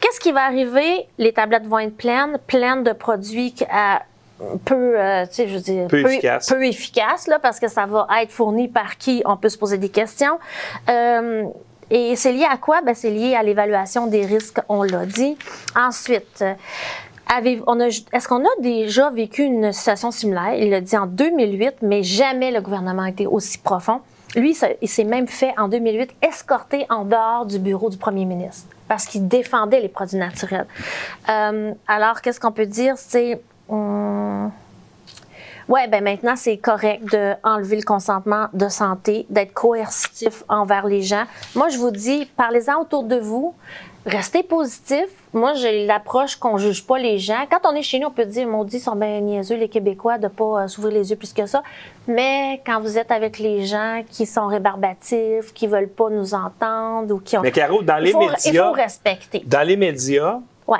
Qu'est-ce 0.00 0.20
qui 0.20 0.32
va 0.32 0.44
arriver? 0.44 1.06
Les 1.18 1.32
tablettes 1.32 1.66
vont 1.66 1.78
être 1.80 1.96
pleines, 1.96 2.38
pleines 2.46 2.84
de 2.84 2.92
produits 2.92 3.54
à 3.70 4.02
peu, 4.64 4.98
euh, 4.98 5.26
tu 5.26 5.34
sais, 5.34 5.48
je 5.48 5.54
veux 5.54 5.60
dire, 5.60 5.88
Peu 5.88 6.06
efficaces. 6.06 6.48
peu 6.48 6.64
efficaces, 6.64 7.26
là, 7.26 7.38
parce 7.40 7.58
que 7.58 7.66
ça 7.68 7.86
va 7.86 8.06
être 8.22 8.30
fourni 8.30 8.68
par 8.68 8.96
qui? 8.96 9.22
On 9.24 9.36
peut 9.36 9.48
se 9.48 9.58
poser 9.58 9.78
des 9.78 9.88
questions. 9.88 10.38
Euh, 10.88 11.42
et 11.90 12.14
c'est 12.14 12.32
lié 12.32 12.46
à 12.48 12.56
quoi? 12.56 12.80
Ben, 12.82 12.94
c'est 12.94 13.10
lié 13.10 13.34
à 13.34 13.42
l'évaluation 13.42 14.06
des 14.06 14.24
risques, 14.24 14.60
on 14.68 14.82
l'a 14.84 15.06
dit. 15.06 15.36
Ensuite, 15.76 16.42
euh, 16.42 16.54
Est-ce 17.30 18.26
qu'on 18.28 18.44
a 18.44 18.60
déjà 18.60 19.10
vécu 19.10 19.42
une 19.42 19.72
situation 19.72 20.10
similaire? 20.10 20.54
Il 20.54 20.70
l'a 20.70 20.80
dit 20.80 20.96
en 20.96 21.06
2008, 21.06 21.76
mais 21.82 22.02
jamais 22.02 22.50
le 22.50 22.60
gouvernement 22.62 23.02
a 23.02 23.08
été 23.10 23.26
aussi 23.26 23.58
profond. 23.58 24.00
Lui, 24.36 24.54
ça- 24.54 24.68
il 24.80 24.88
s'est 24.88 25.04
même 25.04 25.26
fait 25.26 25.52
en 25.58 25.68
2008 25.68 26.10
escorter 26.22 26.86
en 26.90 27.04
dehors 27.04 27.44
du 27.44 27.58
bureau 27.58 27.90
du 27.90 27.96
premier 27.98 28.24
ministre 28.24 28.68
parce 28.88 29.04
qu'il 29.06 29.28
défendait 29.28 29.80
les 29.80 29.88
produits 29.88 30.18
naturels. 30.18 30.66
Euh, 31.28 31.72
alors, 31.86 32.20
qu'est-ce 32.20 32.40
qu'on 32.40 32.52
peut 32.52 32.66
dire? 32.66 32.94
C'est. 32.96 33.40
hum, 33.68 34.50
Ouais, 35.68 35.86
ben 35.86 36.02
maintenant, 36.02 36.34
c'est 36.34 36.56
correct 36.56 37.04
de 37.12 37.34
enlever 37.44 37.76
le 37.76 37.82
consentement 37.82 38.48
de 38.54 38.70
santé, 38.70 39.26
d'être 39.28 39.52
coercitif 39.52 40.42
envers 40.48 40.86
les 40.86 41.02
gens. 41.02 41.24
Moi, 41.54 41.68
je 41.68 41.76
vous 41.76 41.90
dis, 41.90 42.24
parlez-en 42.38 42.80
autour 42.80 43.04
de 43.04 43.16
vous, 43.16 43.54
restez 44.06 44.42
positif. 44.42 45.06
Moi, 45.32 45.54
j'ai 45.54 45.84
l'approche 45.86 46.36
qu'on 46.36 46.56
juge 46.56 46.86
pas 46.86 46.98
les 46.98 47.18
gens. 47.18 47.44
Quand 47.50 47.60
on 47.70 47.74
est 47.74 47.82
chez 47.82 47.98
nous, 47.98 48.06
on 48.08 48.10
peut 48.10 48.24
dire, 48.24 48.46
maudit, 48.48 48.76
ils 48.76 48.80
sont 48.80 48.96
bien 48.96 49.20
niaiseux, 49.20 49.56
les 49.56 49.68
Québécois, 49.68 50.16
de 50.18 50.28
pas 50.28 50.62
euh, 50.64 50.68
s'ouvrir 50.68 50.94
les 50.94 51.10
yeux 51.10 51.16
plus 51.16 51.32
que 51.32 51.44
ça. 51.46 51.62
Mais 52.06 52.62
quand 52.64 52.80
vous 52.80 52.96
êtes 52.96 53.10
avec 53.10 53.38
les 53.38 53.66
gens 53.66 54.02
qui 54.10 54.24
sont 54.24 54.46
rébarbatifs, 54.46 55.52
qui 55.52 55.66
veulent 55.66 55.88
pas 55.90 56.08
nous 56.10 56.32
entendre 56.34 57.14
ou 57.14 57.18
qui 57.20 57.36
ont... 57.36 57.42
Mais 57.42 57.52
Caro, 57.52 57.82
dans 57.82 57.98
il, 57.98 58.04
les 58.04 58.12
faut, 58.12 58.22
il 58.22 58.30
médias, 58.46 58.66
faut 58.68 58.72
respecter. 58.72 59.42
dans 59.44 59.66
les 59.66 59.76
médias, 59.76 60.38
Ouais. 60.66 60.78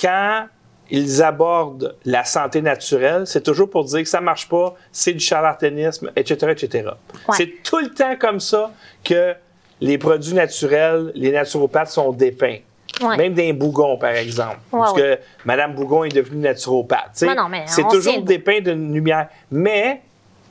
quand 0.00 0.46
ils 0.90 1.22
abordent 1.22 1.94
la 2.04 2.24
santé 2.24 2.60
naturelle, 2.60 3.26
c'est 3.26 3.42
toujours 3.42 3.70
pour 3.70 3.84
dire 3.84 4.02
que 4.02 4.08
ça 4.08 4.20
marche 4.20 4.48
pas, 4.48 4.74
c'est 4.90 5.12
du 5.12 5.20
charlatanisme, 5.20 6.10
etc., 6.16 6.48
etc. 6.50 6.88
Ouais. 7.28 7.36
C'est 7.36 7.62
tout 7.62 7.78
le 7.78 7.90
temps 7.94 8.16
comme 8.18 8.40
ça 8.40 8.72
que 9.04 9.34
les 9.80 9.98
produits 9.98 10.34
naturels, 10.34 11.12
les 11.14 11.32
naturopathes 11.32 11.90
sont 11.90 12.12
dépeints. 12.12 12.58
Ouais. 13.00 13.16
Même 13.16 13.34
d'un 13.34 13.54
bougon, 13.54 13.96
par 13.96 14.10
exemple. 14.10 14.58
Ouais, 14.72 14.80
parce 14.80 14.92
ouais. 14.92 15.00
que 15.00 15.46
Mme 15.46 15.74
Bougon 15.74 16.04
est 16.04 16.14
devenue 16.14 16.40
naturopathe. 16.40 17.24
c'est 17.66 17.88
toujours 17.88 18.22
dépeint 18.22 18.60
d'une 18.60 18.92
lumière. 18.92 19.28
Mais, 19.50 20.02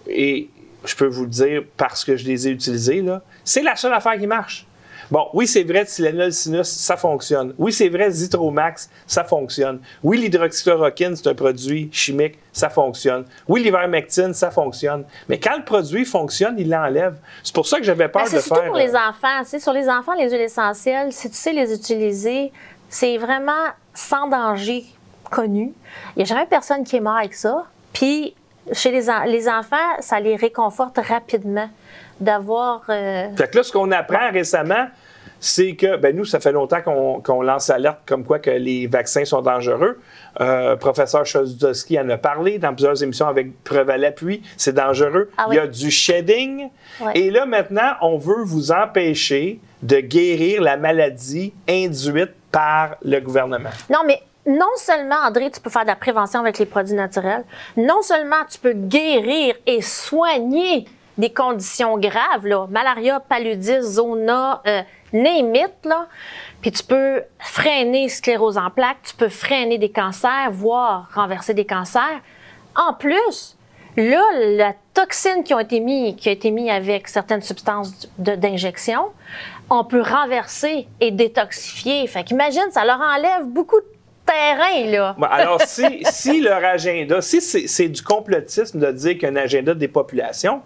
et 0.08 0.50
je 0.86 0.96
peux 0.96 1.06
vous 1.06 1.24
le 1.24 1.30
dire 1.30 1.64
parce 1.78 2.04
que 2.04 2.16
je 2.16 2.26
les 2.26 2.48
ai 2.48 2.52
utilisés, 2.52 3.02
là, 3.02 3.22
c'est 3.44 3.62
la 3.62 3.76
seule 3.76 3.94
affaire 3.94 4.18
qui 4.18 4.26
marche. 4.26 4.66
Bon, 5.12 5.28
oui, 5.34 5.48
c'est 5.48 5.64
vrai, 5.64 5.86
Tylenol 5.86 6.32
sinus, 6.32 6.68
ça 6.68 6.96
fonctionne. 6.96 7.54
Oui, 7.58 7.74
c'est 7.74 7.90
vrai, 7.90 8.12
Zitromax, 8.12 8.90
ça 9.08 9.24
fonctionne. 9.24 9.80
Oui, 10.04 10.20
l'hydroxychloroquine, 10.20 11.16
c'est 11.16 11.28
un 11.28 11.34
produit 11.34 11.90
chimique, 11.92 12.38
ça 12.54 12.70
fonctionne. 12.70 13.26
Oui, 13.48 13.64
l'ivermectine, 13.64 14.34
ça 14.34 14.52
fonctionne. 14.52 15.06
Mais 15.28 15.40
quand 15.40 15.58
le 15.58 15.64
produit 15.64 16.06
fonctionne, 16.06 16.56
il 16.60 16.70
l'enlève. 16.70 17.18
C'est 17.44 17.56
pour 17.56 17.66
ça 17.66 17.80
que 17.80 17.84
j'avais 17.84 18.08
peur 18.08 18.24
Ben, 18.24 18.32
de 18.32 18.36
c'est 18.36 18.42
surtout 18.42 18.62
faire... 18.62 18.70
pour 18.70 18.78
les 18.78 18.94
euh, 18.94 19.10
enfants. 19.10 19.60
Sur 19.60 19.74
les 19.74 19.90
enfants, 19.90 20.14
les 20.14 20.30
huiles 20.30 20.42
essentielles, 20.42 21.12
si 21.12 21.30
tu 21.30 21.36
sais 21.36 21.54
les 21.54 21.74
utiliser, 21.74 22.52
c'est 22.90 23.18
vraiment 23.18 23.66
sans 23.94 24.28
danger 24.28 24.86
connu. 25.32 25.74
Il 26.16 26.18
n'y 26.18 26.22
a 26.24 26.26
jamais 26.26 26.46
personne 26.46 26.84
qui 26.84 26.98
est 26.98 27.02
mort 27.02 27.18
avec 27.18 27.34
ça. 27.34 27.66
Puis, 27.94 28.36
chez 28.72 28.92
les 28.92 29.50
enfants, 29.50 29.78
ça 30.00 30.20
les 30.20 30.36
réconforte 30.36 30.98
rapidement 30.98 31.70
d'avoir... 32.20 32.82
euh, 32.90 33.28
Fait 33.36 33.50
que 33.50 33.58
là, 33.58 33.64
ce 33.64 33.72
qu'on 33.72 33.92
apprend 33.92 34.32
récemment, 34.32 34.88
c'est 35.42 35.76
que, 35.76 35.96
ben 35.96 36.14
nous, 36.14 36.26
ça 36.26 36.42
fait 36.42 36.52
longtemps 36.52 36.82
qu'on 37.24 37.42
lance 37.42 37.70
l'alerte 37.70 38.00
comme 38.06 38.26
quoi 38.26 38.40
que 38.40 38.50
les 38.50 38.88
vaccins 38.88 39.24
sont 39.24 39.42
dangereux. 39.42 39.98
Euh, 40.42 40.76
professeur 40.76 41.26
Chozdowski 41.26 41.98
en 41.98 42.10
a 42.10 42.18
parlé 42.18 42.60
dans 42.60 42.74
plusieurs 42.74 43.02
émissions 43.02 43.28
avec 43.28 43.64
preuve 43.64 43.90
à 43.90 43.98
l'appui. 43.98 44.42
C'est 44.58 44.74
dangereux. 44.76 45.30
Ah 45.38 45.46
Il 45.50 45.56
y 45.56 45.60
a 45.60 45.68
du 45.68 45.92
shedding. 45.92 46.70
Et 47.16 47.32
là, 47.32 47.46
maintenant, 47.46 47.94
on 48.02 48.18
veut 48.18 48.44
vous 48.44 48.72
empêcher 48.74 49.62
de 49.82 50.02
guérir 50.02 50.62
la 50.62 50.76
maladie 50.76 51.54
induite 51.70 52.34
par 52.52 52.98
le 53.02 53.20
gouvernement. 53.22 53.70
Non, 53.90 54.00
mais 54.06 54.22
non 54.46 54.66
seulement, 54.76 55.16
André, 55.26 55.50
tu 55.52 55.62
peux 55.62 55.70
faire 55.70 55.84
de 55.84 55.88
la 55.88 55.96
prévention 55.96 56.42
avec 56.42 56.58
les 56.60 56.66
produits 56.66 56.96
naturels, 56.96 57.44
non 57.78 58.02
seulement 58.02 58.44
tu 58.50 58.60
peux 58.60 58.74
guérir 58.74 59.56
et 59.66 59.82
soigner 59.82 60.86
des 61.20 61.30
conditions 61.30 61.98
graves, 62.00 62.48
là, 62.48 62.66
malaria, 62.72 63.20
paludisme, 63.20 63.82
zona, 63.82 64.62
euh, 64.66 64.82
name 65.14 65.54
it, 65.54 65.74
là, 65.84 66.08
puis 66.62 66.72
tu 66.72 66.84
peux 66.84 67.22
freiner 67.40 68.08
sclérose 68.10 68.58
en 68.58 68.70
plaques, 68.70 69.04
tu 69.04 69.16
peux 69.16 69.30
freiner 69.30 69.78
des 69.78 69.90
cancers, 69.92 70.50
voire 70.52 71.10
renverser 71.14 71.54
des 71.54 71.66
cancers. 71.66 72.22
En 72.76 72.94
plus, 72.94 73.58
là, 73.98 74.22
la 74.34 74.74
toxines 74.94 75.44
qui 75.44 75.54
ont 75.54 75.60
été 75.60 75.82
mis, 75.82 76.16
qui 76.16 76.30
ont 76.30 76.34
été 76.34 76.52
mis 76.52 76.72
avec 76.72 77.08
certaines 77.10 77.42
substances 77.42 78.10
d'injection, 78.18 79.10
on 79.70 79.84
peut 79.84 80.02
renverser 80.02 80.88
et 81.00 81.12
détoxifier. 81.12 82.08
Fait 82.08 82.24
qu'imagine, 82.24 82.72
ça 82.72 82.86
leur 82.86 83.00
enlève 83.02 83.46
beaucoup 83.46 83.80
de 83.80 83.86
terrain, 84.26 84.86
là. 84.90 85.16
Alors, 85.30 85.62
si, 85.62 86.04
si 86.04 86.42
leur 86.42 86.64
agenda, 86.64 87.22
si 87.22 87.42
c'est 87.42 87.90
du 87.90 88.02
complotisme 88.02 88.80
de 88.80 88.92
dire 88.92 89.18
qu'un 89.18 89.36
agenda 89.36 89.74
de 89.74 89.80
dépopulation, 89.80 90.62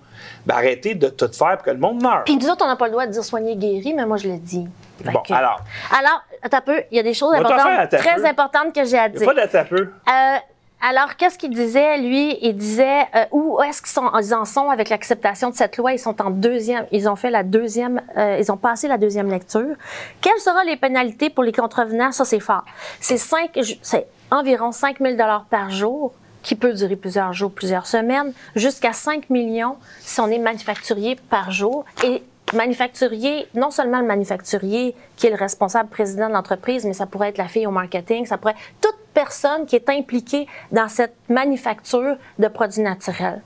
ben 0.45 0.55
arrêtez 0.55 0.95
de 0.95 1.07
tout 1.09 1.31
faire 1.31 1.57
pour 1.57 1.65
que 1.65 1.71
le 1.71 1.77
monde 1.77 2.01
meure. 2.01 2.23
Puis 2.25 2.35
nous 2.37 2.47
autres, 2.49 2.63
on 2.65 2.67
n'a 2.67 2.75
pas 2.75 2.85
le 2.85 2.91
droit 2.91 3.05
de 3.07 3.11
dire 3.11 3.23
soigner, 3.23 3.55
guéri, 3.55 3.93
mais 3.93 4.05
moi, 4.05 4.17
je 4.17 4.27
le 4.27 4.37
dis. 4.37 4.67
Fait 5.03 5.11
Bon, 5.11 5.19
que- 5.21 5.33
alors, 5.33 5.59
Alors, 5.97 6.21
un 6.51 6.61
peu, 6.61 6.81
il 6.91 6.97
y 6.97 6.99
a 6.99 7.03
des 7.03 7.13
choses 7.13 7.33
importantes, 7.33 7.89
très 7.91 8.25
importantes 8.25 8.73
que 8.75 8.83
j'ai 8.85 8.97
à 8.97 9.07
il 9.07 9.13
dire. 9.13 9.29
a 9.29 9.33
pas 9.33 9.41
d'attapeux. 9.41 9.93
Euh, 10.09 10.35
alors, 10.85 11.15
qu'est-ce 11.15 11.37
qu'il 11.37 11.51
disait, 11.51 11.97
lui? 11.99 12.37
Il 12.41 12.57
disait 12.57 13.03
euh, 13.15 13.23
où 13.31 13.61
est-ce 13.61 13.81
qu'ils 13.81 14.33
en 14.35 14.43
sont 14.45 14.69
avec 14.69 14.89
l'acceptation 14.89 15.49
de 15.49 15.55
cette 15.55 15.77
loi? 15.77 15.93
Ils 15.93 15.99
sont 15.99 16.21
en 16.21 16.29
deuxième, 16.29 16.85
ils 16.91 17.07
ont 17.07 17.15
fait 17.15 17.29
la 17.29 17.43
deuxième, 17.43 18.01
euh, 18.17 18.37
ils 18.39 18.51
ont 18.51 18.57
passé 18.57 18.89
la 18.89 18.97
deuxième 18.97 19.29
lecture. 19.31 19.75
Quelles 20.19 20.39
seront 20.39 20.61
les 20.65 20.75
pénalités 20.75 21.29
pour 21.29 21.43
les 21.45 21.53
contrevenants? 21.53 22.11
Ça, 22.11 22.25
c'est 22.25 22.41
fort. 22.41 22.65
C'est 22.99 23.17
cinq, 23.17 23.57
c'est 23.81 24.07
environ 24.29 24.71
5 24.73 24.97
000 24.99 25.15
par 25.49 25.69
jour 25.69 26.11
qui 26.43 26.55
peut 26.55 26.73
durer 26.73 26.95
plusieurs 26.95 27.33
jours, 27.33 27.51
plusieurs 27.51 27.87
semaines, 27.87 28.33
jusqu'à 28.55 28.93
5 28.93 29.29
millions 29.29 29.77
si 30.01 30.19
on 30.19 30.27
est 30.27 30.37
manufacturier 30.37 31.17
par 31.29 31.51
jour. 31.51 31.85
Et 32.03 32.21
manufacturier, 32.53 33.47
non 33.55 33.71
seulement 33.71 33.99
le 33.99 34.05
manufacturier 34.05 34.95
qui 35.15 35.27
est 35.27 35.29
le 35.31 35.37
responsable 35.37 35.89
président 35.89 36.27
de 36.27 36.33
l'entreprise, 36.33 36.85
mais 36.85 36.93
ça 36.93 37.05
pourrait 37.05 37.29
être 37.29 37.37
la 37.37 37.47
fille 37.47 37.65
au 37.65 37.71
marketing, 37.71 38.25
ça 38.25 38.37
pourrait 38.37 38.53
être 38.53 38.59
toute 38.81 38.99
personne 39.13 39.65
qui 39.65 39.75
est 39.75 39.89
impliquée 39.89 40.47
dans 40.71 40.87
cette 40.87 41.15
manufacture 41.29 42.17
de 42.37 42.47
produits 42.47 42.81
naturels. 42.81 43.41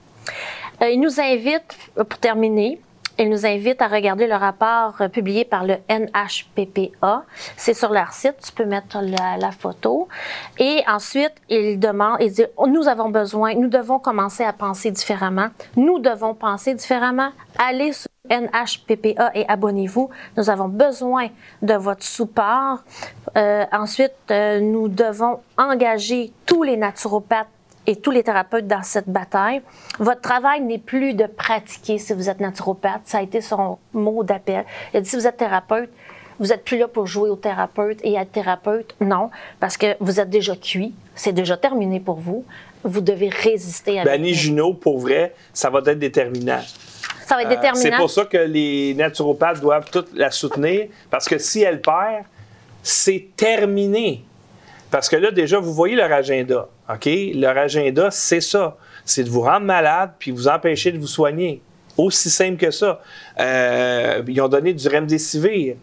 Euh, 0.81 0.89
il 0.89 0.99
nous 0.99 1.19
invite, 1.19 1.77
pour 1.95 2.19
terminer, 2.19 2.79
il 3.19 3.29
nous 3.29 3.45
invite 3.45 3.81
à 3.81 3.87
regarder 3.87 4.27
le 4.27 4.35
rapport 4.35 4.95
euh, 5.01 5.07
publié 5.07 5.45
par 5.45 5.63
le 5.65 5.75
NHPPA. 5.89 7.23
C'est 7.55 7.73
sur 7.73 7.91
leur 7.91 8.11
site, 8.13 8.35
tu 8.45 8.51
peux 8.51 8.65
mettre 8.65 8.99
la, 9.01 9.37
la 9.37 9.51
photo. 9.51 10.07
Et 10.59 10.83
ensuite, 10.87 11.33
il 11.49 11.79
demande, 11.79 12.17
il 12.19 12.31
dit, 12.31 12.45
nous 12.67 12.87
avons 12.87 13.09
besoin, 13.09 13.53
nous 13.55 13.69
devons 13.69 13.99
commencer 13.99 14.43
à 14.43 14.53
penser 14.53 14.91
différemment. 14.91 15.47
Nous 15.75 15.99
devons 15.99 16.33
penser 16.33 16.73
différemment. 16.73 17.29
Allez 17.57 17.93
sur 17.93 18.09
NHPPA 18.29 19.31
et 19.33 19.47
abonnez-vous. 19.47 20.09
Nous 20.35 20.49
avons 20.49 20.67
besoin 20.67 21.27
de 21.61 21.73
votre 21.73 22.03
support. 22.03 22.79
Euh, 23.35 23.65
ensuite, 23.71 24.11
euh, 24.31 24.59
nous 24.59 24.87
devons 24.87 25.39
engager 25.57 26.31
tous 26.45 26.63
les 26.63 26.77
naturopathes 26.77 27.47
et 27.87 27.95
tous 27.95 28.11
les 28.11 28.21
thérapeutes 28.21 28.67
dans 28.67 28.83
cette 28.83 29.07
bataille. 29.09 29.61
Votre 29.97 30.21
travail 30.21 30.61
n'est 30.61 30.77
plus 30.77 31.13
de 31.13 31.25
pratiquer 31.25 31.97
si 31.97 32.13
vous 32.13 32.29
êtes 32.29 32.41
naturopathe. 32.41 33.01
Ça 33.05 33.19
a 33.19 33.21
été 33.21 33.39
son 33.41 33.77
mot 33.93 34.23
d'appel. 34.23 34.65
Il 34.93 34.97
a 34.97 35.01
dit 35.01 35.09
si 35.09 35.15
vous 35.15 35.25
êtes 35.25 35.37
thérapeute, 35.37 35.89
vous 36.39 36.47
n'êtes 36.47 36.63
plus 36.65 36.77
là 36.77 36.87
pour 36.87 37.07
jouer 37.07 37.29
au 37.29 37.35
thérapeute 37.37 37.99
et 38.03 38.13
être 38.15 38.31
thérapeute. 38.31 38.93
Non, 39.01 39.31
parce 39.59 39.77
que 39.77 39.95
vous 40.01 40.19
êtes 40.19 40.29
déjà 40.29 40.55
cuit. 40.55 40.93
C'est 41.15 41.31
déjà 41.31 41.57
terminé 41.57 41.99
pour 41.99 42.17
vous. 42.17 42.45
Vous 42.83 43.01
devez 43.01 43.29
résister 43.29 43.99
avec 43.99 44.13
Annie 44.13 44.31
nous. 44.31 44.37
Junot, 44.37 44.73
pour 44.73 44.99
vrai, 44.99 45.33
ça 45.53 45.69
va 45.69 45.79
être 45.79 45.97
déterminant. 45.97 46.59
Ça 47.25 47.35
va 47.35 47.41
être 47.41 47.47
Euh, 47.47 47.55
déterminant. 47.55 47.81
C'est 47.81 47.97
pour 47.97 48.11
ça 48.11 48.25
que 48.25 48.37
les 48.37 48.93
naturopathes 48.93 49.59
doivent 49.61 49.89
toutes 49.89 50.13
la 50.13 50.29
soutenir, 50.29 50.87
parce 51.09 51.27
que 51.27 51.37
si 51.37 51.63
elle 51.63 51.81
perd, 51.81 52.25
c'est 52.83 53.29
terminé. 53.35 54.23
Parce 54.91 55.09
que 55.09 55.15
là, 55.15 55.31
déjà, 55.31 55.57
vous 55.59 55.73
voyez 55.73 55.95
leur 55.95 56.11
agenda. 56.11 56.67
OK? 56.93 57.09
Leur 57.35 57.57
agenda, 57.57 58.09
c'est 58.11 58.41
ça. 58.41 58.77
C'est 59.05 59.23
de 59.23 59.29
vous 59.29 59.41
rendre 59.41 59.65
malade 59.65 60.11
puis 60.19 60.31
vous 60.31 60.47
empêcher 60.47 60.91
de 60.91 60.97
vous 60.99 61.07
soigner. 61.07 61.61
Aussi 61.97 62.29
simple 62.29 62.57
que 62.57 62.71
ça. 62.71 63.01
Euh, 63.39 64.21
ils 64.27 64.39
ont 64.41 64.47
donné 64.47 64.73
du 64.73 64.87
remdesivir 64.87 65.75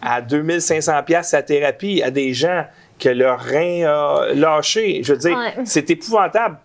à 0.00 0.20
2500 0.20 1.02
pièces 1.02 1.32
la 1.32 1.42
thérapie 1.42 2.02
à 2.02 2.10
des 2.10 2.32
gens 2.32 2.64
que 2.98 3.08
leur 3.08 3.40
rein 3.40 3.84
a 3.86 4.26
lâché. 4.34 5.02
Je 5.02 5.12
veux 5.12 5.18
dire, 5.18 5.36
Ouais. 5.36 5.64
c'est 5.64 5.90
épouvantable. 5.90 6.56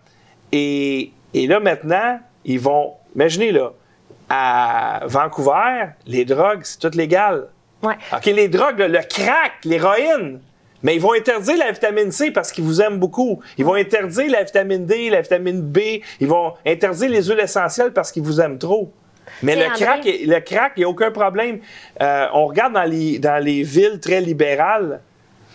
Et, 0.52 1.12
et 1.34 1.46
là, 1.46 1.60
maintenant, 1.60 2.20
ils 2.44 2.60
vont... 2.60 2.92
Imaginez, 3.14 3.52
là, 3.52 3.70
à 4.28 5.00
Vancouver, 5.06 5.86
les 6.06 6.24
drogues, 6.24 6.60
c'est 6.62 6.78
tout 6.78 6.96
légal. 6.96 7.48
Ouais. 7.82 7.94
OK, 8.14 8.26
les 8.26 8.48
drogues, 8.48 8.78
là, 8.78 8.88
le 8.88 9.00
crack, 9.08 9.52
l'héroïne. 9.64 10.40
Mais 10.82 10.96
ils 10.96 11.00
vont 11.00 11.12
interdire 11.12 11.56
la 11.58 11.70
vitamine 11.70 12.10
C 12.10 12.30
parce 12.30 12.52
qu'ils 12.52 12.64
vous 12.64 12.80
aiment 12.80 12.98
beaucoup. 12.98 13.40
Ils 13.58 13.64
vont 13.64 13.74
interdire 13.74 14.30
la 14.30 14.42
vitamine 14.42 14.84
D, 14.84 15.10
la 15.10 15.20
vitamine 15.20 15.60
B. 15.60 15.78
Ils 16.20 16.26
vont 16.26 16.54
interdire 16.66 17.10
les 17.10 17.24
huiles 17.24 17.40
essentielles 17.40 17.92
parce 17.92 18.10
qu'ils 18.10 18.22
vous 18.22 18.40
aiment 18.40 18.58
trop. 18.58 18.92
Mais 19.42 19.56
le 19.56 19.66
André. 19.66 19.84
crack, 19.84 20.04
le 20.04 20.40
crack, 20.40 20.72
il 20.76 20.80
n'y 20.80 20.84
a 20.84 20.88
aucun 20.88 21.10
problème. 21.10 21.60
Euh, 22.00 22.26
on 22.34 22.46
regarde 22.46 22.74
dans 22.74 22.84
les, 22.84 23.18
dans 23.18 23.42
les 23.42 23.62
villes 23.62 24.00
très 24.00 24.20
libérales 24.20 25.00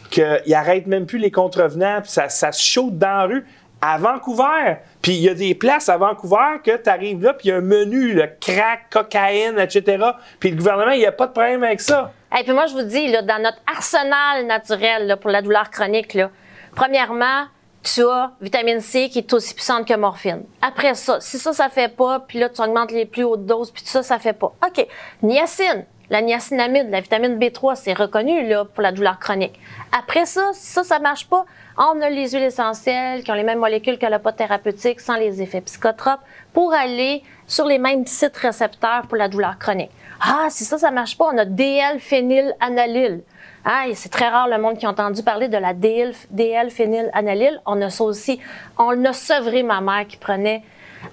qu'ils 0.09 0.41
n'arrêtent 0.47 0.87
même 0.87 1.05
plus 1.05 1.19
les 1.19 1.31
contrevenants, 1.31 1.99
puis 2.01 2.11
ça, 2.11 2.29
ça 2.29 2.51
se 2.51 2.61
chaude 2.61 2.97
dans 2.97 3.07
la 3.07 3.25
rue. 3.25 3.45
À 3.79 3.99
Vancouver, 3.99 4.77
puis 5.03 5.13
il 5.13 5.21
y 5.21 5.29
a 5.29 5.35
des 5.35 5.53
places 5.53 5.87
à 5.87 5.97
Vancouver 5.97 6.59
que 6.63 6.75
tu 6.77 6.89
arrives 6.89 7.21
là, 7.21 7.33
puis 7.33 7.49
il 7.49 7.51
y 7.51 7.51
a 7.51 7.57
un 7.57 7.61
menu, 7.61 8.13
le 8.13 8.27
crack, 8.41 8.89
cocaïne, 8.89 9.59
etc. 9.59 10.03
Puis 10.39 10.49
le 10.49 10.57
gouvernement, 10.57 10.91
il 10.91 10.99
n'y 10.99 11.05
a 11.05 11.11
pas 11.11 11.27
de 11.27 11.31
problème 11.31 11.63
avec 11.63 11.81
ça. 11.81 12.11
Et 12.37 12.43
puis 12.43 12.53
moi, 12.53 12.65
je 12.65 12.73
vous 12.73 12.81
dis, 12.81 13.07
là, 13.07 13.21
dans 13.21 13.41
notre 13.41 13.59
arsenal 13.67 14.47
naturel 14.47 15.05
là, 15.05 15.15
pour 15.15 15.29
la 15.29 15.43
douleur 15.43 15.69
chronique, 15.69 16.15
là, 16.15 16.31
premièrement, 16.75 17.45
tu 17.83 18.03
as 18.03 18.31
vitamine 18.41 18.81
C 18.81 19.09
qui 19.09 19.19
est 19.19 19.33
aussi 19.33 19.53
puissante 19.53 19.87
que 19.87 19.93
morphine. 19.93 20.43
Après 20.61 20.95
ça, 20.95 21.19
si 21.21 21.37
ça, 21.37 21.53
ça 21.53 21.69
fait 21.69 21.95
pas, 21.95 22.19
puis 22.19 22.39
là, 22.39 22.49
tu 22.49 22.61
augmentes 22.61 22.91
les 22.91 23.05
plus 23.05 23.23
hautes 23.23 23.45
doses, 23.45 23.71
puis 23.71 23.83
tout 23.83 23.89
ça, 23.89 24.03
ça 24.03 24.17
fait 24.19 24.33
pas. 24.33 24.53
OK. 24.65 24.87
Niacine. 25.21 25.85
La 26.09 26.21
niacinamide, 26.21 26.89
la 26.89 27.01
vitamine 27.01 27.37
B3, 27.37 27.75
c'est 27.75 27.91
reconnu 27.91 28.47
là, 28.47 28.63
pour 28.63 28.81
la 28.81 28.93
douleur 28.93 29.19
chronique. 29.19 29.59
Après 29.91 30.25
ça, 30.25 30.51
si 30.53 30.71
ça, 30.71 30.83
ça 30.85 30.99
marche 30.99 31.27
pas, 31.27 31.45
on 31.77 32.01
a 32.01 32.09
les 32.09 32.29
huiles 32.29 32.43
essentielles 32.43 33.23
qui 33.23 33.31
ont 33.31 33.33
les 33.33 33.43
mêmes 33.43 33.59
molécules 33.59 33.99
que 33.99 34.05
le 34.05 34.17
pot 34.17 34.31
thérapeutique 34.31 35.01
sans 35.01 35.17
les 35.17 35.41
effets 35.41 35.59
psychotropes 35.59 36.21
pour 36.53 36.73
aller 36.73 37.23
sur 37.45 37.65
les 37.65 37.77
mêmes 37.77 38.05
sites 38.05 38.37
récepteurs 38.37 39.01
pour 39.07 39.17
la 39.17 39.27
douleur 39.27 39.59
chronique. 39.59 39.91
Ah, 40.21 40.47
si 40.49 40.63
ça, 40.63 40.77
ça 40.77 40.91
marche 40.91 41.17
pas, 41.17 41.25
on 41.25 41.37
a 41.37 41.45
DL-phénylanalyle. 41.45 43.23
Ah, 43.65 43.83
c'est 43.93 44.09
très 44.09 44.29
rare 44.29 44.47
le 44.47 44.57
monde 44.59 44.77
qui 44.77 44.85
a 44.85 44.89
entendu 44.89 45.23
parler 45.23 45.49
de 45.49 45.57
la 45.57 45.73
DL, 45.73 46.13
DL-phénylanalyle. 46.31 47.61
On 47.65 47.81
a 47.81 47.89
ça 47.89 48.05
aussi. 48.05 48.39
On 48.77 49.03
a 49.03 49.11
sevré 49.11 49.61
ma 49.61 49.81
mère 49.81 50.07
qui 50.07 50.15
prenait 50.15 50.63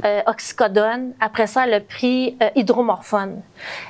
euh, 0.05 0.21
oxycodone. 0.27 1.13
Après 1.21 1.47
ça, 1.47 1.65
elle 1.67 1.75
a 1.75 1.81
pris 1.81 2.37
euh, 2.43 2.49
hydromorphone. 2.55 3.43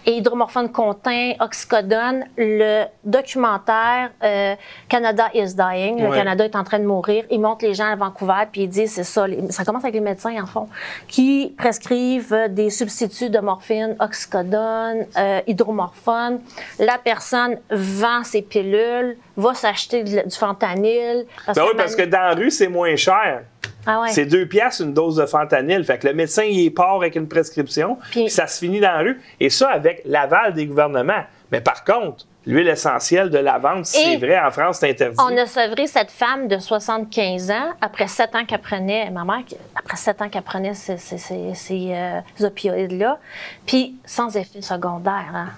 Et 0.07 0.13
hydromorphone 0.19 0.71
contient 0.71 1.35
oxycodone. 1.41 2.25
Le 2.37 2.85
documentaire 3.05 4.11
euh, 4.23 4.55
Canada 4.89 5.29
is 5.35 5.55
dying, 5.55 6.01
le 6.03 6.09
Ouais. 6.09 6.17
Canada 6.17 6.45
est 6.45 6.57
en 6.57 6.65
train 6.65 6.79
de 6.79 6.85
mourir, 6.85 7.25
il 7.31 7.41
montre 7.41 7.65
les 7.65 7.75
gens 7.75 7.87
à 7.91 7.97
Vancouver 7.97 8.45
puis 8.53 8.63
il 8.63 8.69
dit 8.69 8.87
c'est 8.87 9.05
ça. 9.05 9.27
les- 9.27 9.51
ça 9.51 9.65
commence 9.65 9.83
avec 9.85 9.95
les 9.95 10.01
médecins 10.01 10.41
en 10.43 10.47
fond 10.47 10.69
qui 11.09 11.55
prescrivent 11.57 12.37
des 12.51 12.71
substituts 12.71 13.31
de 13.31 13.39
morphine, 13.39 13.97
oxycodone, 14.01 15.07
hydromorphone. 15.47 16.41
La 16.79 16.99
personne 16.99 17.59
vend 17.71 18.23
ses 18.25 18.43
pilules, 18.43 19.17
va 19.37 19.55
s'acheter 19.55 20.03
du, 20.05 20.19
fentanyl. 20.31 21.27
Ben 21.47 21.63
oui, 21.65 21.73
parce 21.77 21.97
que 21.97 22.03
dans 22.03 22.21
la 22.21 22.35
rue, 22.35 22.51
c'est 22.51 22.69
moins 22.69 22.95
cher. 22.97 23.43
Ah 23.87 24.01
ouais. 24.03 24.09
C'est 24.11 24.27
deux 24.27 24.47
piastres 24.47 24.83
une 24.83 24.95
dose 24.95 25.17
de 25.17 25.27
fentanyl. 25.27 25.85
Fait 25.85 25.99
que 25.99 26.07
le 26.09 26.15
médecin, 26.15 26.45
il 26.45 26.67
est 26.67 26.71
part 26.71 26.97
avec 26.97 27.15
une 27.17 27.29
prescription, 27.29 27.99
Puis- 28.11 28.31
ça 28.31 28.47
se 28.47 28.59
finit 28.59 28.81
dans 28.81 28.93
la 28.93 28.99
rue. 28.99 29.21
Et 29.41 29.51
ça, 29.51 29.71
avec 29.71 30.03
l'aval 30.05 30.55
des 30.55 30.67
gouvernements. 30.67 31.25
Mais 31.53 31.61
par 31.61 31.85
contre, 31.85 32.27
l'huile 32.47 32.69
essentielle 32.69 33.31
de 33.31 33.39
lavande, 33.39 33.85
c'est 33.87 34.17
vrai, 34.17 34.39
en 34.41 34.51
France, 34.51 34.79
c'est 34.81 34.91
interdit. 34.91 35.17
On 35.21 35.37
a 35.37 35.47
sevré 35.47 35.87
cette 35.87 36.11
femme 36.11 36.49
de 36.49 36.59
75 36.59 37.51
ans 37.51 37.71
après 37.81 38.09
7 38.09 38.35
ans 38.35 38.45
qu'elle 38.45 38.61
prenait, 38.61 39.11
ma 39.11 39.25
mère, 39.25 39.43
après 39.77 39.97
7 39.97 40.21
ans 40.23 40.29
qu'elle 40.29 40.43
prenait 40.43 40.75
ces, 40.75 40.97
ces, 40.97 41.17
ces- 41.19 41.55
ces, 41.55 41.93
euh, 41.95 42.47
opioïdes-là, 42.47 43.19
puis 43.67 43.97
sans 44.05 44.37
effet 44.37 44.63
secondaire. 44.63 45.31
Hein. 45.33 45.49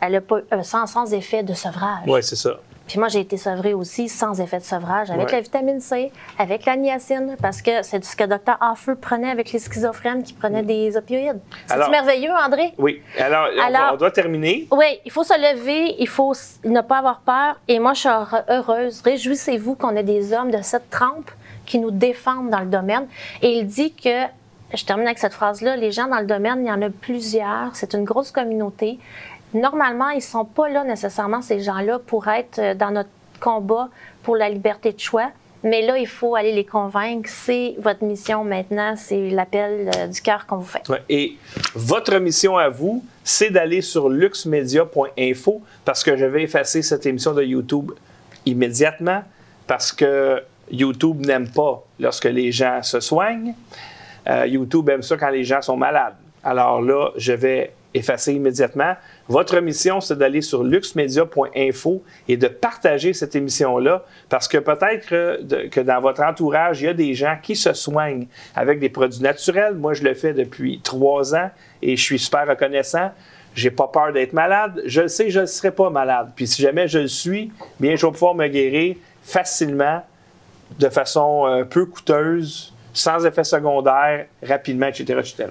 Elle 0.00 0.16
a 0.16 0.20
pas, 0.20 0.38
euh, 0.52 0.62
sans, 0.62 0.86
sans 0.86 1.12
effet 1.12 1.42
de 1.42 1.52
sevrage. 1.52 2.04
Oui, 2.06 2.22
c'est 2.22 2.36
ça. 2.36 2.58
Puis 2.90 2.98
moi, 2.98 3.06
j'ai 3.06 3.20
été 3.20 3.36
sevrée 3.36 3.72
aussi 3.72 4.08
sans 4.08 4.40
effet 4.40 4.58
de 4.58 4.64
sevrage, 4.64 5.12
avec 5.12 5.26
Ouais. 5.26 5.32
la 5.34 5.40
vitamine 5.42 5.78
C, 5.78 6.10
avec 6.40 6.64
la 6.66 6.74
niacine, 6.74 7.36
parce 7.40 7.62
que 7.62 7.82
c'est 7.82 8.04
ce 8.04 8.16
que 8.16 8.24
Dr. 8.24 8.58
Hofer 8.60 8.94
prenait 9.00 9.30
avec 9.30 9.52
les 9.52 9.60
schizophrènes 9.60 10.24
qui 10.24 10.32
prenaient 10.32 10.64
des 10.64 10.96
opioïdes. 10.96 11.38
C'est 11.68 11.88
merveilleux, 11.88 12.32
André? 12.32 12.74
Oui. 12.78 13.00
Alors, 13.16 13.46
on 13.56 13.60
Alors- 13.62 13.90
on, 13.92 13.96
doit 13.96 14.10
terminer. 14.10 14.66
Oui, 14.72 14.98
il 15.04 15.12
faut 15.12 15.22
se 15.22 15.34
lever, 15.34 15.94
il 16.00 16.08
faut 16.08 16.32
ne 16.64 16.80
pas 16.80 16.98
avoir 16.98 17.20
peur. 17.20 17.60
Et 17.68 17.78
moi, 17.78 17.92
je 17.94 18.00
suis 18.00 18.08
heure- 18.08 18.42
heureuse. 18.48 19.02
Réjouissez-vous 19.02 19.76
qu'on 19.76 19.94
ait 19.94 20.02
des 20.02 20.32
hommes 20.32 20.50
de 20.50 20.60
cette 20.60 20.90
trempe 20.90 21.30
qui 21.66 21.78
nous 21.78 21.92
défendent 21.92 22.50
dans 22.50 22.58
le 22.58 22.66
domaine. 22.66 23.06
Et 23.40 23.50
il 23.58 23.68
dit 23.68 23.92
que, 23.94 24.24
je 24.74 24.84
termine 24.84 25.06
avec 25.06 25.20
cette 25.20 25.34
phrase-là, 25.34 25.76
les 25.76 25.92
gens 25.92 26.08
dans 26.08 26.18
le 26.18 26.26
domaine, 26.26 26.62
il 26.62 26.66
y 26.66 26.72
en 26.72 26.82
a 26.82 26.90
plusieurs, 26.90 27.70
c'est 27.74 27.94
une 27.94 28.02
grosse 28.04 28.32
communauté. 28.32 28.98
Normalement, 29.54 30.10
ils 30.10 30.16
ne 30.16 30.22
sont 30.22 30.44
pas 30.44 30.68
là 30.68 30.84
nécessairement, 30.84 31.42
ces 31.42 31.60
gens-là, 31.60 31.98
pour 31.98 32.28
être 32.28 32.58
euh, 32.58 32.74
dans 32.74 32.90
notre 32.90 33.08
combat 33.40 33.88
pour 34.22 34.36
la 34.36 34.48
liberté 34.48 34.92
de 34.92 35.00
choix. 35.00 35.30
Mais 35.62 35.82
là, 35.82 35.98
il 35.98 36.06
faut 36.06 36.36
aller 36.36 36.52
les 36.52 36.64
convaincre. 36.64 37.28
C'est 37.28 37.74
votre 37.78 38.04
mission 38.04 38.44
maintenant. 38.44 38.94
C'est 38.96 39.30
l'appel 39.30 39.90
euh, 39.94 40.06
du 40.06 40.20
cœur 40.22 40.46
qu'on 40.46 40.56
vous 40.56 40.66
fait. 40.66 40.82
Et 41.08 41.36
votre 41.74 42.16
mission 42.18 42.56
à 42.56 42.68
vous, 42.68 43.04
c'est 43.24 43.50
d'aller 43.50 43.82
sur 43.82 44.08
luxmedia.info 44.08 45.60
parce 45.84 46.02
que 46.02 46.16
je 46.16 46.24
vais 46.24 46.44
effacer 46.44 46.82
cette 46.82 47.04
émission 47.04 47.34
de 47.34 47.42
YouTube 47.42 47.92
immédiatement 48.46 49.22
parce 49.66 49.92
que 49.92 50.42
YouTube 50.70 51.26
n'aime 51.26 51.50
pas 51.50 51.84
lorsque 51.98 52.24
les 52.24 52.52
gens 52.52 52.82
se 52.82 53.00
soignent. 53.00 53.54
Euh, 54.28 54.46
YouTube 54.46 54.88
aime 54.88 55.02
ça 55.02 55.16
quand 55.16 55.30
les 55.30 55.44
gens 55.44 55.60
sont 55.60 55.76
malades. 55.76 56.14
Alors 56.42 56.80
là, 56.80 57.10
je 57.16 57.32
vais 57.32 57.72
effacer 57.94 58.34
immédiatement. 58.34 58.94
Votre 59.28 59.60
mission, 59.60 60.00
c'est 60.00 60.16
d'aller 60.16 60.42
sur 60.42 60.62
luxmedia.info 60.62 62.02
et 62.28 62.36
de 62.36 62.48
partager 62.48 63.12
cette 63.12 63.34
émission-là 63.34 64.04
parce 64.28 64.48
que 64.48 64.58
peut-être 64.58 65.06
que, 65.06 65.80
dans 65.80 66.00
votre 66.00 66.22
entourage, 66.22 66.82
il 66.82 66.84
y 66.86 66.88
a 66.88 66.94
des 66.94 67.14
gens 67.14 67.36
qui 67.42 67.56
se 67.56 67.72
soignent 67.72 68.26
avec 68.54 68.78
des 68.78 68.88
produits 68.88 69.22
naturels. 69.22 69.74
Moi, 69.74 69.94
je 69.94 70.04
le 70.04 70.14
fais 70.14 70.32
depuis 70.32 70.80
trois 70.82 71.34
ans 71.34 71.50
et 71.82 71.96
je 71.96 72.02
suis 72.02 72.18
super 72.18 72.46
reconnaissant. 72.46 73.10
J'ai 73.54 73.70
pas 73.70 73.88
peur 73.88 74.12
d'être 74.12 74.32
malade. 74.32 74.82
Je 74.86 75.02
le 75.02 75.08
sais, 75.08 75.30
je 75.30 75.40
ne 75.40 75.46
serai 75.46 75.72
pas 75.72 75.90
malade. 75.90 76.30
Puis 76.36 76.46
si 76.46 76.62
jamais 76.62 76.86
je 76.86 77.00
le 77.00 77.08
suis, 77.08 77.50
bien, 77.80 77.96
je 77.96 78.06
vais 78.06 78.12
pouvoir 78.12 78.34
me 78.34 78.46
guérir 78.46 78.96
facilement, 79.22 80.02
de 80.78 80.88
façon 80.88 81.46
euh, 81.46 81.64
peu 81.64 81.84
coûteuse, 81.84 82.72
sans 82.92 83.24
effet 83.24 83.44
secondaire, 83.44 84.26
rapidement, 84.42 84.86
etc., 84.86 85.04
etc. 85.18 85.46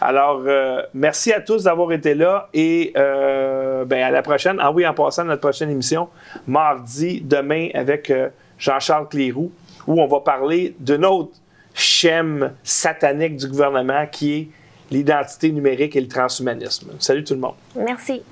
Alors, 0.00 0.42
euh, 0.46 0.82
merci 0.94 1.32
à 1.32 1.40
tous 1.40 1.64
d'avoir 1.64 1.92
été 1.92 2.14
là 2.14 2.48
et 2.52 2.92
euh, 2.96 3.84
ben, 3.84 4.02
à 4.02 4.10
la 4.10 4.22
prochaine. 4.22 4.58
Ah 4.60 4.70
oui, 4.70 4.86
en 4.86 4.94
passant 4.94 5.24
notre 5.24 5.40
prochaine 5.40 5.70
émission, 5.70 6.08
mardi, 6.46 7.20
demain, 7.20 7.68
avec 7.74 8.10
euh, 8.10 8.28
Jean-Charles 8.58 9.08
Clérou, 9.08 9.50
où 9.86 10.00
on 10.00 10.06
va 10.06 10.20
parler 10.20 10.74
d'une 10.78 11.04
autre 11.04 11.32
schème 11.74 12.52
satanique 12.62 13.36
du 13.36 13.48
gouvernement 13.48 14.06
qui 14.10 14.34
est 14.34 14.48
l'identité 14.90 15.50
numérique 15.50 15.96
et 15.96 16.00
le 16.00 16.08
transhumanisme. 16.08 16.92
Salut 16.98 17.24
tout 17.24 17.34
le 17.34 17.40
monde. 17.40 17.54
Merci. 17.74 18.22